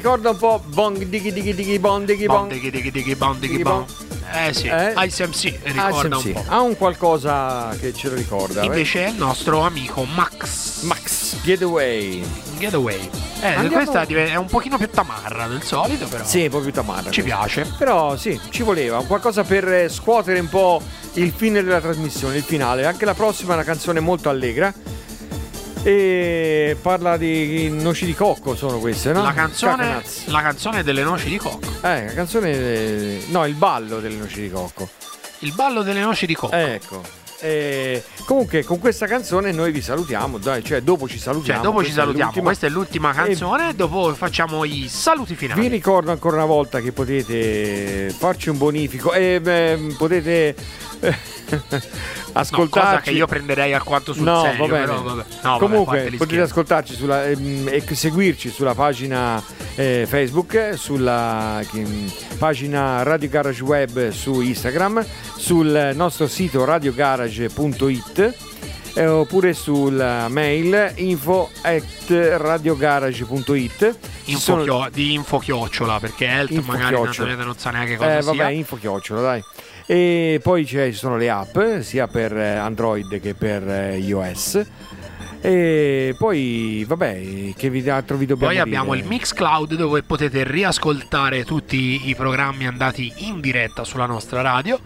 ricorda 0.00 0.30
un 0.30 0.36
po' 0.38 0.62
Bong 0.66 0.96
Diggy 1.04 1.30
Diggy 1.30 1.54
Diggy 1.54 1.78
Bong 1.78 2.06
Diggy 2.06 2.24
Bon, 2.26 2.36
Bong. 2.48 2.52
dighi, 2.52 2.70
dighi, 2.70 2.90
dighi, 2.90 3.14
bon, 3.14 3.38
dighi, 3.38 3.52
Dighi, 3.52 3.62
bon. 3.62 3.84
bon. 3.84 4.08
Eh 4.32 4.54
sì, 4.54 4.68
Eh? 4.68 4.94
Ice 5.06 5.26
MC 5.26 5.58
Ah, 5.76 5.88
ricorda 5.88 6.18
sì, 6.18 6.28
un 6.28 6.32
po'. 6.34 6.44
Ha 6.48 6.60
un 6.60 6.76
qualcosa 6.76 7.76
che 7.78 7.92
ce 7.92 8.08
lo 8.08 8.14
ricorda. 8.14 8.62
eh? 8.62 8.66
Invece 8.66 9.04
è 9.06 9.08
il 9.10 9.16
nostro 9.16 9.60
amico 9.60 10.04
Max 10.04 10.82
Max 10.82 11.36
Getaway. 11.42 12.22
Getaway. 12.58 13.10
Eh, 13.42 13.46
Andiamo- 13.54 13.84
questa 13.84 14.02
è 14.06 14.36
un 14.36 14.46
pochino 14.46 14.78
più 14.78 14.88
tamarra 14.88 15.46
del 15.48 15.62
solito, 15.62 16.06
però 16.06 16.24
Sì, 16.24 16.44
un 16.44 16.50
po' 16.50 16.60
più 16.60 16.72
tamarra. 16.72 17.10
ci 17.10 17.22
piace. 17.22 17.66
Però 17.76 18.16
sì, 18.16 18.38
ci 18.50 18.62
voleva 18.62 18.98
un 18.98 19.06
qualcosa 19.06 19.42
per 19.44 19.66
eh, 19.68 19.88
scuotere 19.88 20.38
un 20.38 20.48
po' 20.48 20.80
il 21.14 21.32
fine 21.34 21.62
della 21.62 21.80
trasmissione, 21.80 22.36
il 22.36 22.42
finale. 22.44 22.86
Anche 22.86 23.04
la 23.04 23.14
prossima 23.14 23.52
è 23.52 23.54
una 23.56 23.64
canzone 23.64 23.98
molto 24.00 24.28
allegra. 24.30 24.72
E 25.82 26.76
parla 26.80 27.16
di 27.16 27.70
noci 27.70 28.04
di 28.04 28.14
cocco, 28.14 28.54
sono 28.54 28.78
queste, 28.78 29.12
no? 29.12 29.22
La, 29.22 29.32
canzone, 29.32 30.02
la 30.26 30.42
canzone 30.42 30.82
delle 30.82 31.02
noci 31.02 31.30
di 31.30 31.38
cocco. 31.38 31.66
Eh, 31.82 32.04
la 32.04 32.12
canzone. 32.12 33.18
No, 33.28 33.46
il 33.46 33.54
ballo 33.54 33.98
delle 33.98 34.16
noci 34.16 34.42
di 34.42 34.50
cocco. 34.50 34.88
Il 35.38 35.54
ballo 35.54 35.82
delle 35.82 36.00
noci 36.00 36.26
di 36.26 36.34
cocco. 36.34 36.54
Ecco. 36.54 37.18
E 37.42 38.04
comunque 38.26 38.62
con 38.64 38.78
questa 38.78 39.06
canzone 39.06 39.50
noi 39.52 39.72
vi 39.72 39.80
salutiamo, 39.80 40.36
dai, 40.36 40.62
cioè 40.62 40.82
dopo 40.82 41.08
ci 41.08 41.18
salutiamo. 41.18 41.62
Cioè, 41.62 41.70
dopo 41.70 41.82
ci 41.82 41.92
salutiamo. 41.92 42.24
l'ultima. 42.24 42.44
Questa 42.44 42.66
è 42.66 42.70
l'ultima 42.70 43.12
canzone. 43.14 43.74
Dopo 43.74 44.14
facciamo 44.14 44.64
i 44.64 44.86
saluti 44.88 45.34
finali. 45.34 45.62
Vi 45.62 45.68
ricordo 45.68 46.10
ancora 46.10 46.36
una 46.36 46.44
volta 46.44 46.80
che 46.80 46.92
potete 46.92 48.14
farci 48.14 48.50
un 48.50 48.58
bonifico 48.58 49.14
e 49.14 49.40
beh, 49.40 49.94
potete 49.96 50.54
No, 52.32 52.38
ascoltarci. 52.40 52.88
cosa 52.88 53.00
che 53.00 53.10
io 53.10 53.26
prenderei 53.26 53.72
alquanto 53.74 54.12
sul 54.12 54.22
No, 54.22 54.42
serio. 54.42 54.66
va 54.66 54.72
bene. 54.72 54.84
però, 54.86 55.02
vabbè. 55.02 55.24
No, 55.42 55.50
vabbè, 55.50 55.58
Comunque 55.58 56.10
gli 56.10 56.16
potete 56.16 56.42
ascoltarci 56.42 56.94
sulla, 56.94 57.26
ehm, 57.26 57.68
e 57.68 57.82
seguirci 57.94 58.50
sulla 58.50 58.74
pagina 58.74 59.42
eh, 59.74 60.06
Facebook, 60.08 60.74
sulla 60.76 61.60
mm, 61.74 62.06
pagina 62.38 63.02
Radio 63.02 63.28
Garage 63.28 63.62
Web 63.64 64.10
su 64.10 64.40
Instagram, 64.40 65.04
sul 65.36 65.90
nostro 65.94 66.28
sito 66.28 66.64
radiogarage.it 66.64 68.34
eh, 68.94 69.06
oppure 69.06 69.52
sulla 69.52 70.28
mail 70.28 70.92
info 70.96 71.50
at 71.62 71.82
radiogarage.it 72.08 73.98
Info 74.24 74.38
sono- 74.40 74.62
chio- 74.62 74.88
di 74.92 75.14
info 75.14 75.38
chiocciola 75.38 75.98
perché 75.98 76.46
Info 76.48 76.72
magari 76.72 76.94
chiocciola. 76.94 77.34
non 77.36 77.56
sa 77.56 77.70
neanche 77.70 77.96
cosa 77.96 78.18
Eh, 78.18 78.22
sia. 78.22 78.32
vabbè, 78.32 78.50
info 78.50 78.76
chiocciola, 78.76 79.20
dai. 79.20 79.42
E 79.92 80.38
poi 80.40 80.64
ci 80.66 80.92
sono 80.92 81.16
le 81.16 81.28
app, 81.28 81.58
sia 81.80 82.06
per 82.06 82.36
eh, 82.36 82.54
Android 82.54 83.20
che 83.20 83.34
per 83.34 83.68
eh, 83.68 83.98
iOS. 83.98 84.64
E 85.40 86.14
poi, 86.16 86.84
vabbè, 86.86 87.54
che 87.56 87.70
vi- 87.70 87.90
altro 87.90 88.16
vi 88.16 88.24
dobbiamo 88.26 88.52
Poi 88.52 88.60
abbiamo 88.62 88.92
dire? 88.92 89.02
il 89.04 89.10
Mixcloud 89.10 89.74
dove 89.74 90.04
potete 90.04 90.44
riascoltare 90.44 91.44
tutti 91.44 92.08
i 92.08 92.14
programmi 92.14 92.68
andati 92.68 93.12
in 93.16 93.40
diretta 93.40 93.82
sulla 93.82 94.06
nostra 94.06 94.42
radio. 94.42 94.78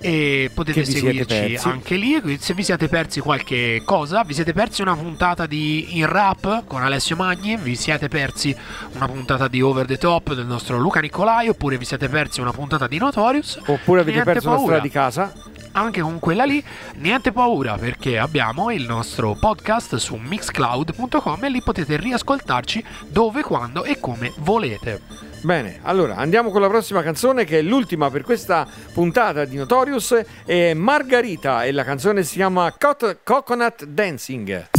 E 0.00 0.50
potete 0.54 0.84
seguirci 0.84 1.58
anche 1.62 1.96
lì. 1.96 2.38
Se 2.38 2.54
vi 2.54 2.62
siete 2.62 2.88
persi 2.88 3.20
qualche 3.20 3.82
cosa, 3.84 4.22
vi 4.24 4.34
siete 4.34 4.52
persi 4.52 4.82
una 4.82 4.96
puntata 4.96 5.46
di 5.46 5.98
In 5.98 6.06
Rap 6.06 6.64
con 6.66 6.82
Alessio 6.82 7.16
Magni, 7.16 7.56
vi 7.56 7.74
siete 7.76 8.08
persi 8.08 8.54
una 8.94 9.06
puntata 9.06 9.48
di 9.48 9.60
Over 9.60 9.86
the 9.86 9.98
Top 9.98 10.34
del 10.34 10.46
nostro 10.46 10.78
Luca 10.78 11.00
Nicolai, 11.00 11.48
oppure 11.48 11.78
vi 11.78 11.84
siete 11.84 12.08
persi 12.08 12.40
una 12.40 12.52
puntata 12.52 12.86
di 12.86 12.98
Notorious. 12.98 13.60
Oppure 13.66 14.00
avete 14.00 14.16
Niente 14.16 14.32
perso 14.32 14.48
la 14.48 14.54
paura. 14.54 14.78
strada 14.78 14.82
di 14.82 14.90
casa? 14.90 15.32
anche 15.72 16.00
con 16.00 16.18
quella 16.18 16.44
lì, 16.44 16.62
niente 16.96 17.30
paura 17.30 17.76
perché 17.76 18.18
abbiamo 18.18 18.70
il 18.70 18.84
nostro 18.84 19.34
podcast 19.34 19.96
su 19.96 20.16
mixcloud.com 20.16 21.44
e 21.44 21.48
lì 21.50 21.62
potete 21.62 21.96
riascoltarci 21.96 22.84
dove, 23.08 23.42
quando 23.42 23.84
e 23.84 24.00
come 24.00 24.32
volete. 24.38 25.27
Bene, 25.40 25.78
allora 25.82 26.16
andiamo 26.16 26.50
con 26.50 26.60
la 26.60 26.68
prossima 26.68 27.02
canzone 27.02 27.44
che 27.44 27.60
è 27.60 27.62
l'ultima 27.62 28.10
per 28.10 28.22
questa 28.22 28.66
puntata 28.92 29.44
di 29.44 29.56
Notorious. 29.56 30.20
È 30.44 30.74
Margarita 30.74 31.64
e 31.64 31.72
la 31.72 31.84
canzone 31.84 32.24
si 32.24 32.34
chiama 32.34 32.74
Cot- 32.76 33.18
Coconut 33.22 33.84
Dancing. 33.84 34.77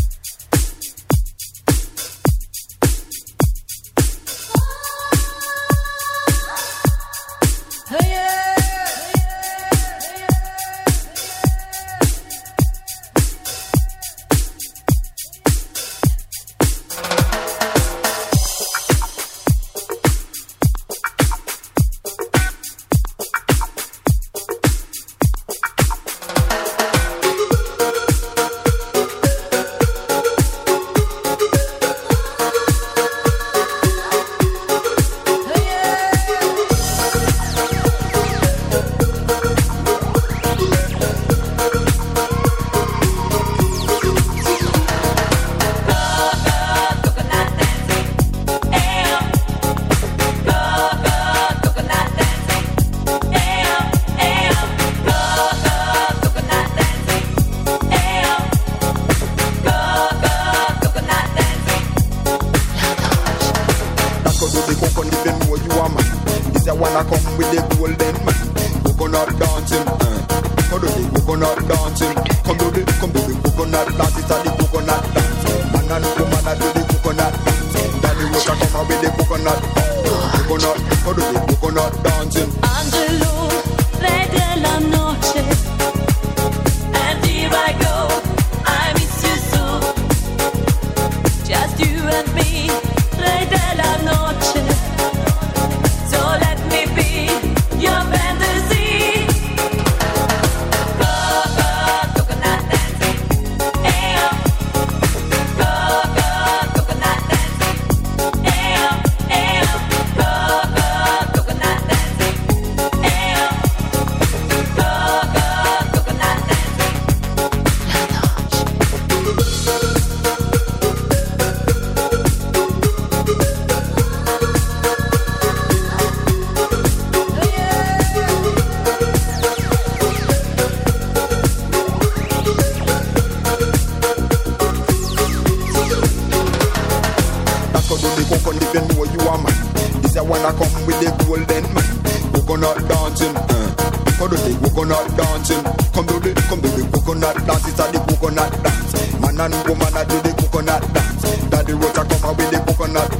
Do 137.99 138.07
the 138.15 138.23
coconut 138.31 138.63
if 138.63 138.71
you 138.71 138.81
know 138.95 139.03
you 139.11 139.19
are 139.27 139.35
man. 139.43 139.51
This 139.99 140.15
a 140.15 140.23
wanna 140.23 140.55
come 140.55 140.71
with 140.87 141.03
the 141.03 141.11
golden 141.27 141.67
man. 141.75 141.87
Coconut 142.31 142.79
dancing, 142.87 143.35
uh. 143.35 143.75
Come 144.15 144.31
do 144.31 144.37
the 144.39 144.55
coconut 144.63 145.03
dancing. 145.19 145.63
Come 145.91 146.07
do 146.07 146.15
the, 146.23 146.31
come 146.47 146.61
do 146.63 146.69
the 146.71 146.83
coconut 146.95 147.35
dance. 147.43 147.67
It's 147.67 147.75
a 147.75 147.91
the 147.91 147.99
coconut 148.07 148.55
dance. 148.63 148.95
Man 149.19 149.35
and 149.43 149.51
woman 149.67 149.91
a 149.99 150.07
do 150.07 150.15
the 150.23 150.31
coconut 150.31 150.79
dance. 150.95 151.27
Daddy 151.51 151.75
Rocha 151.75 152.07
come 152.07 152.23
out 152.23 152.39
with 152.39 152.47
the 152.55 152.59
coconut. 152.71 153.11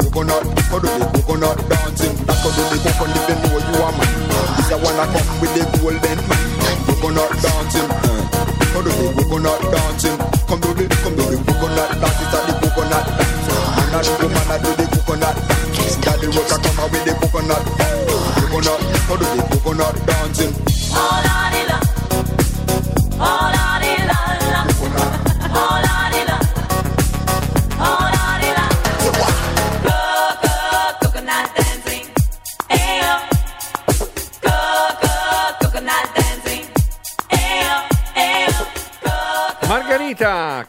Coconut, 0.00 0.44
come 0.64 0.80
do 0.80 0.88
the 0.96 1.04
coconut 1.12 1.58
dancing. 1.68 2.16
That 2.24 2.40
could 2.40 2.56
do 2.56 2.62
the 2.72 2.78
coconut 2.88 3.20
if 3.20 3.28
you 3.28 3.36
know 3.36 3.60
you 3.68 3.84
are 3.84 3.92
man. 4.00 4.12
This 4.56 4.72
a 4.72 4.76
wanna 4.80 5.04
come 5.12 5.28
with 5.44 5.52
the 5.52 5.62
golden 5.76 6.18
man. 6.24 6.44
Coconut 6.88 7.32
dancing, 7.44 7.84
uh. 7.84 8.24
Come 8.72 8.80
do 8.80 8.92
the 8.96 9.12
coconut 9.12 9.60
dancing. 9.68 10.16
Come 10.48 10.60
do 10.64 10.72
the, 10.72 10.84
come 11.04 11.14
do 11.20 11.24
the 11.28 11.36
coconut 11.44 11.90
dance. 12.00 12.16
It's 12.24 12.32
a 12.32 12.40
the. 12.48 12.55
Man 14.06 14.22
and 14.22 14.22
woman 14.22 14.48
a 14.50 14.56
do 14.62 14.70
the 14.76 14.86
coconut. 14.94 15.36
Daddy 16.00 16.26
Rocha 16.26 16.56
come 16.62 16.78
out 16.78 16.90
with 16.92 17.04
the 17.04 17.14
coconut. 17.20 17.62
Coconut, 18.38 18.80
come 19.08 19.18
do 19.18 19.26
the 19.34 19.42
coconut 19.50 19.94
dancing. 20.06 20.52
Di 20.54 21.02
la, 21.26 21.36
di 21.50 21.62
la 21.68 21.78
coconut 35.16 35.54
coconut 35.60 36.08
dancing, 36.14 36.64
ayo 37.30 37.74
Margarita, 39.68 40.64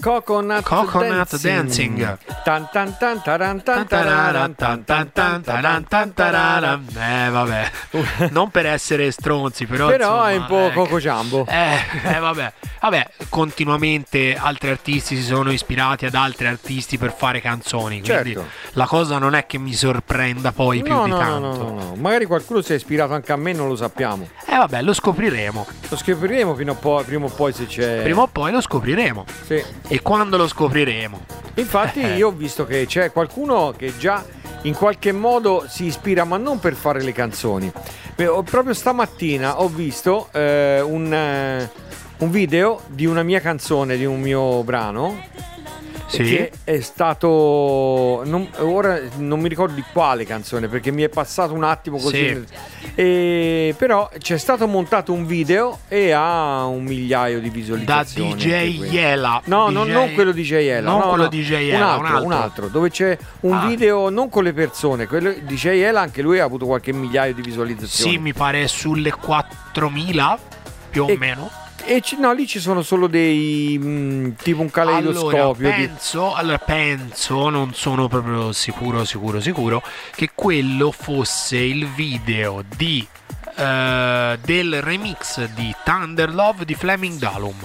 Coconut, 0.00 0.62
coconut, 0.62 0.62
Coconut 0.62 1.40
Dancing. 1.40 2.18
Tan 2.44 2.68
tan 2.72 2.96
tan 2.98 3.22
taran 3.22 3.62
tan 3.62 3.86
tararan 3.86 4.54
tan 4.54 4.84
tan 4.84 5.10
tan 5.12 5.42
taran 5.42 5.84
tan 5.88 6.12
tararan. 6.14 6.86
Eh 6.96 7.30
vabbè, 7.30 7.70
non 8.30 8.50
per 8.50 8.66
essere 8.66 9.10
stronzi, 9.10 9.66
però. 9.66 9.88
Però 9.88 10.30
insomma, 10.30 10.30
è 10.30 10.36
un 10.36 10.46
po' 10.46 10.66
eh, 10.68 10.72
Coco 10.72 10.98
Jumbo. 10.98 11.46
Eh, 11.48 11.76
eh, 12.04 12.18
vabbè. 12.18 12.52
vabbè, 12.80 13.06
continuamente 13.28 14.36
altri 14.36 14.70
artisti 14.70 15.16
si 15.16 15.22
sono 15.22 15.50
ispirati 15.52 16.06
ad 16.06 16.14
altri 16.14 16.46
artisti 16.46 16.98
per 16.98 17.12
fare 17.16 17.40
canzoni. 17.40 18.00
Quindi 18.02 18.32
Certo. 18.32 18.48
la 18.72 18.86
cosa 18.86 19.18
non 19.18 19.34
è 19.34 19.46
che 19.46 19.58
mi 19.58 19.72
sorprenda 19.74 20.52
poi 20.52 20.82
più 20.82 20.92
No, 20.92 21.04
di 21.04 21.10
no, 21.10 21.16
no, 21.16 21.22
tanto. 21.22 21.62
no, 21.62 21.70
no, 21.70 21.74
no. 21.74 21.94
Magari 21.96 22.24
qualcuno 22.26 22.60
si 22.60 22.72
è 22.72 22.76
ispirato 22.76 23.12
anche 23.14 23.32
a 23.32 23.36
me, 23.36 23.52
non 23.52 23.68
lo 23.68 23.76
sappiamo. 23.76 24.28
Eh 24.46 24.56
vabbè, 24.56 24.82
lo 24.82 24.92
scopriremo. 24.92 25.66
Lo 25.88 25.96
scopriremo 25.96 26.54
fino 26.54 26.72
a 26.72 26.74
poi, 26.74 27.04
prima 27.04 27.26
o 27.26 27.28
poi 27.28 27.52
se 27.52 27.66
c'è. 27.66 28.02
Prima 28.02 28.22
o 28.22 28.26
poi 28.26 28.50
lo 28.52 28.60
scopriremo. 28.60 29.24
Sì. 29.44 29.62
E 29.88 30.00
quando 30.02 30.36
lo 30.36 30.46
scopriremo? 30.48 31.20
Infatti, 31.54 32.00
Eh. 32.00 32.16
io 32.16 32.28
ho 32.28 32.32
visto 32.32 32.64
che 32.64 32.86
c'è 32.86 33.10
qualcuno 33.12 33.74
che 33.76 33.92
già 33.98 34.24
in 34.62 34.74
qualche 34.74 35.12
modo 35.12 35.64
si 35.68 35.84
ispira, 35.86 36.24
ma 36.24 36.36
non 36.36 36.58
per 36.60 36.74
fare 36.74 37.02
le 37.02 37.12
canzoni. 37.12 37.70
Beh, 38.14 38.26
ho- 38.26 38.42
Proprio 38.42 38.74
stamattina 38.74 39.60
ho 39.60 39.68
visto 39.68 40.28
eh, 40.32 40.80
un, 40.80 41.12
eh, 41.12 41.70
un 42.18 42.30
video 42.30 42.82
di 42.88 43.06
una 43.06 43.22
mia 43.22 43.40
canzone, 43.40 43.96
di 43.96 44.04
un 44.04 44.20
mio 44.20 44.62
brano. 44.62 45.18
Sì. 46.10 46.22
che 46.24 46.50
è 46.64 46.80
stato 46.80 48.22
non- 48.24 48.48
ora 48.58 48.98
non 49.18 49.38
mi 49.40 49.48
ricordo 49.48 49.74
di 49.74 49.84
quale 49.92 50.24
canzone 50.24 50.66
perché 50.68 50.90
mi 50.90 51.02
è 51.02 51.08
passato 51.08 51.52
un 51.54 51.62
attimo 51.64 51.98
così 51.98 52.16
Sì. 52.44 52.44
E- 52.96 53.74
però 53.78 54.08
c'è 54.18 54.36
stato 54.36 54.66
montato 54.66 55.12
un 55.12 55.24
video 55.26 55.78
e 55.88 56.10
ha 56.10 56.64
un 56.66 56.82
migliaio 56.82 57.38
di 57.40 57.48
Da 57.48 57.54
visualizzazioni 57.54 58.34
DJ 58.34 58.52
anche 58.52 58.76
quello. 58.76 58.92
Yela. 58.92 59.42
No, 59.44 59.68
non, 59.70 59.86
DJ 59.86 59.92
non 59.92 60.14
quello 60.14 60.32
di 60.32 60.42
JL, 60.42 60.82
Non 60.82 60.98
no, 60.98 61.08
quello 61.08 61.22
no, 61.24 61.28
di 61.28 61.42
JL, 61.42 61.74
un 61.74 61.82
altro, 61.82 62.00
un 62.00 62.06
altro. 62.06 62.24
un 62.24 62.32
altro, 62.32 62.66
dove 62.68 62.90
c'è 62.90 63.16
un 63.40 63.52
Ah. 63.54 63.66
video 63.66 64.08
non 64.10 64.28
con 64.28 64.42
le 64.42 64.52
persone, 64.52 65.06
quello 65.06 65.32
di 65.40 65.54
JL 65.54 65.94
anche 65.96 66.22
lui 66.22 66.40
ha 66.40 66.44
avuto 66.44 66.66
qualche 66.66 66.92
migliaio 66.92 67.32
di 67.34 67.42
visualizzazioni. 67.42 68.10
Sì, 68.12 68.18
mi 68.18 68.32
pare 68.32 68.66
sulle 68.68 69.12
4000 69.12 70.38
più 70.90 71.04
o 71.04 71.08
E- 71.08 71.16
meno. 71.16 71.50
E 71.84 72.00
ci- 72.02 72.16
no, 72.18 72.32
lì 72.32 72.46
ci 72.46 72.60
sono 72.60 72.82
solo 72.82 73.06
dei 73.06 73.76
mh, 73.78 74.36
tipo 74.42 74.60
un 74.60 74.70
Allora, 74.72 75.00
caleidoscopio 75.00 75.70
di- 75.70 75.74
penso, 75.86 76.34
allora, 76.34 76.58
penso, 76.58 77.48
non 77.48 77.74
sono 77.74 78.06
proprio 78.08 78.52
sicuro, 78.52 79.04
sicuro, 79.04 79.40
sicuro, 79.40 79.82
che 80.14 80.30
quello 80.34 80.92
fosse 80.92 81.56
il 81.56 81.86
video 81.88 82.62
di, 82.76 83.06
eh, 83.56 84.38
del 84.42 84.82
remix 84.82 85.44
di 85.54 85.74
Thunder 85.84 86.32
Love 86.32 86.64
di 86.64 86.74
Fleming 86.74 87.18
Dalum. 87.18 87.56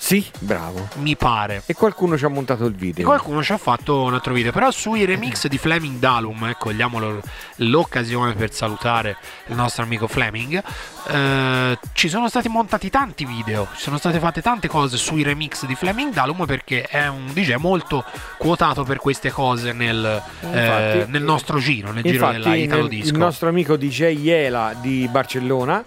Sì, 0.00 0.24
bravo. 0.38 0.88
Mi 0.98 1.16
pare. 1.16 1.62
E 1.66 1.74
qualcuno 1.74 2.16
ci 2.16 2.24
ha 2.24 2.28
montato 2.28 2.64
il 2.66 2.74
E 2.74 2.76
video. 2.78 3.04
qualcuno 3.04 3.42
ci 3.42 3.52
ha 3.52 3.58
fatto 3.58 4.02
un 4.02 4.14
altro 4.14 4.32
video, 4.32 4.52
però 4.52 4.70
sui 4.70 5.04
remix 5.04 5.48
di 5.48 5.58
Fleming 5.58 5.98
Dalum, 5.98 6.44
eh, 6.46 6.56
cogliamo 6.56 6.98
lo- 7.00 7.20
l'occasione 7.56 8.34
per 8.34 8.52
salutare 8.52 9.16
il 9.48 9.56
nostro 9.56 9.82
amico 9.82 10.06
Fleming, 10.06 10.62
eh, 11.08 11.78
ci 11.94 12.08
sono 12.08 12.28
stati 12.28 12.48
montati 12.48 12.88
tanti 12.90 13.24
video, 13.24 13.66
ci 13.74 13.82
sono 13.82 13.98
state 13.98 14.20
fatte 14.20 14.40
tante 14.40 14.68
cose 14.68 14.96
sui 14.96 15.24
remix 15.24 15.66
di 15.66 15.74
Fleming 15.74 16.12
Dalum 16.12 16.46
perché 16.46 16.82
è 16.84 17.08
un 17.08 17.26
DJ 17.32 17.54
molto 17.56 18.04
quotato 18.38 18.84
per 18.84 18.98
queste 18.98 19.30
cose 19.32 19.72
nel, 19.72 20.22
eh, 20.42 20.46
Infatti- 20.46 21.10
nel 21.10 21.22
nostro 21.22 21.58
giro, 21.58 21.90
nel 21.90 22.04
giro 22.04 22.14
Infatti, 22.14 22.36
della 22.42 22.54
Italo 22.54 22.80
nel- 22.82 22.90
Disco. 22.90 23.12
il 23.12 23.18
nostro 23.18 23.48
amico 23.48 23.76
DJ 23.76 24.16
Iela 24.16 24.74
di 24.80 25.08
Barcellona 25.10 25.84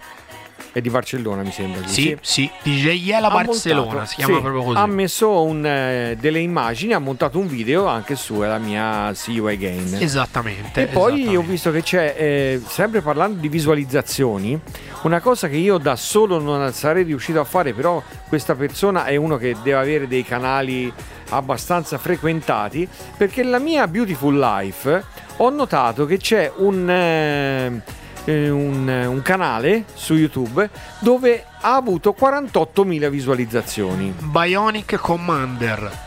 è 0.72 0.80
di 0.80 0.88
Barcellona, 0.88 1.42
mi 1.42 1.52
sembra. 1.52 1.86
Sì, 1.86 2.16
sì, 2.20 2.50
DJ 2.62 2.88
Yela 2.88 3.28
ha 3.28 3.30
Barcellona, 3.30 3.84
montato- 3.84 4.06
si 4.06 4.14
chiama 4.16 4.34
sì, 4.34 4.40
proprio 4.40 4.62
così. 4.62 4.78
Ha 4.78 4.86
messo 4.86 5.42
un, 5.42 5.66
eh, 5.66 6.16
delle 6.18 6.38
immagini, 6.38 6.94
ha 6.94 6.98
montato 6.98 7.38
un 7.38 7.46
video 7.46 7.86
anche 7.86 8.16
su 8.16 8.40
la 8.40 8.58
mia 8.58 9.12
See 9.14 9.34
You 9.34 9.46
Again. 9.46 9.98
Esattamente. 10.00 10.82
E 10.82 10.86
poi 10.86 11.20
esattamente. 11.20 11.36
ho 11.36 11.42
visto 11.42 11.70
che 11.70 11.82
c'è, 11.82 12.14
eh, 12.16 12.62
sempre 12.66 13.02
parlando 13.02 13.38
di 13.38 13.48
visualizzazioni, 13.48 14.58
una 15.02 15.20
cosa 15.20 15.48
che 15.48 15.56
io 15.56 15.78
da 15.78 15.96
solo 15.96 16.38
non 16.40 16.72
sarei 16.72 17.04
riuscito 17.04 17.38
a 17.40 17.44
fare, 17.44 17.74
però 17.74 18.02
questa 18.28 18.54
persona 18.54 19.04
è 19.04 19.16
uno 19.16 19.36
che 19.36 19.54
deve 19.62 19.76
avere 19.76 20.08
dei 20.08 20.24
canali 20.24 20.92
abbastanza 21.30 21.98
frequentati, 21.98 22.88
perché 23.16 23.42
la 23.42 23.58
mia 23.58 23.86
Beautiful 23.88 24.38
Life 24.38 25.04
ho 25.38 25.50
notato 25.50 26.06
che 26.06 26.18
c'è 26.18 26.50
un, 26.56 26.88
eh, 26.88 27.80
eh, 28.24 28.50
un, 28.50 28.88
un 28.88 29.22
canale 29.22 29.84
su 29.94 30.14
YouTube 30.14 30.68
dove 31.00 31.44
ha 31.60 31.74
avuto 31.74 32.14
48.000 32.18 33.08
visualizzazioni. 33.08 34.14
Bionic 34.18 34.96
Commander. 34.96 35.98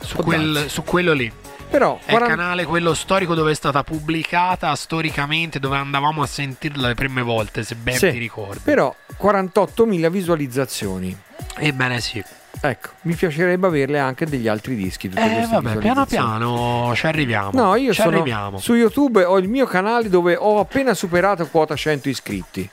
Su, 0.00 0.14
Può 0.16 0.24
quel- 0.24 0.66
su 0.68 0.82
quello 0.82 1.12
lì. 1.12 1.32
Però 1.70 1.96
È 2.04 2.12
il 2.12 2.18
40 2.18 2.36
canale 2.36 2.64
quello 2.66 2.94
storico 2.94 3.34
dove 3.34 3.50
è 3.50 3.54
stata 3.54 3.82
pubblicata 3.82 4.72
storicamente, 4.76 5.58
dove 5.58 5.76
andavamo 5.76 6.22
a 6.22 6.26
sentirla 6.26 6.88
le 6.88 6.94
prime 6.94 7.22
volte, 7.22 7.64
se 7.64 7.74
ben 7.74 7.96
Sì, 7.96 8.10
ti 8.12 8.18
ricordi. 8.18 8.60
Però 8.62 8.94
48.000 9.20 10.08
visualizzazioni. 10.08 11.16
Ebbene 11.56 12.00
sì. 12.00 12.22
Ecco, 12.66 12.88
mi 13.02 13.14
piacerebbe 13.14 13.66
averle 13.66 13.98
anche 13.98 14.24
degli 14.24 14.48
altri 14.48 14.74
dischi. 14.74 15.10
Eh 15.14 15.46
vabbè, 15.50 15.76
piano 15.76 16.06
piano 16.06 16.92
ci 16.94 17.04
arriviamo. 17.04 17.50
No, 17.52 17.74
io 17.74 17.92
ci 17.92 18.00
sono 18.00 18.16
arriviamo. 18.16 18.56
su 18.56 18.72
YouTube, 18.72 19.22
ho 19.22 19.36
il 19.36 19.48
mio 19.48 19.66
canale 19.66 20.08
dove 20.08 20.34
ho 20.34 20.58
appena 20.60 20.94
superato 20.94 21.46
quota 21.48 21.76
100 21.76 22.08
iscritti. 22.08 22.66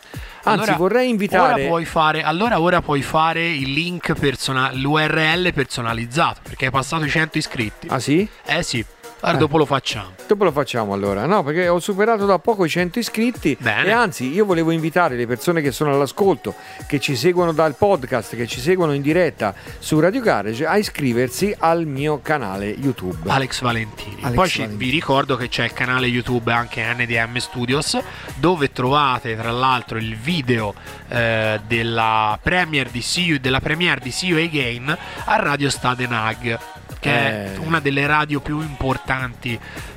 Anzi, 0.44 0.60
Allora, 0.64 0.78
vorrei 0.78 1.10
invitare. 1.10 1.68
Ora 1.70 1.84
fare, 1.84 2.24
allora 2.24 2.62
ora 2.62 2.82
puoi 2.82 3.02
fare 3.02 3.46
il 3.50 3.74
link 3.74 4.14
persona- 4.14 4.72
l'URL 4.74 5.52
personalizzato 5.54 6.40
perché 6.44 6.66
hai 6.66 6.72
passato 6.72 7.04
i 7.04 7.10
100 7.10 7.38
iscritti. 7.38 7.88
Ah 7.90 8.00
sì? 8.00 8.26
Eh 8.46 8.64
sì, 8.64 8.84
allora 9.22 9.38
Eh. 9.38 9.40
dopo 9.40 9.58
lo 9.58 9.66
facciamo. 9.66 10.12
Dopo 10.28 10.44
lo 10.44 10.52
facciamo 10.52 10.94
allora. 10.94 11.26
No, 11.26 11.44
perché 11.44 11.68
ho 11.68 11.80
superato 11.80 12.26
da 12.26 12.40
poco 12.40 12.64
i 12.66 12.70
100 12.70 13.00
iscritti. 13.00 13.58
Bene. 13.60 13.88
E 13.88 13.92
anzi, 13.92 14.32
io 14.32 14.46
volevo 14.46 14.72
invitare 14.72 15.16
le 15.16 15.26
persone 15.28 15.62
che 15.62 15.72
sono 15.72 15.92
all'ascolto, 15.92 16.54
che 16.88 17.00
ci 17.00 17.16
seguono 17.16 17.52
dal 17.52 17.76
podcast, 17.76 18.36
che 18.36 18.48
ci 18.48 18.60
seguono 18.60 18.94
in 18.94 19.02
diretta 19.02 19.54
su 19.80 20.00
Radio 20.00 20.22
Garage, 20.22 20.66
a 20.66 20.78
iscriversi 20.78 21.54
al 21.58 21.86
mio 21.86 22.20
canale 22.22 22.68
YouTube. 22.68 23.30
Alex 23.30 23.62
Valentini. 23.62 24.18
Alex 24.22 24.36
Poi 24.36 24.50
Valentini. 24.50 24.76
vi 24.78 24.90
ricordo 24.90 25.36
che 25.36 25.50
c'è 25.50 25.66
il 25.66 25.74
canale 25.74 26.08
YouTube 26.08 26.52
anche 26.52 26.84
NDM 26.94 27.38
Studios, 27.38 27.98
dove 28.36 28.72
trovate 28.72 29.36
tra 29.36 29.52
l'altro 29.52 29.98
il 29.98 30.16
video 30.18 30.74
eh, 31.10 31.60
della 31.68 32.40
premiere 32.42 32.90
di 32.92 33.02
See 33.02 33.24
You, 33.26 33.40
della 33.40 33.60
premiere 33.60 34.00
di 34.02 34.12
See 34.12 34.30
You 34.30 34.42
Again 34.44 34.98
a 35.26 35.36
Radio 35.36 35.70
Stadenag. 35.70 36.60
Che 37.00 37.10
è 37.10 37.52
Eh. 37.56 37.58
una 37.66 37.80
delle 37.80 38.06
radio 38.06 38.40
più 38.42 38.60
importanti 38.62 39.10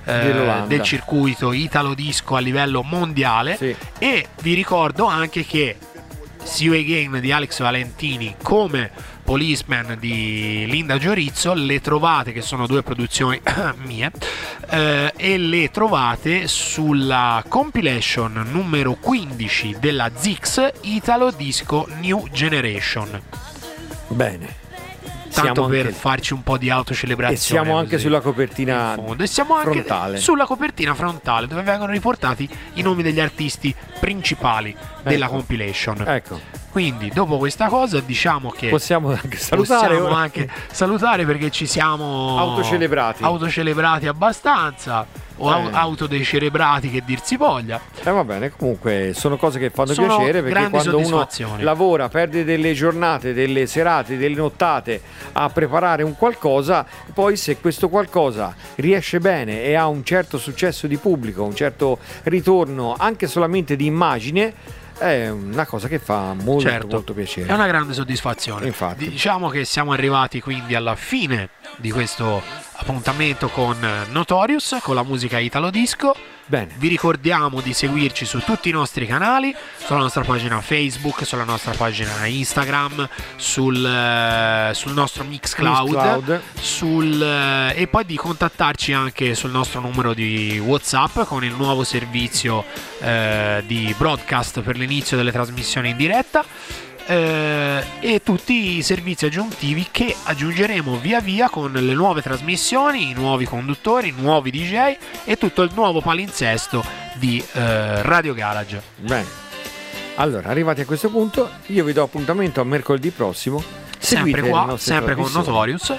eh, 0.04 0.18
Dell'Olanda. 0.18 0.66
del 0.66 0.82
circuito 0.82 1.52
italo 1.52 1.94
disco 1.94 2.36
a 2.36 2.40
livello 2.40 2.82
mondiale. 2.82 3.56
Sì. 3.56 3.74
E 3.98 4.28
vi 4.42 4.54
ricordo 4.54 5.06
anche 5.06 5.44
che 5.44 5.76
See 6.42 6.66
You 6.66 6.78
Again 6.78 7.20
di 7.20 7.32
Alex 7.32 7.60
Valentini 7.60 8.36
come 8.42 8.90
Policeman 9.24 9.96
di 9.98 10.66
Linda 10.68 10.98
Giorizzo 10.98 11.54
le 11.54 11.80
trovate 11.80 12.32
che 12.32 12.42
sono 12.42 12.66
due 12.66 12.82
produzioni 12.82 13.40
mie 13.84 14.12
eh, 14.68 15.12
e 15.16 15.38
le 15.38 15.70
trovate 15.70 16.46
sulla 16.46 17.42
compilation 17.48 18.46
numero 18.50 18.94
15 18.94 19.76
della 19.80 20.10
Zix 20.14 20.72
Italo 20.82 21.30
Disco 21.30 21.88
New 22.00 22.28
Generation 22.30 23.22
Bene. 24.08 24.63
Tanto 25.34 25.52
Siamo 25.52 25.68
per 25.68 25.86
anche- 25.86 25.92
farci 25.98 26.32
un 26.32 26.42
po' 26.42 26.56
di 26.56 26.70
autocelebrazione 26.70 27.34
E 27.60 27.64
siamo 27.64 27.78
anche 27.78 27.98
sulla 27.98 28.20
copertina 28.20 28.94
e 29.18 29.26
siamo 29.26 29.54
anche 29.56 29.70
frontale. 29.82 30.16
sulla 30.18 30.44
copertina 30.46 30.94
frontale 30.94 31.46
dove 31.46 31.62
vengono 31.62 31.90
riportati 31.92 32.48
i 32.74 32.82
nomi 32.82 33.02
degli 33.02 33.20
artisti 33.20 33.74
principali 34.00 34.74
della 35.02 35.24
Ecco. 35.26 35.34
compilation 35.34 36.04
Ecco, 36.06 36.40
quindi 36.70 37.10
dopo 37.12 37.36
questa 37.38 37.66
cosa 37.68 38.00
diciamo 38.00 38.50
che 38.50 38.68
possiamo 38.68 39.10
anche 39.10 39.36
salutare. 39.36 39.88
possiamo 39.96 40.14
anche 40.16 40.48
salutare 40.70 41.24
perché 41.26 41.50
ci 41.50 41.66
siamo 41.66 42.38
Autocelebrati. 42.38 43.22
autocelebrati 43.24 44.06
abbastanza 44.06 45.06
o 45.36 45.50
Eh. 45.52 45.68
autodecelebrati 45.72 46.90
che 46.90 47.02
dir 47.04 47.20
si 47.22 47.36
voglia 47.36 47.80
Eh, 48.02 48.10
va 48.10 48.24
bene, 48.24 48.50
comunque 48.50 49.12
sono 49.14 49.36
cose 49.36 49.58
che 49.58 49.70
fanno 49.70 49.92
Sono 49.92 50.16
piacere 50.16 50.42
perché 50.42 50.70
quando 50.70 50.98
uno 50.98 51.26
lavora, 51.58 52.08
perde 52.08 52.44
delle 52.44 52.72
giornate, 52.72 53.32
delle 53.32 53.66
serate, 53.66 54.16
delle 54.16 54.36
nottate 54.36 55.00
a 55.32 55.48
preparare 55.50 56.02
un 56.02 56.16
qualcosa, 56.16 56.86
poi 57.12 57.36
se 57.36 57.58
questo 57.58 57.88
qualcosa 57.88 58.54
riesce 58.76 59.18
bene 59.18 59.62
e 59.62 59.74
ha 59.74 59.86
un 59.88 60.04
certo 60.04 60.38
successo 60.38 60.86
di 60.86 60.96
pubblico, 60.96 61.42
un 61.44 61.54
certo 61.54 61.98
ritorno 62.24 62.94
anche 62.98 63.26
solamente 63.26 63.76
di 63.76 63.86
immagine, 63.86 64.52
è 64.98 65.28
una 65.28 65.66
cosa 65.66 65.88
che 65.88 65.98
fa 65.98 66.34
molto 66.34 66.68
Certo. 66.68 66.86
molto 66.88 67.12
piacere. 67.14 67.48
È 67.48 67.52
una 67.52 67.66
grande 67.66 67.92
soddisfazione. 67.94 68.66
Infatti. 68.66 69.08
Diciamo 69.08 69.48
che 69.48 69.64
siamo 69.64 69.92
arrivati 69.92 70.40
quindi 70.40 70.74
alla 70.74 70.94
fine 70.94 71.50
di 71.76 71.90
questo 71.90 72.42
appuntamento 72.76 73.48
con 73.48 73.76
eh, 73.82 74.06
Notorious, 74.10 74.78
con 74.82 74.94
la 74.94 75.02
musica 75.02 75.38
Italo 75.38 75.70
Disco. 75.70 76.14
Bene. 76.46 76.74
Vi 76.76 76.88
ricordiamo 76.88 77.62
di 77.62 77.72
seguirci 77.72 78.26
su 78.26 78.38
tutti 78.40 78.68
i 78.68 78.72
nostri 78.72 79.06
canali, 79.06 79.54
sulla 79.78 80.00
nostra 80.00 80.22
pagina 80.22 80.60
Facebook, 80.60 81.24
sulla 81.24 81.44
nostra 81.44 81.72
pagina 81.72 82.26
Instagram, 82.26 83.08
sul, 83.36 83.84
eh, 83.84 84.70
sul 84.74 84.92
nostro 84.92 85.24
Mixcloud, 85.24 85.90
Mixcloud. 85.90 86.40
sul, 86.60 87.22
eh, 87.22 87.80
e 87.80 87.86
poi 87.86 88.04
di 88.04 88.16
contattarci 88.16 88.92
anche 88.92 89.34
sul 89.34 89.52
nostro 89.52 89.80
numero 89.80 90.12
di 90.12 90.60
WhatsApp 90.62 91.20
con 91.20 91.44
il 91.44 91.54
nuovo 91.54 91.82
servizio 91.82 92.64
eh, 93.00 93.62
di 93.66 93.94
broadcast 93.96 94.60
per 94.60 94.76
l'inizio 94.76 95.16
delle 95.16 95.32
trasmissioni 95.32 95.90
in 95.90 95.96
diretta. 95.96 96.44
Eh, 97.06 97.84
e 98.00 98.22
tutti 98.22 98.76
i 98.76 98.82
servizi 98.82 99.26
aggiuntivi 99.26 99.88
che 99.90 100.14
aggiungeremo 100.22 100.96
via 100.98 101.20
via 101.20 101.48
con 101.48 101.72
le 101.72 101.94
nuove 101.94 102.22
trasmissioni, 102.22 103.10
i 103.10 103.12
nuovi 103.12 103.44
conduttori, 103.44 104.08
i 104.08 104.14
nuovi 104.16 104.50
DJ 104.50 104.96
e 105.24 105.36
tutto 105.36 105.62
il 105.62 105.70
nuovo 105.74 106.00
palinsesto 106.00 106.84
di 107.14 107.44
eh, 107.52 108.02
Radio 108.02 108.34
Garage. 108.34 108.82
Bene. 108.96 109.42
Allora, 110.16 110.48
arrivati 110.48 110.80
a 110.80 110.86
questo 110.86 111.10
punto, 111.10 111.50
io 111.66 111.84
vi 111.84 111.92
do 111.92 112.02
appuntamento 112.02 112.60
a 112.60 112.64
mercoledì 112.64 113.10
prossimo. 113.10 113.62
Sempre 113.98 114.42
qua, 114.42 114.76
sempre 114.78 115.14
con. 115.14 115.30
Notorious. 115.32 115.94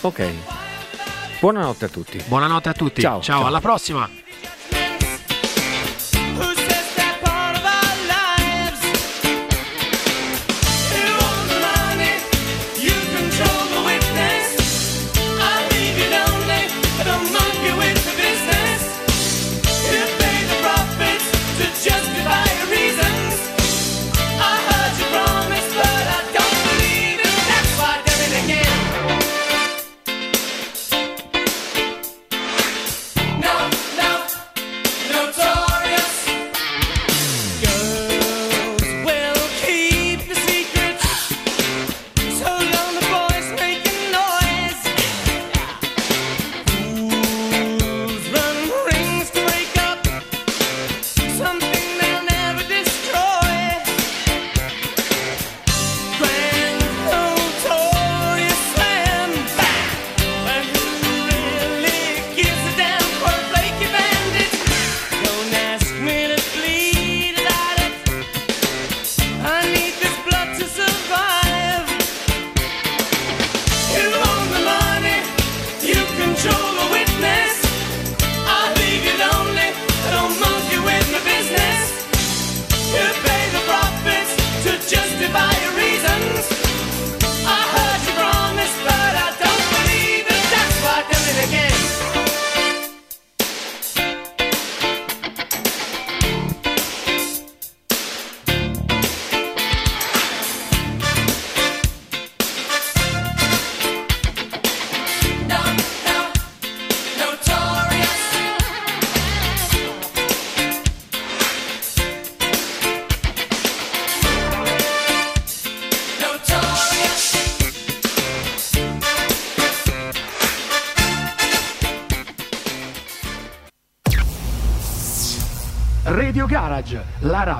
Ok. 0.00 0.26
Buonanotte 1.40 1.84
a 1.84 1.88
tutti. 1.88 2.22
Buonanotte 2.26 2.68
a 2.68 2.72
tutti. 2.72 3.00
Ciao, 3.00 3.20
ciao. 3.20 3.38
ciao. 3.38 3.46
alla 3.46 3.60
prossima. 3.60 4.08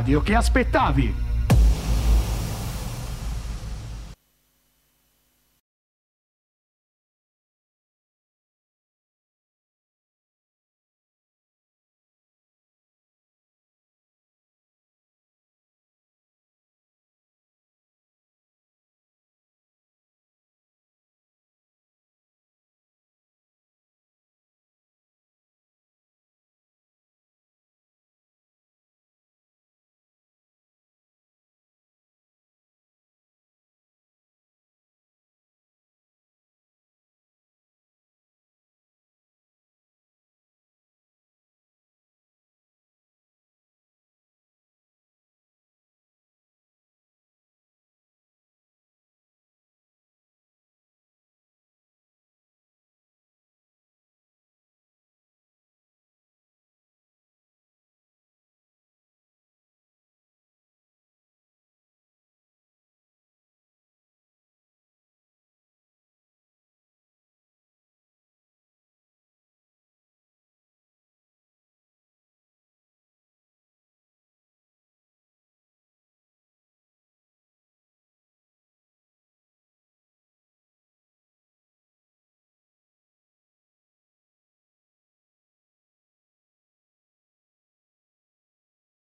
Radio 0.08 0.22
che 0.22 0.34
aspettavi. 0.34 1.27